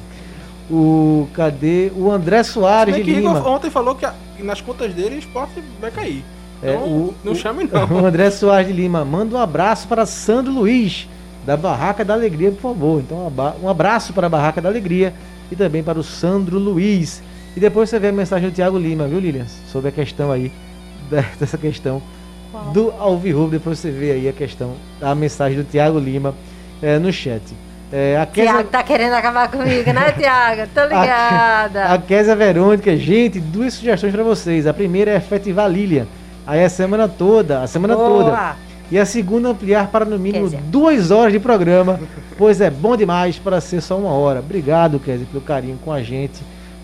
O. 0.70 1.26
Cadê? 1.34 1.90
O 1.96 2.10
André 2.10 2.42
Soares 2.42 2.94
Se 2.94 3.00
de 3.02 3.06
bem 3.06 3.14
que 3.14 3.20
Lima. 3.20 3.38
Igor 3.38 3.50
ontem 3.52 3.70
falou 3.70 3.94
que 3.94 4.04
a- 4.04 4.14
nas 4.40 4.60
contas 4.60 4.92
dele 4.94 5.16
o 5.16 5.18
esporte 5.18 5.62
vai 5.80 5.90
cair. 5.90 6.24
É, 6.62 6.70
Então, 6.74 6.84
o- 6.84 7.14
não 7.24 7.32
o- 7.32 7.36
chame 7.36 7.64
O 7.72 7.86
não. 7.94 8.06
André 8.06 8.30
Soares 8.30 8.66
de 8.68 8.72
Lima, 8.72 9.04
manda 9.04 9.36
um 9.36 9.40
abraço 9.40 9.86
para 9.88 10.06
Sandro 10.06 10.52
Luiz, 10.52 11.08
da 11.44 11.56
Barraca 11.56 12.04
da 12.04 12.14
Alegria, 12.14 12.50
por 12.50 12.60
favor. 12.60 13.00
Então, 13.00 13.32
um 13.62 13.68
abraço 13.68 14.12
para 14.12 14.26
a 14.26 14.30
Barraca 14.30 14.60
da 14.60 14.68
Alegria 14.68 15.12
e 15.50 15.56
também 15.56 15.82
para 15.82 15.98
o 15.98 16.02
Sandro 16.02 16.58
Luiz. 16.58 17.22
E 17.56 17.60
depois 17.60 17.88
você 17.88 17.98
vê 17.98 18.08
a 18.08 18.12
mensagem 18.12 18.50
do 18.50 18.54
Thiago 18.54 18.78
Lima, 18.78 19.06
viu, 19.06 19.18
Lilian? 19.20 19.46
Sobre 19.70 19.88
a 19.88 19.92
questão 19.92 20.30
aí, 20.32 20.50
dessa 21.38 21.56
questão? 21.56 22.02
Do 22.72 22.92
Alvirrubro. 22.98 23.50
Depois 23.50 23.78
você 23.78 23.90
vê 23.90 24.12
aí 24.12 24.28
a 24.28 24.32
questão, 24.32 24.74
a 25.00 25.14
mensagem 25.14 25.58
do 25.58 25.64
Thiago 25.64 25.98
Lima 25.98 26.34
eh, 26.82 26.98
no 26.98 27.12
chat. 27.12 27.42
Eh, 27.92 28.16
a 28.20 28.26
Tiago 28.26 28.64
tá 28.64 28.82
querendo 28.82 29.12
acabar 29.14 29.50
comigo, 29.50 29.92
né, 29.92 30.12
Tiago? 30.12 30.68
Tô 30.74 30.82
ligada. 30.86 31.84
a 31.84 31.98
Kézia 31.98 32.34
Verônica, 32.34 32.96
gente, 32.96 33.38
duas 33.38 33.74
sugestões 33.74 34.12
para 34.12 34.24
vocês. 34.24 34.66
A 34.66 34.74
primeira 34.74 35.12
é 35.12 35.16
efetivar 35.16 35.66
a 35.66 35.68
Lilian. 35.68 36.06
Aí 36.46 36.62
a 36.64 36.68
semana 36.68 37.08
toda, 37.08 37.62
a 37.62 37.66
semana 37.66 37.94
toda. 37.94 38.30
Boa. 38.30 38.56
E 38.90 38.98
a 38.98 39.04
segunda 39.04 39.48
ampliar 39.48 39.88
para 39.88 40.04
no 40.04 40.18
mínimo 40.18 40.48
duas 40.68 41.10
horas 41.10 41.32
de 41.32 41.40
programa, 41.40 41.98
pois 42.38 42.60
é 42.60 42.70
bom 42.70 42.96
demais 42.96 43.38
para 43.38 43.60
ser 43.60 43.80
só 43.80 43.98
uma 43.98 44.10
hora. 44.10 44.40
Obrigado, 44.40 45.00
Kézia, 45.00 45.26
pelo 45.30 45.42
carinho 45.42 45.78
com 45.84 45.92
a 45.92 46.02
gente. 46.02 46.40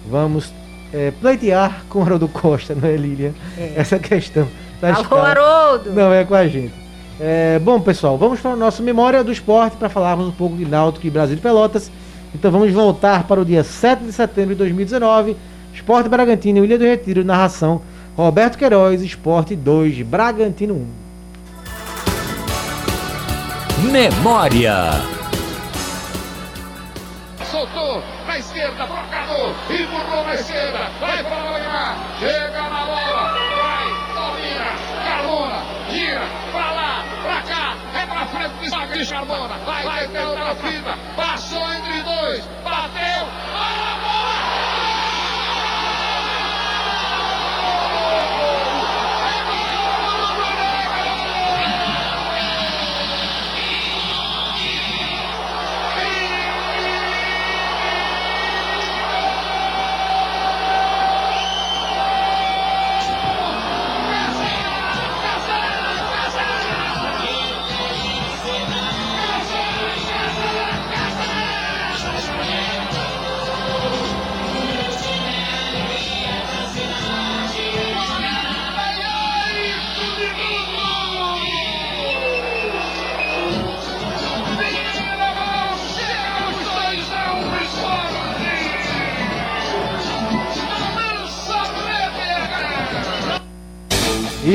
Vamos 0.08 0.52
é, 0.92 1.12
pleitear 1.12 1.84
com 1.88 2.00
o 2.00 2.02
Haroldo 2.02 2.28
Costa, 2.28 2.74
não 2.74 2.88
é, 2.88 2.96
Lilian? 2.96 3.32
Essa 3.76 3.98
questão. 3.98 4.48
Das 4.82 4.98
Alô. 4.98 5.22
Haroldo. 5.22 5.92
Não 5.92 6.12
é 6.12 6.24
com 6.24 6.34
a 6.34 6.48
gente. 6.48 6.74
É, 7.20 7.60
bom, 7.60 7.80
pessoal, 7.80 8.18
vamos 8.18 8.40
para 8.40 8.50
o 8.50 8.56
nosso 8.56 8.82
Memória 8.82 9.22
do 9.22 9.30
Esporte 9.30 9.76
para 9.76 9.88
falarmos 9.88 10.26
um 10.26 10.32
pouco 10.32 10.56
de 10.56 10.66
Náutico 10.66 11.06
e 11.06 11.10
Brasil 11.10 11.36
de 11.36 11.40
Pelotas. 11.40 11.90
Então 12.34 12.50
vamos 12.50 12.72
voltar 12.72 13.22
para 13.24 13.40
o 13.40 13.44
dia 13.44 13.62
7 13.62 14.02
de 14.02 14.12
setembro 14.12 14.54
de 14.54 14.58
2019. 14.58 15.36
Esporte 15.72 16.08
Bragantino 16.08 16.58
e 16.58 16.64
Ilha 16.64 16.78
do 16.78 16.84
Retiro, 16.84 17.24
narração 17.24 17.80
Roberto 18.16 18.58
Queiroz, 18.58 19.02
Esporte 19.02 19.54
2, 19.54 20.02
Bragantino 20.02 20.74
1. 20.74 20.86
Memória. 23.90 25.12
soltou 27.52 28.02
na 28.26 28.38
esquerda, 28.38 28.86
trocador, 28.86 29.54
empurrou 29.70 30.24
na 30.24 30.34
esquerda, 30.34 30.90
vai 31.00 31.22
para 31.22 31.51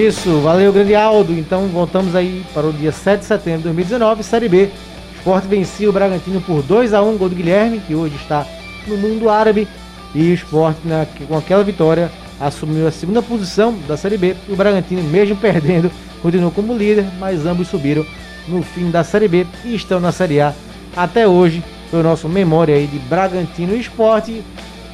Isso, 0.08 0.40
valeu, 0.42 0.72
grande 0.72 0.96
Aldo. 0.96 1.34
Então 1.34 1.68
voltamos 1.68 2.16
aí 2.16 2.46
para 2.54 2.66
o 2.68 2.74
dia 2.74 2.92
7 2.92 3.20
de 3.22 3.26
setembro 3.26 3.60
de 3.60 3.64
2019, 3.66 4.24
Série 4.24 4.48
B. 4.48 4.70
O 5.16 5.18
Sport 5.20 5.46
vencia 5.46 5.90
o 5.90 5.94
Bragantino 5.94 6.40
por 6.42 6.62
2 6.64 6.94
a 6.94 7.02
1 7.02 7.18
gol 7.18 7.30
do 7.30 7.36
Guilherme, 7.36 7.80
que 7.80 7.94
hoje 7.96 8.16
está 8.16 8.46
no 8.88 8.96
mundo 8.98 9.30
árabe. 9.30 9.68
E 10.16 10.32
o 10.32 10.34
Sport, 10.34 10.78
na- 10.86 11.06
com 11.28 11.38
aquela 11.38 11.64
vitória, 11.64 12.10
assumiu 12.40 12.88
a 12.88 12.92
segunda 12.92 13.22
posição 13.22 13.76
da 13.88 13.98
Série 13.98 14.18
B. 14.18 14.36
E 14.48 14.54
o 14.54 14.56
Bragantino, 14.56 15.04
mesmo 15.04 15.36
perdendo, 15.42 15.92
continuou 16.22 16.52
como 16.52 16.74
líder, 16.78 17.06
mas 17.20 17.46
ambos 17.46 17.68
subiram 17.68 18.06
no 18.48 18.62
fim 18.64 18.90
da 18.90 19.04
Série 19.04 19.28
B 19.28 19.46
e 19.66 19.76
estão 19.76 20.00
na 20.00 20.12
Série 20.12 20.40
A 20.40 20.54
até 20.96 21.28
hoje. 21.28 21.62
Foi 21.92 22.00
o 22.00 22.04
nosso 22.04 22.30
memória 22.30 22.76
aí 22.76 22.88
de 22.88 23.00
Bragantino 23.00 23.76
e 23.76 23.80
Sport. 23.80 24.30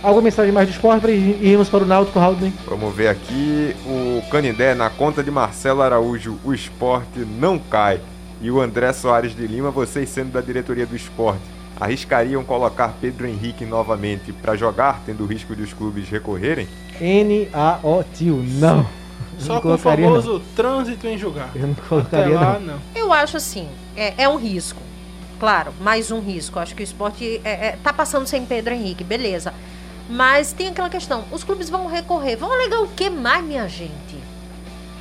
Alguma 0.03 0.23
mensagem 0.23 0.51
mais 0.51 0.67
do 0.67 0.71
esporte 0.73 0.99
para 0.99 1.11
irmos 1.11 1.69
para 1.69 1.85
o 1.85 1.87
Náutico, 1.87 2.19
Haldner? 2.19 2.51
Vamos 2.65 2.93
ver 2.93 3.07
aqui 3.07 3.73
o 3.85 4.21
Canindé 4.29 4.75
na 4.75 4.89
conta 4.89 5.23
de 5.23 5.31
Marcelo 5.31 5.81
Araújo, 5.81 6.37
o 6.43 6.53
esporte 6.53 7.19
não 7.19 7.57
cai. 7.57 8.01
E 8.41 8.51
o 8.51 8.59
André 8.59 8.91
Soares 8.91 9.33
de 9.33 9.47
Lima, 9.47 9.71
vocês 9.71 10.09
sendo 10.09 10.33
da 10.33 10.41
diretoria 10.41 10.85
do 10.85 10.93
esporte, 10.93 11.39
arriscariam 11.79 12.43
colocar 12.43 12.93
Pedro 12.99 13.25
Henrique 13.25 13.63
novamente 13.63 14.33
para 14.33 14.57
jogar, 14.57 15.01
tendo 15.05 15.23
o 15.23 15.25
risco 15.25 15.55
de 15.55 15.63
os 15.63 15.71
clubes 15.71 16.09
recorrerem? 16.09 16.67
N-A-O-Tio, 16.99 18.43
não. 18.59 18.85
Só 19.39 19.53
não 19.53 19.61
com 19.61 19.73
o 19.73 19.77
famoso 19.77 20.41
trânsito 20.53 21.07
em 21.07 21.17
jogar. 21.17 21.49
Eu 21.55 21.67
não 21.67 21.71
Até 21.71 21.87
colocaria, 21.87 22.35
lá, 22.35 22.59
não. 22.59 22.73
não. 22.73 22.79
Eu 22.93 23.13
acho 23.13 23.37
assim, 23.37 23.69
é, 23.95 24.23
é 24.23 24.27
um 24.27 24.35
risco. 24.35 24.81
Claro, 25.39 25.71
mais 25.79 26.11
um 26.11 26.19
risco. 26.19 26.59
Acho 26.59 26.75
que 26.75 26.83
o 26.83 26.85
esporte 26.85 27.39
é, 27.45 27.67
é, 27.67 27.77
tá 27.81 27.93
passando 27.93 28.27
sem 28.27 28.45
Pedro 28.45 28.73
Henrique, 28.73 29.05
beleza. 29.05 29.53
Mas 30.09 30.51
tem 30.51 30.67
aquela 30.67 30.89
questão, 30.89 31.23
os 31.31 31.43
clubes 31.43 31.69
vão 31.69 31.87
recorrer. 31.87 32.35
Vão 32.35 32.51
alegar 32.51 32.81
o 32.81 32.87
que 32.87 33.09
mais, 33.09 33.43
minha 33.43 33.67
gente? 33.67 34.17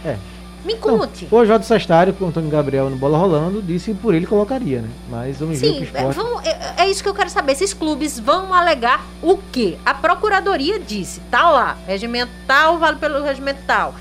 É. 0.04 0.16
Me 0.64 0.76
conte. 0.76 1.26
O 1.28 1.44
Jorge 1.44 1.66
Sestário, 1.66 2.12
com 2.14 2.24
o 2.24 2.28
Antônio 2.28 2.48
Gabriel 2.48 2.88
no 2.88 2.94
Bola 2.94 3.18
Rolando, 3.18 3.60
disse 3.60 3.92
que 3.92 3.98
por 3.98 4.14
ele 4.14 4.26
colocaria, 4.26 4.80
né? 4.80 4.88
Mas 5.10 5.36
vamos 5.38 5.58
ver 5.58 5.66
que 5.66 5.72
o 5.72 5.74
Sim, 5.74 5.82
é, 5.82 5.84
esporte... 5.86 6.14
vão- 6.16 6.40
é, 6.40 6.74
é 6.84 6.88
isso 6.88 7.02
que 7.02 7.08
eu 7.08 7.14
quero 7.14 7.28
saber. 7.30 7.50
Esses 7.52 7.74
clubes 7.74 8.20
vão 8.20 8.54
alegar 8.54 9.04
o 9.20 9.36
quê? 9.50 9.76
A 9.84 9.92
procuradoria 9.92 10.78
disse, 10.78 11.18
tá 11.32 11.50
lá, 11.50 11.76
regimento 11.84 12.30
tal, 12.46 12.78
vale 12.78 12.96
pelo 12.98 13.24
regimento 13.24 13.60
tal. 13.66 13.92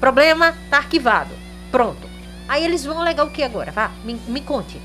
Problema 0.00 0.54
tá 0.70 0.78
arquivado. 0.78 1.30
Pronto. 1.70 2.08
Aí 2.48 2.64
eles 2.64 2.82
vão 2.82 2.98
alegar 2.98 3.26
o 3.26 3.30
que 3.30 3.42
agora? 3.42 3.70
Vá, 3.70 3.90
me, 4.02 4.14
me 4.26 4.40
conte. 4.40 4.80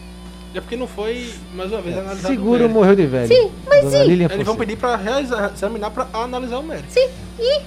É 0.53 0.59
porque 0.59 0.75
não 0.75 0.87
foi, 0.87 1.31
mais 1.53 1.71
uma 1.71 1.81
vez, 1.81 1.97
analisado 1.97 2.27
Seguro 2.33 2.67
morreu 2.69 2.95
de 2.95 3.05
velho. 3.05 3.27
Sim, 3.27 3.51
mas 3.67 3.85
Dona 3.85 3.97
sim. 4.03 4.03
Lilian 4.09 4.25
Eles 4.25 4.45
vão 4.45 4.55
Fonseca. 4.55 4.59
pedir 4.59 4.77
pra 4.77 4.95
realizar, 4.97 5.51
examinar 5.55 5.91
pra 5.91 6.07
analisar 6.13 6.59
o 6.59 6.63
mérito. 6.63 6.91
Sim, 6.91 7.07
e 7.39 7.61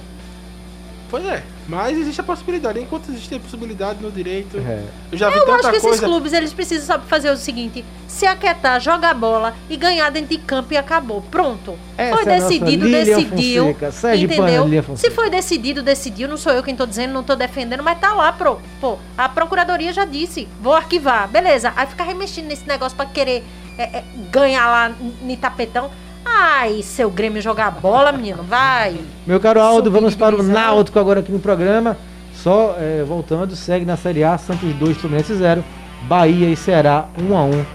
Pois 1.09 1.25
é. 1.25 1.43
Mas 1.67 1.97
existe 1.97 2.21
a 2.21 2.23
possibilidade. 2.23 2.79
Enquanto 2.79 3.09
existe 3.09 3.33
a 3.33 3.39
possibilidade 3.39 4.01
no 4.01 4.11
direito. 4.11 4.57
É. 4.57 4.83
Eu 5.11 5.17
já 5.17 5.29
vi 5.29 5.37
eu 5.37 5.43
acho 5.43 5.51
tanta 5.51 5.69
que 5.71 5.77
esses 5.77 5.89
coisa. 5.89 6.05
clubes 6.05 6.33
eles 6.33 6.53
precisam 6.53 6.85
sabe, 6.85 7.07
fazer 7.07 7.31
o 7.31 7.37
seguinte: 7.37 7.83
se 8.07 8.25
aquietar, 8.25 8.79
jogar 8.79 9.13
bola 9.13 9.55
e 9.69 9.75
ganhar 9.75 10.09
dentro 10.11 10.29
de 10.29 10.37
campo 10.37 10.73
e 10.73 10.77
acabou. 10.77 11.21
Pronto. 11.23 11.77
Essa 11.97 12.17
foi 12.17 12.31
é 12.31 12.39
decidido, 12.39 12.89
decidiu. 12.89 13.69
Entendeu? 13.69 14.95
Se 14.95 15.09
foi 15.11 15.29
decidido, 15.29 15.81
decidiu. 15.81 16.27
Não 16.27 16.37
sou 16.37 16.51
eu 16.51 16.61
quem 16.61 16.75
tô 16.75 16.85
dizendo, 16.85 17.13
não 17.13 17.23
tô 17.23 17.35
defendendo, 17.35 17.83
mas 17.83 17.99
tá 17.99 18.13
lá, 18.13 18.31
pro, 18.31 18.59
pô. 18.79 18.97
A 19.17 19.27
procuradoria 19.27 19.91
já 19.91 20.05
disse, 20.05 20.47
vou 20.61 20.73
arquivar. 20.73 21.27
Beleza. 21.27 21.73
Aí 21.75 21.87
ficar 21.87 22.03
remexendo 22.03 22.47
nesse 22.47 22.67
negócio 22.67 22.95
pra 22.95 23.05
querer 23.05 23.43
é, 23.77 23.83
é, 23.97 24.03
ganhar 24.31 24.67
lá 24.67 24.89
no 24.89 25.37
tapetão. 25.37 25.89
Ai, 26.37 26.81
seu 26.81 27.09
Grêmio 27.09 27.41
jogar 27.41 27.71
bola, 27.71 28.11
menino, 28.11 28.43
vai. 28.43 28.99
Meu 29.25 29.39
caro 29.39 29.61
Aldo, 29.61 29.85
Subir 29.85 29.99
vamos 29.99 30.15
para 30.15 30.35
o. 30.35 30.43
Náutico 30.43 30.99
agora 30.99 31.21
aqui 31.21 31.31
no 31.31 31.39
programa. 31.39 31.95
Só 32.33 32.75
é, 32.77 33.05
voltando, 33.07 33.55
segue 33.55 33.85
na 33.85 33.95
Série 33.95 34.21
A, 34.21 34.37
Santos 34.37 34.73
2, 34.73 34.97
Fluminense 34.97 35.33
0, 35.33 35.63
Bahia 36.09 36.49
e 36.49 36.55
Ceará 36.57 37.05
1 37.17 37.37
a 37.37 37.43
1 37.43 37.65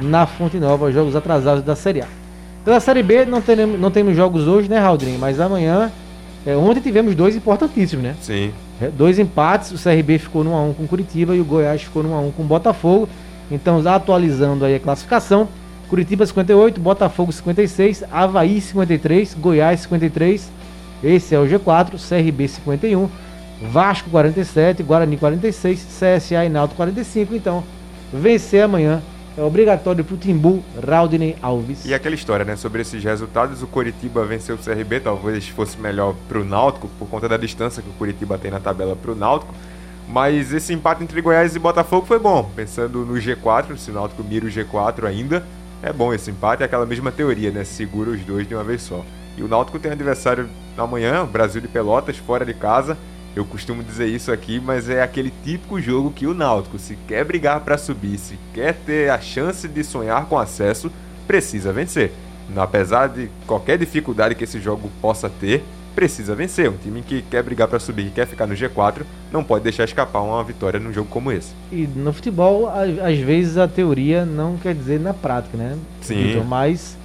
na 0.00 0.26
Fonte 0.26 0.58
Nova, 0.58 0.90
jogos 0.90 1.14
atrasados 1.14 1.62
da 1.62 1.76
Série 1.76 2.02
A. 2.02 2.06
Pela 2.64 2.80
Série 2.80 3.04
B 3.04 3.24
não, 3.24 3.40
teremos, 3.40 3.78
não 3.78 3.90
temos 3.90 4.16
jogos 4.16 4.48
hoje, 4.48 4.68
né, 4.68 4.80
Raudrinho? 4.80 5.18
Mas 5.18 5.38
amanhã, 5.38 5.92
é, 6.44 6.56
ontem 6.56 6.80
tivemos 6.80 7.14
dois 7.14 7.36
importantíssimos, 7.36 8.04
né? 8.04 8.16
Sim. 8.20 8.52
É, 8.82 8.88
Dois 8.88 9.20
empates, 9.20 9.70
o 9.70 9.82
CRB 9.82 10.18
ficou 10.18 10.42
no 10.42 10.50
1x1 10.50 10.74
com 10.74 10.86
Curitiba 10.88 11.36
e 11.36 11.40
o 11.40 11.44
Goiás 11.44 11.82
ficou 11.82 12.02
no 12.02 12.10
1x1 12.10 12.32
com 12.32 12.42
o 12.42 12.46
Botafogo. 12.46 13.08
Então, 13.48 13.80
atualizando 13.88 14.64
aí 14.64 14.74
a 14.74 14.80
classificação, 14.80 15.48
Curitiba 15.88 16.26
58, 16.26 16.80
Botafogo 16.80 17.32
56, 17.32 18.04
Havaí 18.10 18.60
53, 18.60 19.34
Goiás 19.34 19.80
53, 19.80 20.50
esse 21.02 21.34
é 21.34 21.38
o 21.38 21.46
G4, 21.46 21.92
CRB 21.92 22.46
51, 22.46 23.08
Vasco 23.72 24.10
47, 24.10 24.82
Guarani 24.82 25.16
46, 25.16 25.86
CSA 25.98 26.44
e 26.44 26.48
Náutico 26.48 26.76
45. 26.76 27.34
Então, 27.34 27.64
vencer 28.12 28.62
amanhã 28.62 29.02
é 29.36 29.42
obrigatório 29.42 30.04
pro 30.04 30.16
Timbu, 30.16 30.62
Raudney 30.86 31.36
Alves. 31.40 31.84
E 31.84 31.94
aquela 31.94 32.14
história, 32.14 32.44
né? 32.44 32.56
Sobre 32.56 32.82
esses 32.82 33.02
resultados, 33.02 33.62
o 33.62 33.66
Coritiba 33.66 34.24
venceu 34.24 34.56
o 34.56 34.58
CRB, 34.58 35.00
talvez 35.00 35.48
fosse 35.48 35.78
melhor 35.78 36.14
pro 36.28 36.44
Náutico, 36.44 36.88
por 36.98 37.08
conta 37.08 37.28
da 37.28 37.36
distância 37.36 37.82
que 37.82 37.88
o 37.88 37.92
Coritiba 37.92 38.36
tem 38.36 38.50
na 38.50 38.60
tabela 38.60 38.94
pro 38.94 39.14
Náutico. 39.14 39.54
Mas 40.08 40.52
esse 40.52 40.72
empate 40.72 41.02
entre 41.04 41.20
Goiás 41.20 41.54
e 41.54 41.58
Botafogo 41.58 42.06
foi 42.06 42.18
bom. 42.18 42.50
Pensando 42.56 43.04
no 43.04 43.14
G4, 43.14 43.76
se 43.76 43.90
o 43.90 43.94
Náutico 43.94 44.24
mira 44.24 44.44
o 44.44 44.48
G4 44.48 45.04
ainda, 45.04 45.44
é 45.82 45.92
bom 45.92 46.12
esse 46.12 46.30
empate, 46.30 46.62
é 46.62 46.66
aquela 46.66 46.86
mesma 46.86 47.12
teoria, 47.12 47.50
né? 47.50 47.64
Segura 47.64 48.10
os 48.10 48.20
dois 48.20 48.46
de 48.46 48.54
uma 48.54 48.64
vez 48.64 48.82
só. 48.82 49.04
E 49.36 49.42
o 49.42 49.48
Náutico 49.48 49.78
tem 49.78 49.92
adversário 49.92 50.48
amanhã, 50.76 51.24
Brasil 51.24 51.60
de 51.60 51.68
Pelotas, 51.68 52.16
fora 52.16 52.44
de 52.44 52.54
casa. 52.54 52.98
Eu 53.36 53.44
costumo 53.44 53.84
dizer 53.84 54.06
isso 54.06 54.32
aqui, 54.32 54.58
mas 54.58 54.90
é 54.90 55.00
aquele 55.00 55.32
típico 55.44 55.80
jogo 55.80 56.10
que 56.10 56.26
o 56.26 56.34
Náutico, 56.34 56.78
se 56.78 56.96
quer 57.06 57.24
brigar 57.24 57.60
para 57.60 57.78
subir, 57.78 58.18
se 58.18 58.36
quer 58.52 58.74
ter 58.74 59.10
a 59.10 59.20
chance 59.20 59.68
de 59.68 59.84
sonhar 59.84 60.26
com 60.26 60.36
acesso, 60.36 60.90
precisa 61.26 61.72
vencer. 61.72 62.10
Apesar 62.56 63.08
de 63.08 63.30
qualquer 63.46 63.78
dificuldade 63.78 64.34
que 64.34 64.42
esse 64.42 64.58
jogo 64.58 64.90
possa 65.00 65.28
ter, 65.28 65.62
precisa 65.94 66.34
vencer. 66.34 66.68
Um 66.70 66.76
time 66.76 67.02
que 67.02 67.22
quer 67.22 67.42
brigar 67.42 67.68
para 67.68 67.78
subir, 67.78 68.04
que 68.06 68.10
quer 68.12 68.26
ficar 68.26 68.46
no 68.46 68.54
G4, 68.54 69.02
não 69.32 69.42
pode 69.44 69.64
deixar 69.64 69.84
escapar 69.84 70.20
uma 70.22 70.42
vitória 70.44 70.78
num 70.80 70.92
jogo 70.92 71.08
como 71.10 71.30
esse. 71.32 71.52
E 71.72 71.86
no 71.86 72.12
futebol, 72.12 72.68
às 72.68 73.18
vezes 73.18 73.56
a 73.56 73.66
teoria 73.68 74.24
não 74.24 74.56
quer 74.56 74.74
dizer 74.74 75.00
na 75.00 75.12
prática, 75.14 75.56
né? 75.56 75.76
Sim. 76.00 76.42
Mas 76.46 76.96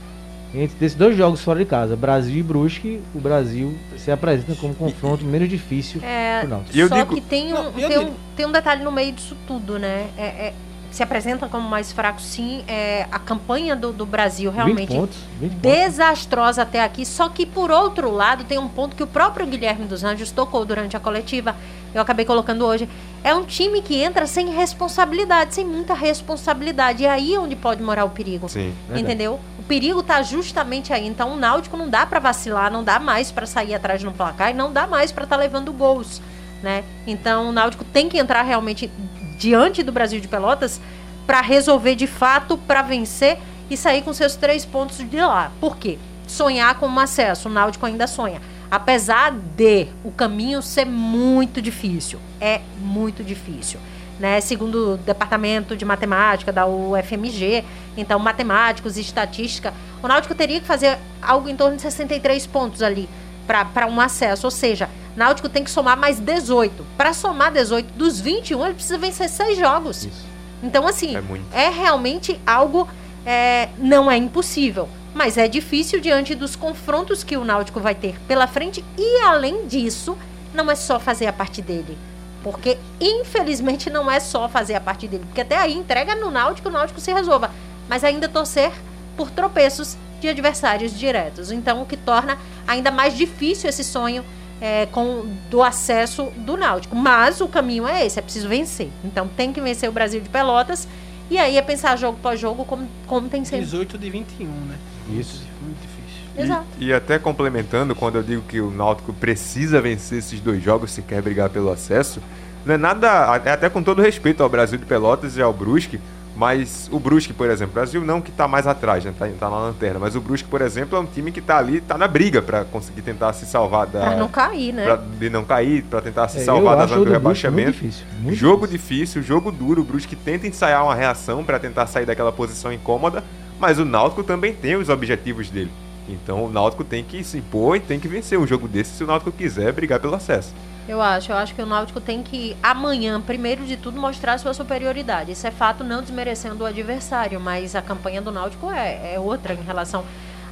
entre 0.54 0.86
esses 0.86 0.96
dois 0.96 1.18
jogos 1.18 1.42
fora 1.42 1.58
de 1.60 1.66
casa, 1.66 1.96
Brasil 1.96 2.38
e 2.38 2.44
Brusque, 2.44 3.02
o 3.16 3.20
Brasil 3.20 3.74
se 3.98 4.12
apresenta 4.12 4.54
como 4.56 4.76
confronto 4.76 5.26
menos 5.26 5.50
difícil 5.50 6.00
É, 6.04 6.46
só 6.88 6.96
digo- 6.96 7.16
que 7.16 7.22
tem 7.22 7.52
um, 7.54 7.64
Não, 7.64 7.72
tem, 7.74 7.98
um, 8.00 8.14
tem 8.38 8.46
um 8.46 8.52
detalhe 8.52 8.84
no 8.84 8.92
meio 8.92 9.12
disso 9.14 9.36
tudo, 9.48 9.80
né? 9.80 10.10
É- 10.16 10.22
é- 10.48 10.54
se 10.94 11.02
apresenta 11.02 11.50
como 11.50 11.68
mais 11.68 11.92
fraco, 11.92 12.22
sim. 12.22 12.64
É, 12.68 13.08
a 13.12 13.18
campanha 13.18 13.76
do, 13.76 13.92
do 13.92 14.06
Brasil 14.06 14.52
20 14.52 14.56
realmente 14.56 14.94
pontos, 14.94 15.18
20 15.40 15.52
pontos. 15.52 15.62
desastrosa 15.62 16.62
até 16.62 16.84
aqui. 16.84 17.04
Só 17.04 17.30
que, 17.30 17.48
por 17.48 17.72
outro 17.72 18.12
lado, 18.12 18.44
tem 18.44 18.60
um 18.60 18.68
ponto 18.70 18.96
que 18.96 19.02
o 19.02 19.08
próprio 19.08 19.48
Guilherme 19.48 19.86
dos 19.86 20.04
Anjos 20.04 20.30
tocou 20.30 20.64
durante 20.64 20.96
a 20.96 21.00
coletiva. 21.00 21.56
Eu 21.96 22.00
acabei 22.00 22.26
colocando 22.26 22.64
hoje. 22.64 22.88
É 23.24 23.34
um 23.34 23.44
time 23.44 23.82
que 23.82 24.04
entra 24.04 24.28
sem 24.28 24.52
responsabilidade, 24.52 25.56
sem 25.56 25.66
muita 25.66 25.96
responsabilidade. 25.96 27.02
E 27.02 27.08
aí 27.08 27.34
é 27.34 27.40
onde 27.40 27.56
pode 27.56 27.82
morar 27.82 28.06
o 28.06 28.12
perigo. 28.12 28.48
Sim. 28.48 28.72
Entendeu? 28.96 29.40
O 29.58 29.64
perigo 29.64 30.04
tá 30.04 30.22
justamente 30.22 30.94
aí. 30.94 31.08
Então 31.08 31.34
o 31.34 31.36
Náutico 31.36 31.76
não 31.76 31.90
dá 31.90 32.06
pra 32.06 32.20
vacilar, 32.20 32.72
não 32.72 32.84
dá 32.84 33.00
mais 33.00 33.32
pra 33.32 33.48
sair 33.48 33.74
atrás 33.74 34.04
no 34.04 34.12
placar 34.12 34.52
e 34.52 34.54
não 34.54 34.72
dá 34.72 34.86
mais 34.86 35.12
pra 35.12 35.24
estar 35.24 35.38
levando 35.38 35.74
gols, 35.74 36.22
né? 36.62 36.84
Então 37.08 37.50
o 37.50 37.52
Náutico 37.52 37.84
tem 37.84 38.08
que 38.08 38.20
entrar 38.20 38.44
realmente 38.44 38.92
diante 39.38 39.84
do 39.84 39.92
Brasil 39.92 40.20
de 40.20 40.28
Pelotas 40.28 40.80
pra 41.26 41.42
resolver 41.42 41.96
de 41.96 42.08
fato, 42.08 42.58
pra 42.58 42.82
vencer 42.82 43.38
e 43.70 43.78
sair 43.78 44.02
com 44.02 44.14
seus 44.14 44.36
três 44.36 44.66
pontos 44.66 44.98
de 44.98 45.18
lá. 45.18 45.52
Por 45.60 45.78
quê? 45.78 45.98
Sonhar 46.28 46.76
com 46.80 46.88
um 46.88 47.00
acesso. 47.00 47.50
O 47.50 47.52
Náutico 47.52 47.86
ainda 47.86 48.08
sonha. 48.08 48.42
Apesar 48.70 49.32
de 49.32 49.88
o 50.04 50.12
caminho 50.12 50.62
ser 50.62 50.86
muito 50.86 51.62
difícil. 51.62 52.20
É 52.40 52.62
muito 52.80 53.24
difícil 53.24 53.80
né, 54.20 54.40
segundo 54.40 54.94
o 54.94 54.98
departamento 54.98 55.76
de 55.76 55.84
matemática 55.84 56.52
da 56.52 56.66
UFMG, 56.66 57.64
então 57.98 58.20
matemáticos 58.20 58.98
e 58.98 59.02
estatística, 59.02 59.74
o 60.02 60.08
Náutico 60.08 60.36
teria 60.36 60.60
que 60.60 60.66
fazer 60.66 60.98
algo 61.22 61.50
em 61.50 61.56
torno 61.56 61.76
de 61.76 61.82
63 61.82 62.46
pontos 62.48 62.82
ali 62.82 63.10
para 63.48 63.88
um 63.88 64.00
acesso, 64.00 64.48
ou 64.48 64.52
seja, 64.52 64.90
Náutico 65.16 65.48
tem 65.50 65.64
que 65.64 65.72
somar 65.72 65.98
mais 65.98 66.20
18. 66.20 66.86
Para 66.98 67.14
somar 67.14 67.52
18 67.52 67.94
dos 67.94 68.20
21, 68.20 68.66
ele 68.66 68.74
precisa 68.74 68.98
vencer 68.98 69.30
seis 69.30 69.58
jogos. 69.58 70.06
Isso. 70.06 70.26
Então, 70.62 70.88
assim, 70.88 71.16
É 71.52 71.66
é 71.66 71.70
realmente 71.70 72.40
algo. 72.46 72.88
é, 73.26 73.70
não 73.78 74.10
é 74.12 74.18
impossível, 74.18 74.90
mas 75.14 75.38
é 75.38 75.48
difícil 75.48 76.00
diante 76.02 76.36
dos 76.36 76.56
confrontos 76.56 77.24
que 77.24 77.38
o 77.38 77.46
Náutico 77.46 77.80
vai 77.80 77.96
ter 77.96 78.20
pela 78.28 78.48
frente. 78.48 78.84
E 78.98 79.22
além 79.22 79.68
disso, 79.68 80.18
não 80.54 80.70
é 80.72 80.76
só 80.76 81.00
fazer 81.00 81.28
a 81.28 81.34
parte 81.34 81.62
dele. 81.62 81.98
Porque, 82.44 82.78
infelizmente, 83.00 83.90
não 83.90 84.12
é 84.12 84.20
só 84.20 84.50
fazer 84.50 84.76
a 84.76 84.82
parte 84.82 85.08
dele. 85.08 85.24
Porque 85.26 85.42
até 85.42 85.58
aí 85.58 85.74
entrega 85.74 86.16
no 86.16 86.30
Náutico, 86.30 86.68
o 86.68 86.72
Náutico 86.72 87.00
se 87.00 87.14
resolva. 87.14 87.52
Mas 87.88 88.04
ainda 88.04 88.28
torcer 88.28 88.72
por 89.16 89.32
tropeços 89.32 89.98
de 90.20 90.28
adversários 90.28 90.98
diretos. 90.98 91.52
Então, 91.52 91.82
o 91.82 91.86
que 91.86 91.98
torna 91.98 92.38
ainda 92.68 92.92
mais 92.92 93.16
difícil 93.16 93.70
esse 93.70 93.84
sonho 93.84 94.24
é, 94.64 94.86
com 94.86 95.26
do 95.50 95.62
acesso 95.62 96.32
do 96.38 96.56
Náutico. 96.56 96.96
Mas 96.96 97.42
o 97.42 97.50
caminho 97.50 97.86
é 97.86 98.06
esse, 98.06 98.18
é 98.18 98.22
preciso 98.22 98.48
vencer. 98.48 98.90
Então 99.04 99.28
tem 99.28 99.52
que 99.52 99.60
vencer 99.60 99.90
o 99.90 99.92
Brasil 99.92 100.22
de 100.22 100.30
Pelotas. 100.30 100.88
E 101.30 101.38
aí 101.38 101.58
é 101.58 101.62
pensar 101.62 101.98
jogo 101.98 102.18
após 102.18 102.40
jogo 102.40 102.64
como, 102.64 102.88
como 103.06 103.28
tem 103.28 103.44
sido. 103.44 103.60
18 103.60 103.98
de 103.98 104.10
21, 104.10 104.48
né? 104.48 104.78
Isso. 105.10 105.44
Muito 105.62 105.82
difícil. 105.82 106.24
Exato. 106.38 106.66
E, 106.80 106.88
e 106.88 106.94
até 106.94 107.20
complementando, 107.20 107.94
quando 107.94 108.16
eu 108.16 108.24
digo 108.24 108.42
que 108.44 108.62
o 108.62 108.72
Náutico 108.72 109.12
precisa 109.12 109.82
vencer 109.82 110.20
esses 110.20 110.40
dois 110.40 110.64
jogos 110.64 110.92
se 110.92 111.02
quer 111.02 111.22
brigar 111.22 111.50
pelo 111.50 111.70
acesso, 111.70 112.22
não 112.66 112.76
é 112.76 112.78
nada, 112.78 113.36
até 113.36 113.70
com 113.70 113.84
todo 113.84 114.02
respeito 114.02 114.42
ao 114.42 114.48
Brasil 114.48 114.78
de 114.78 114.86
Pelotas 114.86 115.36
e 115.36 115.42
ao 115.42 115.52
Brusque, 115.52 116.00
mas 116.36 116.90
o 116.92 117.00
Brusque, 117.00 117.32
por 117.32 117.50
exemplo, 117.50 117.72
o 117.74 117.76
Brasil 117.76 118.04
não 118.04 118.20
que 118.20 118.32
tá 118.32 118.48
mais 118.48 118.66
atrás, 118.66 119.06
né, 119.06 119.14
tá, 119.18 119.28
tá 119.40 119.50
na 119.50 119.58
lanterna, 119.58 120.00
mas 120.00 120.16
o 120.16 120.22
Brusque, 120.22 120.48
por 120.48 120.62
exemplo, 120.62 120.98
é 120.98 121.02
um 121.02 121.06
time 121.06 121.32
que 121.32 121.42
tá 121.42 121.58
ali, 121.58 121.80
tá 121.80 121.98
na 121.98 122.08
briga 122.08 122.42
para 122.42 122.66
conseguir 122.66 123.02
tentar 123.04 123.34
se 123.34 123.46
salvar 123.46 123.86
da 123.86 124.00
Pra 124.02 124.16
não 124.16 124.28
cair, 124.28 124.74
né? 124.74 124.84
pra- 124.86 124.96
de 124.96 125.30
não 125.30 125.44
cair, 125.44 125.84
para 125.84 126.02
tentar 126.02 126.28
se 126.28 126.40
É, 126.40 126.44
salvar 126.44 126.76
da 126.76 126.86
zona 126.88 126.98
do 127.02 127.06
Brusque 127.06 127.10
muito 127.10 127.12
rebaixamento. 127.12 127.72
difícil, 127.74 128.06
muito 128.20 128.36
jogo 128.36 128.68
difícil, 128.68 129.22
jogo 129.22 129.52
duro. 129.52 129.82
O 129.82 129.86
Brusque 129.86 130.16
tenta 130.16 130.48
ensaiar 130.48 130.84
uma 130.84 130.96
reação 130.96 131.44
para 131.44 131.60
tentar 131.60 131.86
sair 131.86 132.06
daquela 132.06 132.32
posição 132.32 132.74
incômoda, 132.74 133.24
mas 133.60 133.78
o 133.78 133.86
Náutico 133.86 134.24
também 134.24 134.54
tem 134.54 134.76
os 134.76 134.90
objetivos 134.90 135.50
dele. 135.52 135.72
Então 136.10 136.44
o 136.44 136.50
Náutico 136.52 136.84
tem 136.84 137.04
que 137.04 137.24
se 137.24 137.38
impor 137.38 137.78
e 137.78 137.80
tem 137.80 138.00
que 138.00 138.08
vencer 138.08 138.38
um 138.38 138.46
jogo 138.48 138.68
desse 138.68 138.98
se 138.98 139.04
o 139.04 139.08
Náutico 139.08 139.32
quiser 139.32 139.72
brigar 139.72 140.00
pelo 140.00 140.16
acesso. 140.16 140.54
Eu 140.88 141.02
acho, 141.02 141.32
eu 141.32 141.38
acho 141.38 141.56
que 141.56 141.62
o 141.62 141.66
Náutico 141.66 142.02
tem 142.02 142.22
que 142.22 142.58
amanhã, 142.62 143.22
primeiro 143.22 143.66
de 143.66 143.78
tudo, 143.78 144.00
mostrar 144.00 144.38
sua 144.38 144.54
superioridade. 144.54 145.32
Isso 145.32 145.48
é 145.48 145.52
fato, 145.52 145.84
não 145.84 146.02
desmerecendo 146.02 146.64
o 146.64 146.68
adversário, 146.68 147.40
mas 147.40 147.74
a 147.76 147.82
campanha 147.82 148.22
do 148.22 148.32
Náutico 148.32 148.70
é, 148.70 149.14
é 149.14 149.20
outra 149.20 149.54
em 149.54 149.64
relação 149.64 150.04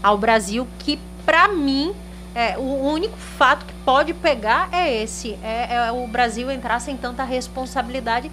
ao 0.02 0.18
Brasil, 0.18 0.66
que 0.80 0.98
pra 1.26 1.50
mim 1.50 1.94
é, 2.34 2.58
o 2.58 2.62
único 2.62 3.18
fato 3.18 3.66
que 3.66 3.74
pode 3.86 4.14
pegar 4.14 4.70
é 4.72 5.04
esse, 5.04 5.38
é, 5.44 5.76
é 5.76 5.92
o 5.92 6.08
Brasil 6.08 6.50
entrar 6.50 6.80
sem 6.80 6.96
tanta 6.96 7.26
responsabilidade 7.26 8.32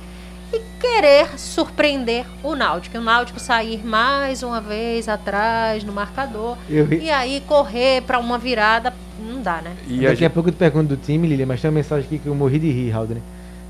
e 0.52 0.60
querer 0.80 1.38
surpreender 1.38 2.24
o 2.42 2.54
Náutico. 2.54 2.96
E 2.96 2.98
o 2.98 3.02
Náutico 3.02 3.38
sair 3.38 3.84
mais 3.84 4.42
uma 4.42 4.60
vez 4.60 5.08
atrás 5.08 5.84
no 5.84 5.92
marcador 5.92 6.56
Eu 6.68 6.92
e 6.92 7.10
aí 7.10 7.42
correr 7.46 8.02
pra 8.02 8.18
uma 8.18 8.38
virada, 8.38 8.92
não 9.18 9.42
dá, 9.42 9.60
né? 9.60 9.76
E 9.86 10.06
a 10.06 10.10
Daqui 10.10 10.24
a 10.24 10.26
gente... 10.26 10.32
pouco 10.32 10.48
eu 10.48 10.52
te 10.52 10.58
pergunto 10.58 10.88
do 10.88 10.96
time, 10.96 11.28
Lilian, 11.28 11.46
mas 11.46 11.60
tem 11.60 11.68
uma 11.68 11.74
mensagem 11.74 12.06
aqui 12.06 12.18
que 12.18 12.26
eu 12.26 12.34
morri 12.34 12.58
de 12.58 12.70
rir, 12.70 12.92
Haldane. 12.92 13.22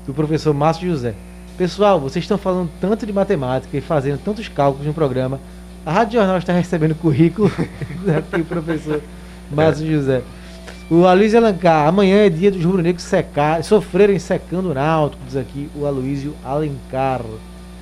Do 0.05 0.13
professor 0.13 0.53
Márcio 0.53 0.89
José. 0.89 1.13
Pessoal, 1.57 1.99
vocês 1.99 2.23
estão 2.23 2.37
falando 2.37 2.69
tanto 2.79 3.05
de 3.05 3.11
matemática 3.11 3.77
e 3.77 3.81
fazendo 3.81 4.19
tantos 4.23 4.47
cálculos 4.47 4.87
no 4.87 4.93
programa. 4.93 5.39
A 5.85 5.91
Rádio 5.91 6.19
Jornal 6.19 6.37
está 6.37 6.53
recebendo 6.53 6.95
currículo 6.95 7.51
aqui, 8.17 8.43
professor 8.43 9.01
Márcio 9.51 9.85
José. 9.85 10.21
O 10.89 11.05
Aloysio 11.05 11.37
Alencar, 11.39 11.87
amanhã 11.87 12.25
é 12.25 12.29
dia 12.29 12.49
dos 12.49 12.63
rubro-negros 12.65 13.03
secar, 13.03 13.63
sofrerem 13.63 14.17
secando 14.17 14.71
o 14.71 14.73
náutico, 14.73 15.21
diz 15.25 15.35
aqui 15.35 15.69
o 15.75 15.85
Aloysio 15.85 16.35
Alencar. 16.43 17.21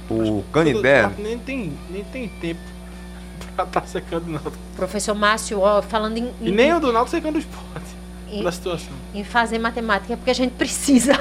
O 0.10 0.44
Canidé, 0.52 1.10
Nem 1.18 1.38
tem, 1.38 1.74
nem 1.90 2.04
tem 2.04 2.28
tempo 2.28 2.60
pra 3.56 3.64
estar 3.66 3.88
secando 3.88 4.28
o 4.28 4.32
Náutico. 4.32 4.58
Professor 4.76 5.14
Márcio, 5.16 5.60
ó, 5.60 5.82
falando 5.82 6.18
em, 6.18 6.32
E 6.42 6.50
em- 6.50 6.54
nem 6.54 6.74
o 6.74 6.80
do 6.80 6.92
Náutico 6.92 7.16
secando 7.18 7.36
o 7.36 7.40
esporte. 7.40 7.88
em- 8.32 8.38
Pela 8.40 8.52
situação. 8.52 8.94
em 9.14 9.24
fazer 9.24 9.58
matemática, 9.60 10.16
porque 10.18 10.32
a 10.32 10.36
gente 10.36 10.52
precisa. 10.52 11.14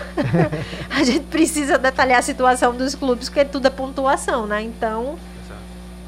a 0.91 1.03
gente 1.05 1.25
precisa 1.27 1.79
detalhar 1.79 2.19
a 2.19 2.23
situação 2.23 2.77
dos 2.77 2.95
clubes, 2.97 3.29
porque 3.29 3.45
tudo 3.45 3.67
é 3.67 3.71
pontuação, 3.71 4.45
né? 4.47 4.61
Então, 4.63 5.17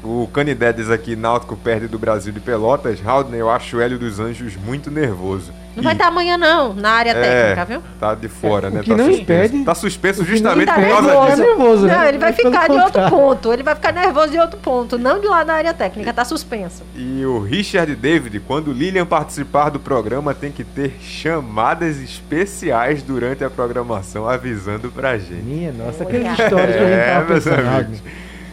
o 0.03 0.27
Canidé 0.31 0.71
diz 0.73 0.89
aqui, 0.89 1.15
Náutico 1.15 1.55
perde 1.57 1.87
do 1.87 1.99
Brasil 1.99 2.31
de 2.31 2.39
Pelotas. 2.39 2.99
Haldner, 3.05 3.39
eu 3.39 3.49
acho 3.49 3.77
o 3.77 3.81
Hélio 3.81 3.97
dos 3.99 4.19
Anjos 4.19 4.55
muito 4.55 4.89
nervoso. 4.89 5.51
não 5.75 5.81
E- 5.83 5.85
vai 5.85 5.93
estar 5.93 6.07
amanhã 6.07 6.37
não, 6.37 6.73
na 6.73 6.89
área 6.91 7.11
É, 7.11 7.13
técnica, 7.53 7.65
viu? 7.65 7.81
Tá 7.99 8.13
de 8.15 8.27
fora, 8.27 8.67
O 8.67 8.71
né? 8.71 8.81
que 8.83 8.89
tá 8.89 8.97
não 8.97 9.05
suspenso. 9.05 9.45
impede- 9.53 9.65
Tá 9.65 9.75
suspenso 9.75 10.25
justamente 10.25 10.67
não 10.67 10.73
por 10.75 10.87
causa 10.87 11.07
Tá 11.13 11.25
disso. 11.27 11.41
nervoso, 11.41 11.85
né? 11.85 11.95
Não, 11.97 12.03
ele 12.05 12.17
vai 12.17 12.33
ficar 12.33 12.67
de 12.69 12.77
outro 12.77 13.09
ponto. 13.09 13.53
Ele 13.53 13.63
vai 13.63 13.75
ficar 13.75 13.91
nervoso 13.93 14.31
de 14.31 14.39
outro 14.39 14.59
ponto, 14.59 14.97
não 14.97 15.19
de 15.21 15.27
lá 15.27 15.43
da 15.43 15.53
área 15.53 15.73
técnica, 15.73 16.11
tá 16.13 16.25
suspenso. 16.25 16.83
E 16.95 17.23
o 17.25 17.39
Richard 17.39 17.93
David, 17.95 18.39
quando 18.41 18.69
o 18.69 18.73
Lilian 18.73 19.05
participar 19.05 19.69
do 19.69 19.79
programa, 19.79 20.33
tem 20.33 20.51
que 20.51 20.63
ter 20.63 20.97
chamadas 21.01 21.97
especiais 21.97 23.01
durante 23.03 23.43
a 23.43 23.49
programação, 23.49 24.27
avisando 24.27 24.89
pra 24.91 25.17
gente. 25.17 25.43
Minha 25.43 25.71
nossa, 25.71 26.03
aquelas 26.03 26.31
histórias 26.39 26.75
que 26.75 26.83
a 26.83 26.87
gente 26.87 26.93
É, 26.93 27.15
meus 27.25 27.43
pensando, 27.43 27.67
amigos. 27.67 28.01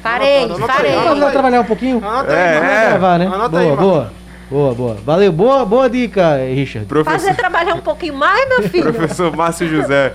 Farei, 0.02 0.44
Anota 0.44 0.64
anota 0.64 0.82
Vamos 1.04 1.18
lá 1.20 1.30
trabalhar 1.30 1.60
um 1.60 1.64
pouquinho? 1.64 1.96
Anota 1.98 2.32
É, 2.32 2.48
aí, 2.48 2.54
Vamos 2.58 2.68
mano. 2.74 2.88
gravar, 2.90 3.18
né? 3.18 3.26
Anota 3.26 3.48
boa, 3.48 3.62
aí, 3.62 3.76
boa. 3.76 4.12
Boa, 4.48 4.74
boa. 4.74 4.94
Valeu, 5.04 5.32
boa, 5.32 5.64
boa 5.64 5.90
dica, 5.90 6.36
Richard. 6.36 6.86
Fazer 6.88 7.04
Professor, 7.04 7.34
trabalhar 7.34 7.74
um 7.74 7.80
pouquinho 7.80 8.14
mais, 8.14 8.48
meu 8.48 8.62
filho. 8.68 8.92
professor 8.94 9.34
Márcio 9.36 9.68
José, 9.68 10.12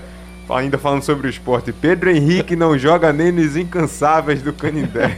ainda 0.48 0.78
falando 0.78 1.02
sobre 1.02 1.26
o 1.26 1.30
esporte, 1.30 1.70
Pedro 1.72 2.10
Henrique 2.10 2.56
não 2.56 2.78
joga 2.78 3.12
nem 3.12 3.30
nos 3.30 3.56
incansáveis 3.56 4.40
do 4.40 4.52
Canindé. 4.54 5.16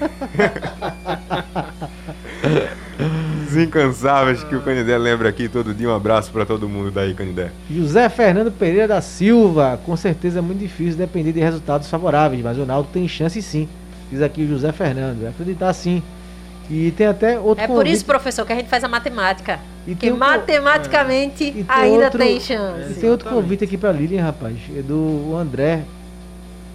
Os 3.48 3.56
incansáveis 3.56 4.42
que 4.44 4.54
o 4.56 4.60
Canindé 4.62 4.96
lembra 4.98 5.28
aqui 5.28 5.48
todo 5.48 5.72
dia. 5.74 5.88
Um 5.88 5.94
abraço 5.94 6.30
pra 6.32 6.44
todo 6.44 6.68
mundo 6.68 6.90
daí, 6.90 7.14
Canindé. 7.14 7.50
José 7.70 8.08
Fernando 8.08 8.50
Pereira 8.50 8.88
da 8.88 9.00
Silva. 9.00 9.78
Com 9.84 9.96
certeza 9.96 10.38
é 10.40 10.42
muito 10.42 10.58
difícil 10.58 10.96
depender 10.96 11.32
de 11.32 11.40
resultados 11.40 11.88
favoráveis, 11.88 12.42
mas 12.42 12.58
o 12.58 12.66
Naldo 12.66 12.88
tem 12.92 13.06
chance 13.06 13.40
sim. 13.42 13.68
Diz 14.14 14.22
aqui 14.22 14.42
o 14.44 14.48
José 14.48 14.70
Fernando. 14.70 15.22
Vai 15.22 15.30
acreditar 15.30 15.72
sim. 15.72 16.00
E 16.70 16.92
tem 16.92 17.08
até 17.08 17.36
outro 17.36 17.62
É 17.62 17.66
por 17.66 17.78
convite- 17.78 17.94
isso, 17.96 18.04
professor, 18.04 18.46
que 18.46 18.52
a 18.52 18.56
gente 18.56 18.68
faz 18.68 18.84
a 18.84 18.88
matemática. 18.88 19.58
E 19.88 19.94
que 19.96 20.10
um 20.12 20.16
matematicamente 20.16 21.44
E 21.44 21.52
tem 21.52 21.64
ainda 21.68 22.04
outro- 22.04 22.18
tem 22.20 22.36
E 22.36 22.40
chance. 22.40 22.94
tem 23.00 23.10
outro 23.10 23.28
convite 23.28 23.64
aqui 23.64 23.76
pra 23.76 23.90
Lilian, 23.90 24.22
rapaz. 24.22 24.56
É 24.74 24.80
do 24.82 25.34
André. 25.36 25.82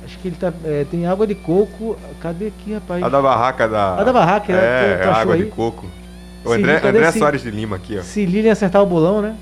Acho 0.03 0.17
que 0.19 0.27
ele 0.27 0.35
tá. 0.37 0.51
é, 0.65 0.85
tem 0.91 1.07
água 1.07 1.25
de 1.25 1.33
coco. 1.33 1.95
Cadê 2.19 2.47
aqui, 2.47 2.73
rapaz? 2.73 3.01
A 3.01 3.07
da 3.09 3.21
barraca 3.21 3.67
da. 3.69 3.95
A 3.95 4.03
da 4.03 4.11
barraca, 4.11 4.51
né? 4.53 4.59
é, 4.59 4.99
é 5.01 5.03
achou 5.03 5.13
água 5.21 5.35
aí? 5.35 5.43
de 5.45 5.49
coco. 5.51 5.85
O 6.43 6.51
André, 6.51 6.77
André 6.85 7.07
esse- 7.09 7.19
Soares 7.19 7.41
de 7.41 7.49
Lima 7.51 7.77
aqui, 7.77 7.97
ó. 7.97 8.01
Se 8.01 8.25
Lilian 8.25 8.51
acertar 8.51 8.83
o 8.83 8.85
bolão, 8.85 9.21
né? 9.21 9.35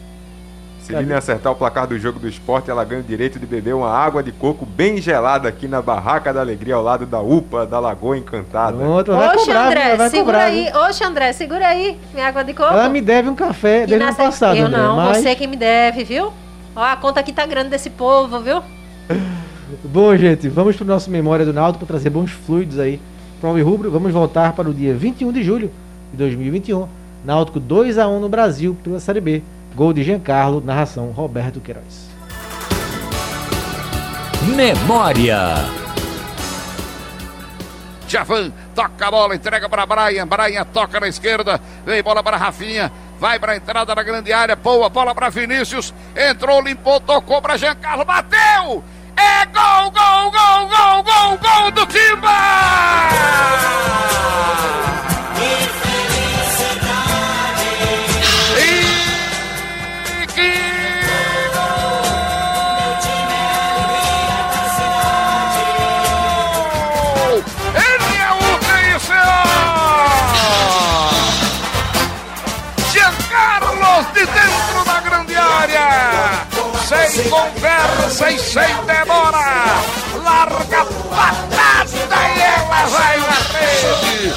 Se 0.87 0.95
Lilian 0.95 1.17
acertar 1.17 1.51
o 1.51 1.55
placar 1.55 1.85
do 1.85 1.99
jogo 1.99 2.17
do 2.17 2.29
esporte, 2.29 2.71
ela 2.71 2.81
ganha 2.85 3.01
o 3.01 3.03
direito 3.03 3.37
de 3.37 3.45
beber 3.45 3.75
uma 3.75 3.89
água 3.91 4.23
de 4.23 4.31
coco 4.31 4.65
bem 4.65 5.01
gelada 5.01 5.49
aqui 5.49 5.67
na 5.67 5.81
Barraca 5.81 6.31
da 6.33 6.39
Alegria, 6.39 6.75
ao 6.75 6.81
lado 6.81 7.05
da 7.05 7.19
UPA 7.19 7.65
da 7.65 7.77
Lagoa 7.77 8.17
Encantada. 8.17 8.77
Pronto, 8.77 9.11
vai 9.11 9.35
Oxe, 9.35 9.45
cobrar, 9.47 9.65
André, 9.67 9.95
vai 9.97 10.09
segura 10.09 10.37
cobrar. 10.37 10.45
aí. 10.45 10.63
viu? 10.71 10.81
Oxe, 10.83 11.03
André, 11.03 11.33
segura 11.33 11.67
aí. 11.67 11.99
Minha 12.13 12.29
água 12.29 12.41
de 12.41 12.53
coco. 12.53 12.71
Ela 12.71 12.87
me 12.87 13.01
deve 13.01 13.27
um 13.27 13.35
café 13.35 13.83
E 13.83 13.87
desde 13.87 13.95
o 13.95 13.99
na 13.99 14.05
ano 14.07 14.15
passado, 14.15 14.55
Eu 14.55 14.67
André, 14.67 14.77
não, 14.79 14.95
mas... 14.95 15.17
você 15.17 15.35
que 15.35 15.45
me 15.45 15.57
deve, 15.57 16.05
viu? 16.05 16.31
Ó, 16.73 16.81
a 16.81 16.95
conta 16.95 17.19
aqui 17.19 17.33
tá 17.33 17.45
grande 17.45 17.69
desse 17.69 17.89
povo, 17.89 18.39
viu? 18.39 18.63
Bom, 19.83 20.15
gente, 20.15 20.47
vamos 20.47 20.77
pro 20.77 20.85
nosso 20.85 21.11
Memória 21.11 21.45
do 21.45 21.51
Náutico 21.51 21.85
para 21.85 21.95
trazer 21.95 22.09
bons 22.09 22.31
fluidos 22.31 22.79
aí 22.79 23.01
para 23.41 23.49
o 23.49 23.61
Rubro. 23.61 23.91
Vamos 23.91 24.13
voltar 24.13 24.53
para 24.53 24.69
o 24.69 24.73
dia 24.73 24.95
21 24.95 25.33
de 25.33 25.43
julho 25.43 25.69
de 26.13 26.17
2021. 26.17 26.87
Náutico 27.25 27.59
2 27.59 27.97
a 27.97 28.07
1 28.07 28.21
no 28.21 28.29
Brasil 28.29 28.77
pela 28.81 29.01
Série 29.01 29.19
B. 29.19 29.43
Gol 29.77 29.93
de 29.93 30.03
Giancarlo, 30.03 30.59
narração 30.59 31.11
Roberto 31.11 31.61
Queiroz. 31.61 32.09
Memória. 34.55 35.53
Javan 38.07 38.51
toca 38.73 39.07
a 39.07 39.11
bola, 39.11 39.35
entrega 39.35 39.69
para 39.69 39.85
Brian. 39.85 40.25
Brian 40.25 40.65
toca 40.65 40.99
na 40.99 41.07
esquerda, 41.07 41.61
vem 41.85 42.01
bola 42.01 42.23
para 42.23 42.37
Rafinha. 42.37 42.91
Vai 43.19 43.37
para 43.37 43.51
a 43.51 43.55
entrada 43.55 43.93
da 43.93 44.01
grande 44.01 44.33
área, 44.33 44.55
boa 44.55 44.89
bola 44.89 45.13
para 45.13 45.29
Vinícius. 45.29 45.93
Entrou, 46.15 46.59
limpou, 46.59 46.99
tocou 46.99 47.39
para 47.39 47.55
Giancarlo, 47.55 48.03
bateu! 48.03 48.83
É 49.15 49.45
gol, 49.45 49.91
gol, 49.91 50.31
gol, 50.31 50.67
gol, 50.69 51.03
gol, 51.03 51.37
gol 51.37 51.71
do 51.71 51.85
Timba! 51.85 53.37
De 74.13 74.25
dentro 74.25 74.85
da 74.85 74.99
grande 75.01 75.35
área! 75.35 76.47
Sem 76.87 77.29
conversa 77.29 78.31
e 78.31 78.39
sem 78.39 78.75
demora! 78.85 79.81
Larga 80.23 80.85
patada 81.09 82.15
e 82.35 82.41
ela 82.41 82.85
vai 82.85 83.17
na 83.17 83.59
rede! 83.59 84.33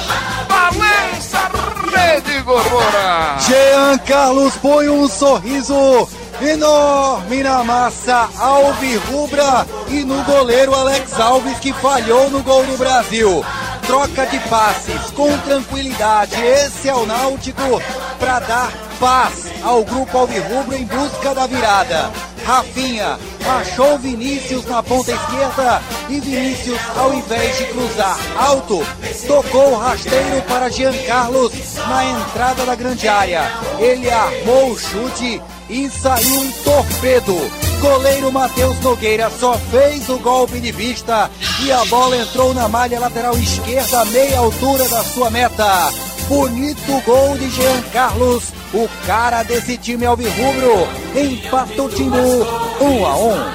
Balança 0.47 1.51
rede, 1.91 2.41
Gorgora! 2.41 3.37
Jean 3.39 3.97
Carlos 3.99 4.53
põe 4.57 4.89
um 4.89 5.07
sorriso 5.07 6.07
enorme 6.41 7.43
na 7.43 7.63
massa 7.63 8.27
alvirrubra 8.39 9.65
e 9.87 10.03
no 10.03 10.23
goleiro 10.23 10.73
Alex 10.73 11.19
Alves 11.19 11.59
que 11.59 11.71
falhou 11.73 12.29
no 12.29 12.41
gol 12.41 12.65
do 12.65 12.77
Brasil. 12.77 13.45
Troca 13.85 14.25
de 14.27 14.39
passes 14.49 15.11
com 15.11 15.37
tranquilidade. 15.39 16.35
Esse 16.35 16.89
é 16.89 16.95
o 16.95 17.05
Náutico 17.05 17.81
para 18.19 18.39
dar 18.39 18.71
paz 18.99 19.47
ao 19.63 19.83
grupo 19.83 20.17
alvirrubro 20.17 20.75
em 20.75 20.85
busca 20.85 21.33
da 21.33 21.47
virada. 21.47 22.11
Rafinha 22.45 23.19
achou 23.59 23.97
Vinícius 23.97 24.65
na 24.65 24.81
ponta 24.81 25.11
esquerda 25.11 25.81
e 26.09 26.19
Vinícius, 26.19 26.79
ao 26.97 27.13
invés 27.13 27.57
de 27.57 27.65
cruzar 27.65 28.17
alto, 28.37 28.85
tocou 29.27 29.73
o 29.73 29.77
rasteiro 29.77 30.41
para 30.47 30.69
Jean 30.69 30.93
Carlos 31.05 31.51
na 31.87 32.05
entrada 32.05 32.65
da 32.65 32.75
grande 32.75 33.07
área. 33.07 33.51
Ele 33.79 34.09
armou 34.09 34.71
o 34.71 34.79
chute 34.79 35.41
e 35.69 35.89
saiu 35.89 36.39
um 36.41 36.51
torpedo. 36.63 37.70
Goleiro 37.81 38.31
Matheus 38.31 38.79
Nogueira 38.81 39.27
só 39.31 39.57
fez 39.57 40.07
o 40.07 40.19
golpe 40.19 40.59
de 40.59 40.71
vista 40.71 41.31
e 41.63 41.71
a 41.71 41.83
bola 41.85 42.15
entrou 42.15 42.53
na 42.53 42.69
malha 42.69 42.99
lateral 42.99 43.33
esquerda, 43.33 44.05
meia 44.05 44.37
altura 44.37 44.87
da 44.87 45.03
sua 45.03 45.31
meta. 45.31 45.89
Bonito 46.27 47.01
gol 47.03 47.35
de 47.39 47.49
Jean 47.49 47.81
Carlos, 47.91 48.53
o 48.71 48.87
cara 49.07 49.41
desse 49.41 49.79
time 49.79 50.05
alvirrubro. 50.05 50.87
Empata 51.15 51.81
o 51.81 51.89
Timbu, 51.89 52.45
um 52.79 53.03
a 53.03 53.17
um. 53.17 53.51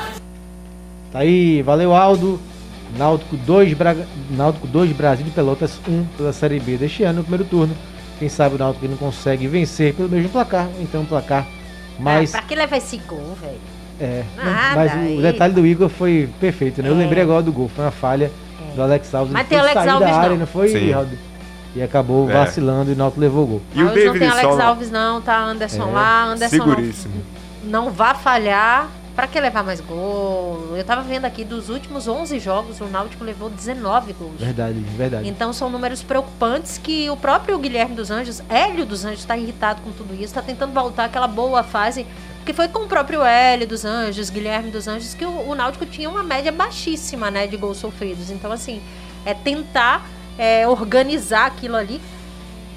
Tá 1.12 1.20
aí, 1.20 1.62
valeu 1.62 1.94
Aldo. 1.94 2.40
Náutico 2.98 3.36
2, 3.36 3.74
Braga... 3.74 4.08
Náutico 4.30 4.66
2 4.66 4.90
Brasil 4.90 5.24
de 5.24 5.30
Pelotas 5.30 5.78
1 5.88 6.04
pela 6.16 6.32
Série 6.32 6.58
B 6.58 6.76
deste 6.76 7.04
ano, 7.04 7.18
no 7.18 7.22
primeiro 7.22 7.44
turno. 7.44 7.76
Quem 8.18 8.28
sabe 8.28 8.56
o 8.56 8.58
Náutico 8.58 8.88
não 8.88 8.96
consegue 8.96 9.46
vencer 9.46 9.94
pelo 9.94 10.08
mesmo 10.08 10.30
placar, 10.30 10.68
então 10.80 11.02
um 11.02 11.06
placar 11.06 11.46
mais. 11.96 12.34
Ah, 12.34 12.38
pra 12.38 12.48
que 12.48 12.56
levar 12.56 12.76
esse 12.76 12.96
gol, 12.98 13.36
velho? 13.40 13.75
É, 14.00 14.24
Nada, 14.36 14.74
mas 14.76 15.18
o 15.18 15.22
detalhe 15.22 15.54
do 15.54 15.66
Igor 15.66 15.88
foi 15.88 16.28
perfeito, 16.40 16.82
né? 16.82 16.88
Eu 16.88 16.94
É. 16.94 16.98
lembrei 16.98 17.22
agora 17.22 17.42
do 17.42 17.52
gol, 17.52 17.68
foi 17.68 17.84
uma 17.84 17.90
falha 17.90 18.30
do 18.74 18.82
Alex 18.82 19.14
Alves. 19.14 19.32
Mas 19.32 19.48
tem 19.48 19.58
Alex 19.58 19.76
Alves, 19.76 20.00
da 20.08 20.14
área, 20.16 20.30
não. 20.30 20.36
não 20.38 20.46
foi, 20.46 20.68
Sim. 20.68 20.94
E 21.74 21.82
acabou 21.82 22.30
É. 22.30 22.32
vacilando 22.32 22.90
e 22.90 22.94
o 22.94 22.96
Náutico 22.96 23.20
levou 23.20 23.44
o 23.44 23.46
gol. 23.46 23.62
E 23.74 23.82
o 23.82 23.86
Hoje 23.86 24.04
não 24.06 24.12
David 24.12 24.18
tem 24.18 24.28
Alex 24.28 24.60
Alves 24.60 24.90
não, 24.90 25.20
tá 25.20 25.38
Anderson 25.38 25.88
É, 25.88 25.92
lá, 25.92 26.24
Anderson 26.24 26.56
não, 26.56 26.64
seguríssimo. 26.66 27.14
não 27.64 27.90
vá 27.90 28.14
falhar. 28.14 28.88
Pra 29.14 29.26
que 29.26 29.40
levar 29.40 29.64
mais 29.64 29.80
gol? 29.80 30.74
Eu 30.76 30.84
tava 30.84 31.00
vendo 31.00 31.24
aqui, 31.24 31.42
dos 31.42 31.70
últimos 31.70 32.06
11 32.06 32.38
jogos, 32.38 32.78
o 32.82 32.84
Náutico 32.84 33.24
levou 33.24 33.48
19 33.48 34.12
gols. 34.12 34.38
Verdade, 34.38 34.78
verdade. 34.94 35.26
Então 35.26 35.54
são 35.54 35.70
números 35.70 36.02
preocupantes 36.02 36.76
que 36.76 37.08
o 37.08 37.16
próprio 37.16 37.58
Guilherme 37.58 37.94
dos 37.94 38.10
Anjos, 38.10 38.42
Hélio 38.46 38.84
dos 38.84 39.06
Anjos, 39.06 39.20
está 39.20 39.34
irritado 39.34 39.80
com 39.80 39.90
tudo 39.90 40.12
isso, 40.12 40.24
está 40.24 40.42
tentando 40.42 40.74
voltar 40.74 41.04
àquela 41.06 41.26
boa 41.26 41.62
fase 41.62 42.06
Porque 42.46 42.54
foi 42.54 42.68
com 42.68 42.84
o 42.84 42.86
próprio 42.86 43.24
Hélio 43.24 43.66
dos 43.66 43.84
Anjos, 43.84 44.30
Guilherme 44.30 44.70
dos 44.70 44.86
Anjos, 44.86 45.14
que 45.14 45.24
o, 45.24 45.48
o 45.48 45.54
Náutico 45.56 45.84
tinha 45.84 46.08
uma 46.08 46.22
média 46.22 46.52
baixíssima, 46.52 47.28
né, 47.28 47.44
de 47.44 47.56
gols 47.56 47.76
sofridos. 47.76 48.30
Então, 48.30 48.52
assim, 48.52 48.80
é 49.24 49.34
tentar 49.34 50.08
é, 50.38 50.68
organizar 50.68 51.46
aquilo 51.46 51.74
ali. 51.74 52.00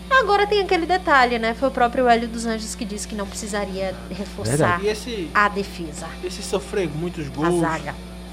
Agora 0.09 0.47
tem 0.47 0.61
aquele 0.61 0.87
detalhe, 0.87 1.37
né? 1.37 1.53
Foi 1.53 1.67
o 1.67 1.71
próprio 1.71 2.07
Hélio 2.07 2.27
dos 2.27 2.47
Anjos 2.47 2.73
que 2.73 2.83
disse 2.83 3.07
que 3.07 3.13
não 3.13 3.27
precisaria 3.27 3.95
reforçar. 4.09 4.83
E 4.83 4.87
esse, 4.87 5.29
a 5.35 5.47
defesa, 5.47 6.07
esse 6.23 6.41
sofrer 6.41 6.89
muitos 6.89 7.27
gols, 7.27 7.63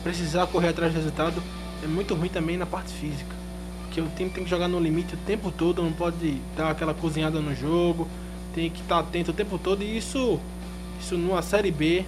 precisar 0.02 0.46
correr 0.46 0.70
atrás 0.70 0.90
do 0.90 0.96
resultado, 0.96 1.42
é 1.84 1.86
muito 1.86 2.14
ruim 2.14 2.30
também 2.30 2.56
na 2.56 2.64
parte 2.64 2.94
física. 2.94 3.36
Porque 3.82 4.00
o 4.00 4.08
time 4.16 4.30
tem 4.30 4.42
que 4.42 4.48
jogar 4.48 4.68
no 4.68 4.80
limite 4.80 5.12
o 5.12 5.18
tempo 5.18 5.50
todo, 5.50 5.82
não 5.82 5.92
pode 5.92 6.40
dar 6.56 6.70
aquela 6.70 6.94
cozinhada 6.94 7.40
no 7.40 7.54
jogo, 7.54 8.08
tem 8.54 8.70
que 8.70 8.80
estar 8.80 9.00
atento 9.00 9.32
o 9.32 9.34
tempo 9.34 9.58
todo 9.58 9.82
e 9.82 9.98
isso, 9.98 10.40
isso 11.00 11.16
numa 11.16 11.42
série 11.42 11.70
B, 11.70 12.04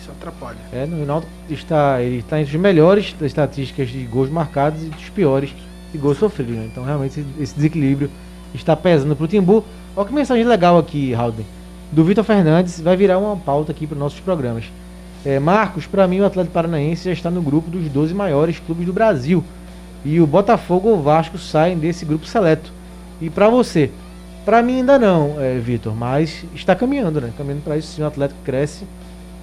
isso 0.00 0.10
atrapalha. 0.10 0.58
É, 0.72 0.86
no 0.86 1.04
Náutico 1.04 1.30
está, 1.50 2.00
ele 2.02 2.18
está 2.18 2.40
entre 2.40 2.54
os 2.54 2.60
melhores 2.60 3.12
das 3.18 3.26
estatísticas 3.28 3.88
de 3.88 4.02
gols 4.04 4.30
marcados 4.30 4.82
e 4.82 4.86
dos 4.86 5.08
piores 5.10 5.50
de 5.92 5.98
gols 5.98 6.18
sofridos. 6.18 6.54
né? 6.56 6.68
Então, 6.70 6.84
realmente, 6.84 7.24
esse- 7.38 7.54
desequilíbrio 7.54 8.10
está 8.54 8.74
pesando 8.76 9.14
para 9.16 9.24
o 9.24 9.28
Timbu. 9.28 9.64
Olha 9.96 10.06
que 10.08 10.14
mensagem 10.14 10.44
legal 10.44 10.78
aqui, 10.78 11.12
Raul. 11.12 11.34
Do 11.92 12.04
Vitor 12.04 12.22
Fernandes, 12.24 12.80
vai 12.80 12.96
virar 12.96 13.18
uma 13.18 13.36
pauta 13.36 13.72
aqui 13.72 13.86
para 13.86 13.94
os 13.94 14.00
nossos 14.00 14.20
programas. 14.20 14.64
É, 15.24 15.38
Marcos, 15.38 15.86
para 15.86 16.06
mim, 16.06 16.20
o 16.20 16.24
Atlético 16.24 16.54
Paranaense 16.54 17.04
já 17.04 17.12
está 17.12 17.30
no 17.30 17.42
grupo 17.42 17.68
dos 17.68 17.88
12 17.88 18.14
maiores 18.14 18.58
clubes 18.60 18.86
do 18.86 18.92
Brasil. 18.92 19.42
E 20.04 20.20
o 20.20 20.26
Botafogo 20.26 20.88
ou 20.88 20.98
o 20.98 21.02
Vasco 21.02 21.36
saem 21.36 21.76
desse 21.76 22.04
grupo 22.06 22.24
seleto. 22.26 22.72
E 23.20 23.28
para 23.28 23.48
você? 23.50 23.90
Para 24.50 24.64
mim 24.64 24.78
ainda 24.78 24.98
não, 24.98 25.36
é, 25.40 25.60
Vitor, 25.60 25.94
mas 25.94 26.44
está 26.56 26.74
caminhando, 26.74 27.20
né? 27.20 27.32
Caminhando 27.38 27.62
para 27.62 27.76
isso 27.76 27.94
sim, 27.94 28.02
o 28.02 28.06
Atlético 28.08 28.40
cresce 28.44 28.84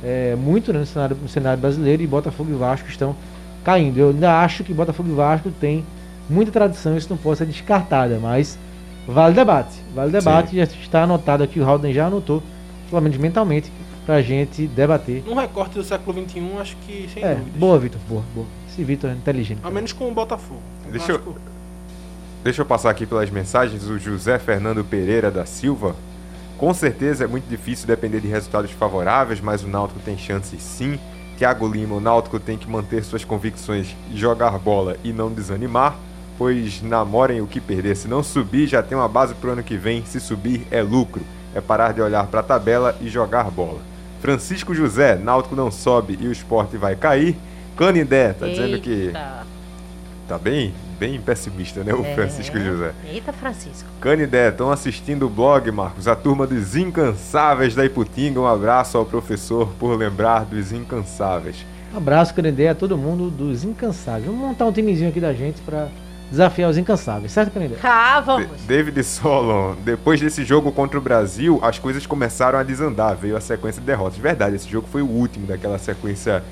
é, 0.03 0.35
muito 0.35 0.73
né, 0.73 0.79
no, 0.79 0.85
cenário, 0.85 1.15
no 1.21 1.29
cenário 1.29 1.61
brasileiro 1.61 2.03
e 2.03 2.05
Botafogo 2.07 2.51
e 2.51 2.55
Vasco 2.55 2.89
estão 2.89 3.15
caindo. 3.63 3.97
Eu 3.97 4.09
ainda 4.09 4.41
acho 4.41 4.65
que 4.65 4.73
Botafogo 4.73 5.07
e 5.09 5.13
Vasco 5.15 5.49
tem 5.61 5.85
muita 6.29 6.51
tradição, 6.51 6.97
isso 6.97 7.07
não 7.09 7.15
pode 7.15 7.37
ser 7.37 7.45
descartada, 7.45 8.19
mas 8.21 8.59
vale 9.07 9.33
debate. 9.33 9.77
Vale 9.95 10.11
debate, 10.11 10.57
já 10.57 10.63
está 10.63 11.03
anotado 11.03 11.41
aqui, 11.41 11.57
o 11.61 11.63
Halden 11.65 11.93
já 11.93 12.07
anotou, 12.07 12.43
pelo 12.89 13.01
menos 13.01 13.17
mentalmente, 13.17 13.71
pra 14.05 14.21
gente 14.21 14.67
debater. 14.67 15.23
Num 15.25 15.35
recorte 15.35 15.75
do 15.75 15.85
século 15.85 16.21
XXI, 16.27 16.41
acho 16.59 16.75
que 16.85 17.09
sem 17.13 17.23
É, 17.23 17.35
dúvidas. 17.35 17.53
boa, 17.57 17.79
Vitor, 17.79 18.01
boa, 18.09 18.23
boa. 18.35 18.47
Esse 18.69 18.83
Vitor 18.83 19.09
é 19.09 19.13
inteligente. 19.13 19.61
Ao 19.63 19.71
menos 19.71 19.93
com 19.93 20.09
o 20.09 20.13
Botafogo. 20.13 20.59
O 20.85 20.91
Deixa 20.91 21.13
eu- 21.13 21.17
Vasco- 21.19 21.35
Deixa 22.47 22.61
eu 22.61 22.65
passar 22.65 22.91
aqui 22.91 23.05
pelas 23.05 23.29
mensagens. 23.29 23.89
O 23.89 23.99
José 23.99 24.39
Fernando 24.39 24.81
Pereira 24.81 25.29
da 25.29 25.45
Silva. 25.45 25.93
Com 26.57 26.73
certeza 26.73 27.25
é 27.25 27.27
muito 27.27 27.45
difícil 27.49 27.85
depender 27.85 28.21
de 28.21 28.29
resultados 28.29 28.71
favoráveis, 28.71 29.41
mas 29.41 29.65
o 29.65 29.67
Náutico 29.67 29.99
tem 29.99 30.17
chances 30.17 30.63
sim. 30.63 30.97
Tiago 31.37 31.67
Lima, 31.67 31.95
o 31.95 31.99
Náutico 31.99 32.39
tem 32.39 32.57
que 32.57 32.69
manter 32.69 33.03
suas 33.03 33.25
convicções 33.25 33.93
e 34.09 34.15
jogar 34.15 34.57
bola 34.59 34.95
e 35.03 35.11
não 35.11 35.29
desanimar, 35.29 35.97
pois 36.37 36.81
namorem 36.81 37.41
o 37.41 37.47
que 37.47 37.59
perder. 37.59 37.97
Se 37.97 38.07
não 38.07 38.23
subir, 38.23 38.65
já 38.65 38.81
tem 38.81 38.97
uma 38.97 39.09
base 39.09 39.35
pro 39.35 39.51
ano 39.51 39.61
que 39.61 39.75
vem. 39.75 40.05
Se 40.05 40.17
subir, 40.17 40.65
é 40.71 40.81
lucro. 40.81 41.23
É 41.53 41.59
parar 41.59 41.93
de 41.93 42.01
olhar 42.01 42.27
para 42.27 42.39
a 42.39 42.43
tabela 42.43 42.95
e 43.01 43.09
jogar 43.09 43.51
bola. 43.51 43.81
Francisco 44.21 44.73
José, 44.73 45.17
Náutico 45.17 45.53
não 45.53 45.69
sobe 45.69 46.17
e 46.21 46.27
o 46.29 46.31
esporte 46.31 46.77
vai 46.77 46.95
cair. 46.95 47.35
Canidé, 47.75 48.31
tá 48.31 48.47
dizendo 48.47 48.79
que 48.79 49.07
Eita. 49.07 49.45
tá 50.29 50.37
bem, 50.37 50.73
bem 50.99 51.19
pessimista, 51.21 51.83
né, 51.83 51.93
o 51.93 52.03
É. 52.05 52.13
Francisco 52.15 52.59
José. 52.59 52.91
Eita, 53.05 53.31
Francisco. 53.31 53.87
Canidé, 54.01 54.49
estão 54.49 54.71
assistindo 54.71 55.25
o 55.27 55.29
blog, 55.29 55.69
Marcos, 55.71 56.07
a 56.07 56.15
turma 56.15 56.47
dos 56.47 56.75
Incansáveis 56.75 57.75
da 57.75 57.85
Iputinga. 57.85 58.39
Um 58.39 58.47
abraço 58.47 58.97
ao 58.97 59.05
professor 59.05 59.69
por 59.79 59.95
lembrar 59.97 60.45
dos 60.45 60.71
Incansáveis. 60.71 61.65
Um 61.93 61.97
abraço, 61.97 62.33
Canindé, 62.33 62.69
a 62.69 62.75
todo 62.75 62.97
mundo 62.97 63.29
dos 63.29 63.63
Incansáveis. 63.63 64.25
Vamos 64.25 64.41
montar 64.41 64.65
um 64.65 64.71
timezinho 64.71 65.09
aqui 65.09 65.19
da 65.19 65.33
gente 65.33 65.61
pra 65.61 65.87
desafiar 66.29 66.69
os 66.69 66.77
Incansáveis, 66.77 67.31
certo, 67.31 67.51
Canindé? 67.53 67.75
Ah, 67.83 68.19
D- 68.19 68.25
vamos. 68.25 68.47
David 68.67 69.01
Solon, 69.03 69.75
depois 69.85 70.19
desse 70.19 70.43
jogo 70.43 70.71
contra 70.73 70.97
o 70.99 71.01
Brasil, 71.01 71.59
as 71.61 71.79
coisas 71.79 72.05
começaram 72.05 72.59
a 72.59 72.63
desandar, 72.63 73.15
veio 73.15 73.37
a 73.37 73.41
sequência 73.41 73.79
de 73.79 73.87
derrotas. 73.87 74.17
Verdade, 74.17 74.55
esse 74.57 74.67
jogo 74.69 74.87
foi 74.91 75.01
o 75.01 75.07
último 75.07 75.47
daquela 75.47 75.77
sequência 75.79 76.43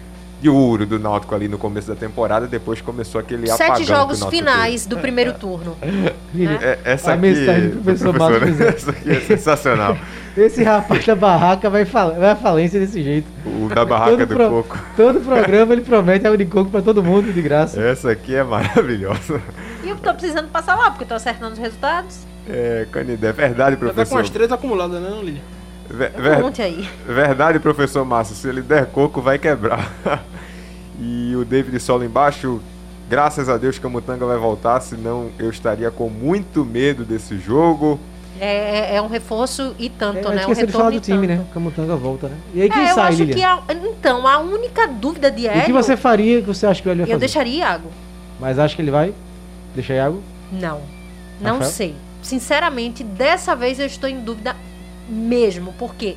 de 0.41 0.49
ouro 0.49 0.86
do 0.86 0.99
Náutico 0.99 1.33
ali 1.33 1.47
no 1.47 1.57
começo 1.57 1.88
da 1.88 1.95
temporada, 1.95 2.47
depois 2.47 2.81
começou 2.81 3.19
aquele 3.19 3.49
apagão 3.49 3.75
Sete 3.75 3.77
que 3.77 3.91
o 3.91 3.95
jogos 3.95 4.23
finais 4.25 4.86
do 4.86 4.97
primeiro 4.97 5.33
turno. 5.33 5.75
Lili, 6.33 6.57
teve. 6.57 6.65
É, 6.65 6.79
essa 6.83 7.11
A 7.11 7.13
aqui, 7.13 7.21
mensagem 7.21 7.69
do 7.69 7.81
professor 7.81 8.17
Marcos 8.17 8.57
né? 8.57 8.67
Essa 8.67 8.91
aqui 8.91 9.11
é 9.11 9.19
sensacional. 9.21 9.97
Esse 10.36 10.63
rapaz 10.63 11.05
da 11.05 11.15
barraca 11.15 11.69
vai, 11.69 11.86
fal 11.86 12.13
vai 12.13 12.31
à 12.31 12.36
falência 12.36 12.77
desse 12.77 13.01
jeito. 13.01 13.25
O 13.45 13.69
da 13.73 13.86
barraca 13.86 14.27
Todo 14.27 14.38
do 14.38 14.49
coco. 14.49 14.79
Todo 14.97 15.21
programa 15.23 15.71
ele 15.71 15.81
promete 15.81 16.27
água 16.27 16.38
de 16.38 16.45
coco 16.45 16.69
pra 16.69 16.81
todo 16.81 17.01
mundo 17.01 17.31
de 17.31 17.41
graça. 17.41 17.81
Essa 17.81 18.11
aqui 18.11 18.36
é 18.36 18.43
maravilhosa. 18.43 19.41
E 19.81 19.89
eu 19.89 19.95
tô 19.95 20.13
precisando 20.13 20.49
passar 20.49 20.75
lá, 20.75 20.91
porque 20.91 21.05
eu 21.05 21.07
tô 21.07 21.13
acertando 21.13 21.53
os 21.53 21.59
resultados. 21.59 22.19
É, 22.49 22.86
Canidé, 22.91 23.31
verdade, 23.31 23.75
Já 23.75 23.81
tá 23.81 23.88
com 23.88 23.93
professor. 23.93 24.19
as 24.19 24.29
três 24.29 24.51
acumuladas, 24.51 25.01
né, 25.01 25.09
Lilian? 25.23 25.41
Ver- 25.89 26.61
aí. 26.61 26.89
verdade, 27.07 27.59
professor 27.59 28.03
Márcio. 28.05 28.36
Se 28.36 28.47
ele 28.47 28.61
der 28.61 28.88
coco, 28.88 29.21
vai 29.21 29.38
quebrar. 29.38 29.91
e 30.99 31.33
o 31.36 31.45
David 31.45 31.79
Solo 31.79 32.03
embaixo. 32.03 32.61
Graças 33.07 33.47
a 33.49 33.55
Deus 33.57 33.77
Camutanga 33.77 34.25
vai 34.25 34.38
voltar, 34.38 34.79
senão 34.81 35.29
eu 35.38 35.49
estaria 35.51 35.91
com 35.91 36.09
muito 36.09 36.65
medo 36.65 37.05
desse 37.05 37.38
jogo. 37.38 37.99
É, 38.39 38.93
é- 38.93 38.95
é 38.95 39.01
um 39.01 39.07
reforço 39.07 39.75
e 39.77 39.89
tanto, 39.89 40.17
É, 40.27 40.36
né? 40.36 40.47
Um 40.47 40.53
de 40.53 40.55
falar 40.55 40.89
retorno 40.89 40.91
do 40.91 40.99
time, 40.99 41.27
tanto. 41.27 41.39
né? 41.39 41.45
Camutanga 41.53 41.95
volta, 41.95 42.27
né? 42.29 42.36
E 42.53 42.63
aí 42.63 42.69
quem 42.69 42.81
É, 42.83 42.91
eu 42.91 42.95
sai, 42.95 43.09
acho 43.09 43.17
Lilian? 43.19 43.36
que 43.36 43.43
a, 43.43 43.59
então, 43.75 44.27
a 44.27 44.39
única 44.39 44.88
dúvida 44.88 45.29
de 45.29 45.45
O 45.45 45.51
Hélio, 45.51 45.63
que 45.65 45.71
você 45.71 45.95
faria 45.95 46.41
que 46.41 46.47
você 46.47 46.65
acha 46.65 46.81
que 46.81 46.89
o 46.89 46.91
Hélio 46.91 47.03
vai 47.05 47.11
eu 47.11 47.19
fazer? 47.19 47.25
deixaria 47.27 47.57
Iago. 47.59 47.89
Mas 48.39 48.57
acha 48.59 48.75
que 48.75 48.81
ele 48.81 48.91
vai? 48.91 49.13
Deixa 49.75 49.93
Iago? 49.93 50.21
Não. 50.51 50.81
Não 51.39 51.51
Rafael? 51.53 51.71
sei. 51.71 51.95
Sinceramente, 52.23 53.03
dessa 53.03 53.55
vez 53.55 53.79
eu 53.79 53.86
estou 53.86 54.09
em 54.09 54.19
dúvida 54.19 54.55
mesmo. 55.08 55.74
Porque, 55.78 56.16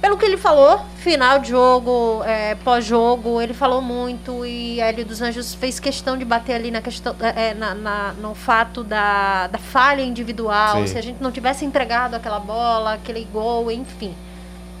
pelo 0.00 0.16
que 0.16 0.24
ele 0.24 0.36
falou, 0.36 0.80
final 0.98 1.38
de 1.40 1.48
jogo, 1.50 2.22
é, 2.24 2.54
pós-jogo, 2.56 3.40
ele 3.40 3.52
falou 3.54 3.80
muito 3.82 4.44
e 4.46 4.80
Hélio 4.80 5.04
dos 5.04 5.20
Anjos 5.20 5.54
fez 5.54 5.80
questão 5.80 6.16
de 6.16 6.24
bater 6.24 6.54
ali 6.54 6.70
na 6.70 6.80
questão, 6.80 7.14
é, 7.20 7.54
na, 7.54 7.74
na- 7.74 8.12
no 8.14 8.34
fato 8.34 8.84
da, 8.84 9.46
da 9.48 9.58
falha 9.58 10.02
individual. 10.02 10.78
Sim. 10.78 10.86
Se 10.86 10.98
a 10.98 11.02
gente 11.02 11.22
não 11.22 11.32
tivesse 11.32 11.64
entregado 11.64 12.14
aquela 12.14 12.38
bola, 12.38 12.94
aquele 12.94 13.24
gol, 13.32 13.70
enfim. 13.70 14.14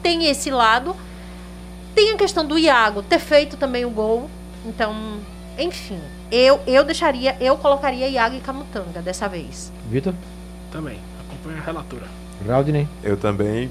Tem 0.02 0.26
esse 0.26 0.50
lado. 0.50 0.94
Tem 1.94 2.12
a 2.12 2.16
questão 2.16 2.46
do 2.46 2.56
Iago 2.56 3.02
ter 3.02 3.18
feito 3.18 3.56
também 3.56 3.84
o 3.84 3.90
gol. 3.90 4.30
Então, 4.64 5.18
enfim. 5.58 5.98
Eu, 6.30 6.60
eu 6.66 6.84
deixaria, 6.84 7.36
eu 7.40 7.56
colocaria 7.56 8.06
Iago 8.06 8.36
e 8.36 8.40
Camutanga 8.40 9.00
dessa 9.02 9.26
vez. 9.28 9.72
Vitor? 9.90 10.14
Também. 10.70 11.00
Acompanha 11.26 11.58
a 11.60 11.64
relatora. 11.64 12.06
Raudney? 12.46 12.86
Eu 13.02 13.16
também, 13.16 13.70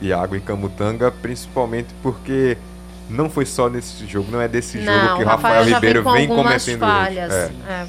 Iago 0.00 0.36
e 0.36 0.40
Camutanga, 0.40 1.10
principalmente 1.10 1.88
porque 2.02 2.56
não 3.08 3.30
foi 3.30 3.46
só 3.46 3.68
nesse 3.68 4.06
jogo, 4.06 4.30
não 4.30 4.40
é 4.40 4.48
desse 4.48 4.78
jogo 4.78 4.90
Não, 4.90 5.16
que 5.16 5.22
o 5.22 5.26
Rafael, 5.26 5.60
Rafael 5.60 5.74
Ribeiro 5.74 6.02
vem 6.02 6.26
com 6.26 6.34
vem 6.34 6.44
cometendo 6.44 6.78
falhas. 6.78 7.32
erros. 7.32 7.52
É. 7.68 7.72
É. 7.72 7.86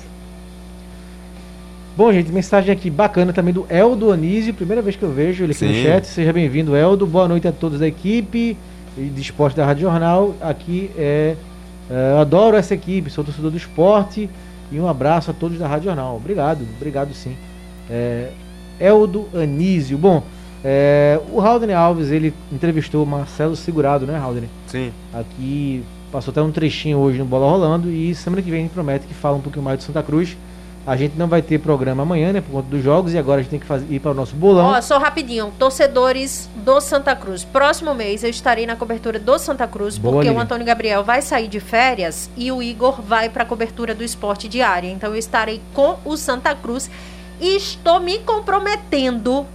Bom, 1.95 2.13
gente, 2.13 2.31
mensagem 2.31 2.71
aqui 2.71 2.91
bacana 2.91 3.33
também 3.33 3.51
do 3.51 3.65
Eldo 3.69 4.11
Anísio. 4.11 4.53
Primeira 4.53 4.83
vez 4.83 4.95
que 4.95 5.01
eu 5.01 5.11
vejo 5.11 5.43
ele 5.43 5.53
aqui 5.53 5.65
no 5.65 5.73
Sim. 5.73 5.83
chat. 5.83 6.05
Seja 6.05 6.31
bem-vindo, 6.31 6.75
Eldo. 6.75 7.07
Boa 7.07 7.27
noite 7.27 7.47
a 7.47 7.51
todos 7.51 7.79
da 7.79 7.87
equipe 7.87 8.55
e 8.95 9.01
de 9.01 9.21
esporte 9.21 9.57
da 9.57 9.65
Rádio 9.65 9.81
Jornal. 9.81 10.35
Aqui 10.39 10.91
é. 10.95 11.35
eu 11.89 12.19
adoro 12.19 12.55
essa 12.55 12.75
equipe, 12.75 13.09
sou 13.09 13.23
torcedor 13.23 13.49
do 13.49 13.57
esporte. 13.57 14.29
E 14.71 14.79
um 14.79 14.87
abraço 14.87 15.31
a 15.31 15.33
todos 15.33 15.57
da 15.57 15.67
Rádio 15.67 15.85
Jornal. 15.85 16.15
Obrigado, 16.17 16.67
obrigado 16.75 17.13
sim. 17.15 17.35
É, 17.89 18.29
Eldo 18.79 19.27
Anísio. 19.33 19.97
Bom, 19.97 20.23
é, 20.63 21.19
o 21.31 21.39
Haldane 21.39 21.73
Alves, 21.73 22.11
ele 22.11 22.33
entrevistou 22.51 23.03
o 23.03 23.07
Marcelo 23.07 23.55
Segurado, 23.55 24.05
né, 24.05 24.17
Haldane? 24.17 24.49
Sim, 24.67 24.91
Aqui 25.13 25.83
passou 26.11 26.31
até 26.31 26.41
um 26.41 26.51
trechinho 26.51 26.97
hoje 26.97 27.19
no 27.19 27.25
Bola 27.25 27.49
Rolando 27.49 27.91
e 27.91 28.13
semana 28.15 28.41
que 28.41 28.49
vem 28.49 28.61
a 28.61 28.63
gente 28.63 28.73
promete 28.73 29.05
que 29.05 29.13
fala 29.13 29.37
um 29.37 29.41
pouquinho 29.41 29.63
mais 29.63 29.77
do 29.79 29.83
Santa 29.83 30.01
Cruz. 30.01 30.37
A 30.85 30.95
gente 30.95 31.17
não 31.17 31.27
vai 31.27 31.41
ter 31.41 31.59
programa 31.59 32.03
amanhã, 32.03 32.31
né, 32.31 32.39
por 32.39 32.49
conta 32.49 32.69
dos 32.69 32.81
jogos 32.81 33.13
e 33.13 33.17
agora 33.17 33.41
a 33.41 33.43
gente 33.43 33.51
tem 33.51 33.59
que 33.59 33.65
fazer, 33.65 33.93
ir 33.93 33.99
para 33.99 34.11
o 34.11 34.13
nosso 34.13 34.37
bolão. 34.37 34.67
Ó, 34.67 34.81
só 34.81 34.97
rapidinho, 34.97 35.51
torcedores 35.59 36.49
do 36.55 36.79
Santa 36.79 37.13
Cruz. 37.13 37.43
Próximo 37.43 37.93
mês 37.93 38.23
eu 38.23 38.29
estarei 38.29 38.65
na 38.65 38.77
cobertura 38.77 39.19
do 39.19 39.37
Santa 39.37 39.67
Cruz, 39.67 39.97
Boa, 39.97 40.13
porque 40.13 40.29
o 40.29 40.31
Lilian. 40.31 40.43
Antônio 40.43 40.65
Gabriel 40.65 41.03
vai 41.03 41.21
sair 41.21 41.49
de 41.49 41.59
férias 41.59 42.29
e 42.37 42.53
o 42.53 42.63
Igor 42.63 43.01
vai 43.01 43.27
para 43.27 43.43
a 43.43 43.45
cobertura 43.45 43.93
do 43.93 44.01
esporte 44.01 44.47
diário. 44.47 44.89
Então 44.89 45.09
eu 45.09 45.17
estarei 45.17 45.61
com 45.73 45.97
o 46.05 46.15
Santa 46.15 46.55
Cruz 46.55 46.89
e 47.39 47.55
estou 47.57 47.99
me 47.99 48.19
comprometendo 48.19 49.45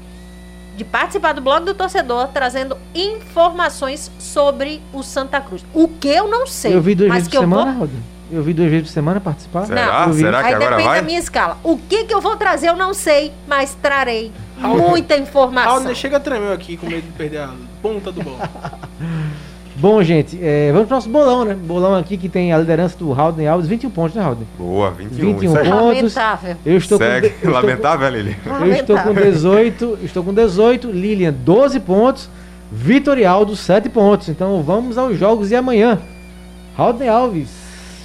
de 0.76 0.84
participar 0.84 1.32
do 1.34 1.40
blog 1.40 1.64
do 1.64 1.74
torcedor, 1.74 2.28
trazendo 2.28 2.76
informações 2.94 4.10
sobre 4.18 4.80
o 4.92 5.02
Santa 5.02 5.40
Cruz. 5.40 5.64
O 5.74 5.88
que 5.88 6.08
eu 6.08 6.28
não 6.28 6.46
sei, 6.46 6.74
eu 6.74 6.80
vi 6.80 6.94
duas 6.94 7.12
vezes 7.12 7.28
por 7.28 7.40
semana, 7.40 7.72
vou? 7.72 7.88
Eu 8.30 8.42
vi 8.42 8.54
duas 8.54 8.70
vezes 8.70 8.88
por 8.88 8.92
semana 8.94 9.20
participar. 9.20 9.66
será? 9.66 10.06
eu 10.06 10.12
vi. 10.14 10.22
Será 10.22 10.40
que 10.40 10.46
Aí 10.46 10.54
agora 10.54 10.70
depende 10.70 10.88
vai? 10.88 11.00
da 11.00 11.06
minha 11.06 11.18
escala. 11.18 11.58
O 11.62 11.76
que 11.76 12.04
que 12.04 12.14
eu 12.14 12.20
vou 12.20 12.34
trazer 12.36 12.70
eu 12.70 12.76
não 12.76 12.94
sei, 12.94 13.30
mas 13.46 13.74
trarei 13.74 14.32
muita 14.56 15.16
informação. 15.18 15.82
Raul 15.82 15.94
chega 15.94 16.16
a 16.16 16.20
tremer 16.20 16.52
aqui 16.52 16.78
com 16.78 16.86
medo 16.86 17.02
de 17.02 17.12
perder 17.12 17.40
a 17.40 17.50
ponta 17.82 18.10
do 18.10 18.22
bolo. 18.22 18.38
Bom, 19.82 20.00
gente, 20.00 20.38
é, 20.40 20.70
vamos 20.70 20.86
pro 20.86 20.94
nosso 20.94 21.08
bolão, 21.08 21.44
né? 21.44 21.54
Bolão 21.54 21.96
aqui 21.96 22.16
que 22.16 22.28
tem 22.28 22.52
a 22.52 22.58
liderança 22.58 22.96
do 22.96 23.12
Haldner 23.12 23.50
Alves, 23.50 23.66
21 23.68 23.90
pontos, 23.90 24.14
né, 24.14 24.22
Haldner? 24.22 24.46
Boa, 24.56 24.92
21. 24.92 25.16
21 25.34 25.42
isso 25.42 25.58
aí. 25.58 25.68
pontos. 25.68 26.14
Lamentável. 26.14 26.56
Eu 26.64 26.76
estou 26.76 26.98
Segue. 26.98 27.20
com. 27.20 27.26
eu 27.26 27.36
estou 27.36 27.50
com- 27.50 27.66
Lamentável, 27.66 28.10
né, 28.12 28.16
Lili? 28.16 28.36
Eu 28.46 28.72
estou 28.74 28.96
com 29.00 29.12
18, 29.12 29.98
estou 30.04 30.22
com 30.22 30.32
18, 30.32 30.88
Lilian 30.88 31.32
12 31.32 31.80
pontos, 31.80 32.30
Vitor 32.70 33.18
e 33.18 33.24
Aldo 33.24 33.56
7 33.56 33.88
pontos. 33.88 34.28
Então 34.28 34.62
vamos 34.62 34.96
aos 34.96 35.18
jogos 35.18 35.48
de 35.48 35.56
amanhã. 35.56 35.98
Haldner 36.78 37.10
Alves, 37.10 37.48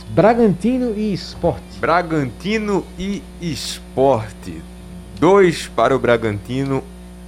Bragantino 0.09 0.97
e 0.97 1.13
Sport. 1.13 1.61
Bragantino 1.79 2.83
e 2.97 3.21
Esporte. 3.39 4.63
Dois 5.19 5.67
para 5.75 5.95
o 5.95 5.99
Bragantino, 5.99 6.83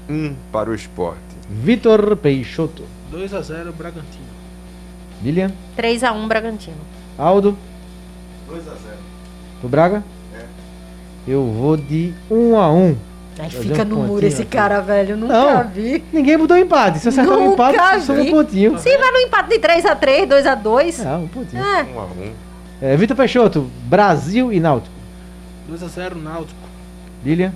um 0.09 0.33
para 0.51 0.71
o 0.71 0.73
Esporte. 0.73 1.19
Vitor 1.47 2.15
Peixoto. 2.17 2.81
2x0 3.13 3.71
Bragantino. 3.77 4.38
Lilian, 5.21 5.51
3x1 5.77 6.27
Bragantino. 6.27 6.77
Aldo, 7.17 7.57
2x0. 8.49 8.61
do 9.61 9.67
Braga? 9.67 10.03
É. 10.33 10.45
Eu 11.27 11.45
vou 11.45 11.75
de 11.75 12.13
1 12.31 12.57
a 12.57 12.71
1. 12.71 12.95
Aí 13.39 13.49
fica 13.49 13.83
um 13.83 13.85
no 13.85 13.95
muro 14.03 14.25
esse 14.25 14.41
aqui. 14.41 14.51
cara, 14.51 14.81
velho. 14.81 15.15
Nunca 15.15 15.63
Não. 15.63 15.69
vi. 15.69 16.03
Ninguém 16.11 16.37
mudou 16.37 16.57
empate. 16.57 16.99
Se 16.99 17.07
acertar 17.07 17.37
o 17.37 17.53
empate, 17.53 18.01
só 18.01 18.13
um 18.13 18.31
pontinho. 18.31 18.77
Sim, 18.79 18.97
vai 18.97 19.11
no 19.11 19.17
empate 19.19 19.49
de 19.49 19.59
3x3, 19.59 20.27
2x2. 20.27 21.05
Ah, 21.05 21.17
um 21.17 21.27
pontinho. 21.27 21.63
É. 21.63 21.83
1x1. 21.83 22.31
É, 22.81 22.97
Vitor 22.97 23.15
Peixoto, 23.15 23.69
Brasil 23.85 24.51
e 24.51 24.59
Náutico. 24.59 24.93
2x0 25.71 26.15
Náutico. 26.15 26.59
Lilian, 27.23 27.53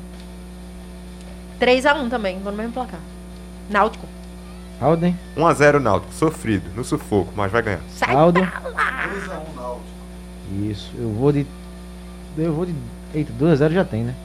3x1 1.59 2.09
também, 2.09 2.39
vou 2.39 2.51
no 2.51 2.57
mesmo 2.57 2.73
placar. 2.73 2.99
Náutico. 3.69 4.05
Alden, 4.81 5.17
1x0 5.37 5.79
Náutico, 5.79 6.13
sofrido, 6.13 6.69
no 6.75 6.83
sufoco, 6.83 7.31
mas 7.35 7.51
vai 7.51 7.61
ganhar. 7.61 7.79
Sai 7.89 8.13
lá. 8.13 8.25
2x1 8.31 9.55
Náutico. 9.55 9.83
Isso, 10.69 10.91
eu 10.97 11.09
vou 11.09 11.31
de. 11.31 11.45
Eu 12.37 12.53
vou 12.53 12.65
de. 12.65 12.75
Eita, 13.13 13.31
2x0 13.39 13.71
já 13.71 13.85
tem, 13.85 14.03
né? 14.03 14.15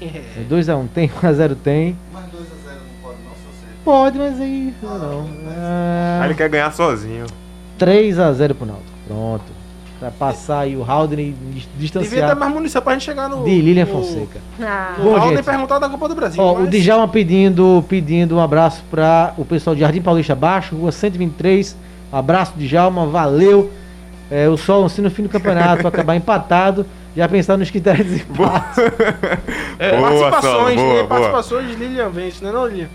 É. 0.00 0.44
2x1 0.48 0.88
tem, 0.94 1.08
1x0 1.08 1.56
tem. 1.62 1.96
Mas 2.12 2.24
2x0 2.24 2.30
não 2.32 3.02
pode 3.02 3.18
não, 3.24 3.30
se 3.32 3.42
você... 3.46 3.66
Pode, 3.84 4.18
mas 4.18 4.40
aí. 4.40 4.74
Não. 4.82 4.98
não. 4.98 5.22
Aí 5.22 5.54
Ah, 5.58 6.22
ele 6.26 6.34
quer 6.34 6.48
ganhar 6.48 6.72
sozinho. 6.72 7.26
3x0 7.78 8.54
pro 8.54 8.66
Náutico. 8.66 8.90
Pronto. 9.06 9.55
Pra 9.98 10.10
passar 10.10 10.60
aí 10.60 10.76
o 10.76 10.84
Haldner 10.84 11.20
e 11.20 11.32
dis- 11.32 11.68
Devia 11.74 11.90
ter 11.90 12.00
distanciar 12.00 12.36
mais 12.36 12.52
munição 12.52 12.82
pra 12.82 12.92
gente 12.92 13.04
chegar 13.04 13.30
no. 13.30 13.44
de 13.44 13.62
Lilian 13.62 13.86
no- 13.86 13.92
Fonseca. 13.92 14.40
Ah, 14.60 14.94
No 14.98 15.04
Bom, 15.04 15.42
perguntar 15.42 15.78
da 15.78 15.88
Copa 15.88 16.06
do 16.08 16.14
Brasil. 16.14 16.42
Ó, 16.42 16.52
o 16.52 16.60
mas- 16.60 16.70
Djalma 16.70 17.08
pedindo, 17.08 17.82
pedindo 17.88 18.36
um 18.36 18.40
abraço 18.40 18.84
para 18.90 19.32
o 19.38 19.44
pessoal 19.44 19.74
de 19.74 19.80
Jardim 19.80 20.02
Paulista 20.02 20.34
Baixo, 20.34 20.76
rua 20.76 20.92
123. 20.92 21.74
Abraço, 22.12 22.52
Djalma, 22.56 23.06
valeu. 23.06 23.70
É, 24.30 24.46
o 24.48 24.56
sol 24.58 24.86
se 24.88 25.00
no 25.00 25.10
fim 25.10 25.22
do 25.22 25.28
campeonato 25.30 25.86
acabar 25.88 26.14
empatado, 26.14 26.84
já 27.16 27.26
pensar 27.26 27.56
nos 27.56 27.70
critérios 27.70 28.08
de 28.08 28.16
empate. 28.20 28.80
boa, 29.78 30.10
Saulo, 30.10 30.20
participações, 30.30 30.76
boa, 30.76 30.88
né? 30.88 30.94
boa. 30.94 31.06
participações 31.06 31.68
de 31.68 31.74
Lilian 31.76 32.08
Vence, 32.10 32.44
né, 32.44 32.52
não, 32.52 32.66
Lilian? 32.66 32.88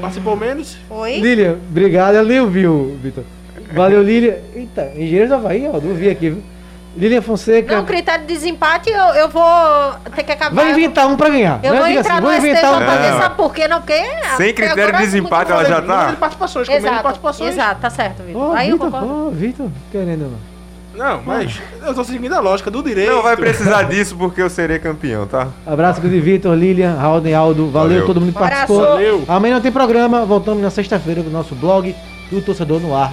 Participou 0.00 0.34
menos? 0.36 0.76
Oi? 0.90 1.20
Lilian, 1.20 1.56
obrigado. 1.70 2.14
Ela 2.16 2.26
nem 2.26 2.40
ouviu, 2.40 2.96
Vitor. 3.02 3.22
Valeu, 3.72 4.02
Lilian. 4.02 4.34
Eita, 4.54 4.90
Engenheiro 4.94 5.28
do 5.28 5.34
Havaí, 5.34 5.68
ó, 5.68 5.72
não 5.80 5.94
vi 5.94 6.08
aqui, 6.08 6.30
viu? 6.30 6.42
Lilian 6.96 7.20
Fonseca. 7.20 7.76
Não, 7.76 7.84
critério 7.84 8.22
de 8.26 8.32
desempate, 8.32 8.88
eu, 8.88 8.98
eu 9.14 9.28
vou 9.28 9.44
ter 10.14 10.22
que 10.22 10.32
acabar. 10.32 10.54
Vai 10.54 10.70
inventar 10.72 11.06
um 11.06 11.14
pra 11.16 11.28
ganhar. 11.28 11.60
Eu 11.62 11.72
né? 11.74 11.78
vou 11.78 11.88
Diga 11.88 12.00
entrar 12.00 12.12
assim, 12.14 12.22
no 12.22 12.28
vou 12.28 12.36
inventar 12.38 12.72
um 12.72 12.78
pra 12.78 12.96
ganhar. 12.96 13.20
sabe 13.20 13.34
por 13.36 13.54
quê? 13.54 13.68
Não, 13.68 13.78
porque... 13.80 14.02
Sem 14.38 14.54
critério 14.54 14.92
de 14.94 14.98
desempate, 15.00 15.52
ela 15.52 15.64
já 15.66 15.82
tá- 15.82 16.06
de 16.06 16.16
participações, 16.16 16.68
Exato, 16.70 17.02
participações. 17.02 17.50
exato, 17.52 17.80
tá 17.82 17.90
certo, 17.90 18.22
Vitor. 18.22 18.42
Ó, 18.42 18.54
Aí 18.54 18.70
eu 18.70 18.76
Vitor, 18.76 18.90
concordo. 18.90 19.26
ó, 19.26 19.30
Vitor, 19.30 19.68
querendo 19.92 20.22
ou 20.24 20.30
não. 20.30 20.56
Não, 20.96 21.20
mas 21.26 21.60
eu 21.86 21.92
tô 21.92 22.02
seguindo 22.02 22.32
a 22.32 22.40
lógica 22.40 22.70
do 22.70 22.82
direito. 22.82 23.12
Não 23.12 23.22
vai 23.22 23.36
precisar 23.36 23.82
disso 23.82 24.16
porque 24.16 24.40
eu 24.40 24.48
serei 24.48 24.78
campeão, 24.78 25.26
tá? 25.26 25.48
Abraço 25.66 26.00
de 26.00 26.20
Vitor, 26.20 26.54
Lilian, 26.54 26.98
Alden, 26.98 27.34
Aldo. 27.34 27.70
Valeu, 27.70 27.88
Valeu. 27.90 28.06
todo 28.06 28.18
mundo 28.22 28.32
que 28.32 28.38
Abraço. 28.38 28.56
participou. 28.68 28.86
Valeu. 28.94 29.24
Amanhã 29.28 29.56
não 29.56 29.60
tem 29.60 29.70
programa. 29.70 30.24
Voltamos 30.24 30.62
na 30.62 30.70
sexta-feira 30.70 31.22
com 31.22 31.28
o 31.28 31.32
nosso 31.32 31.54
blog 31.54 31.94
do 32.30 32.40
Torcedor 32.40 32.80
no 32.80 32.96
Ar. 32.96 33.12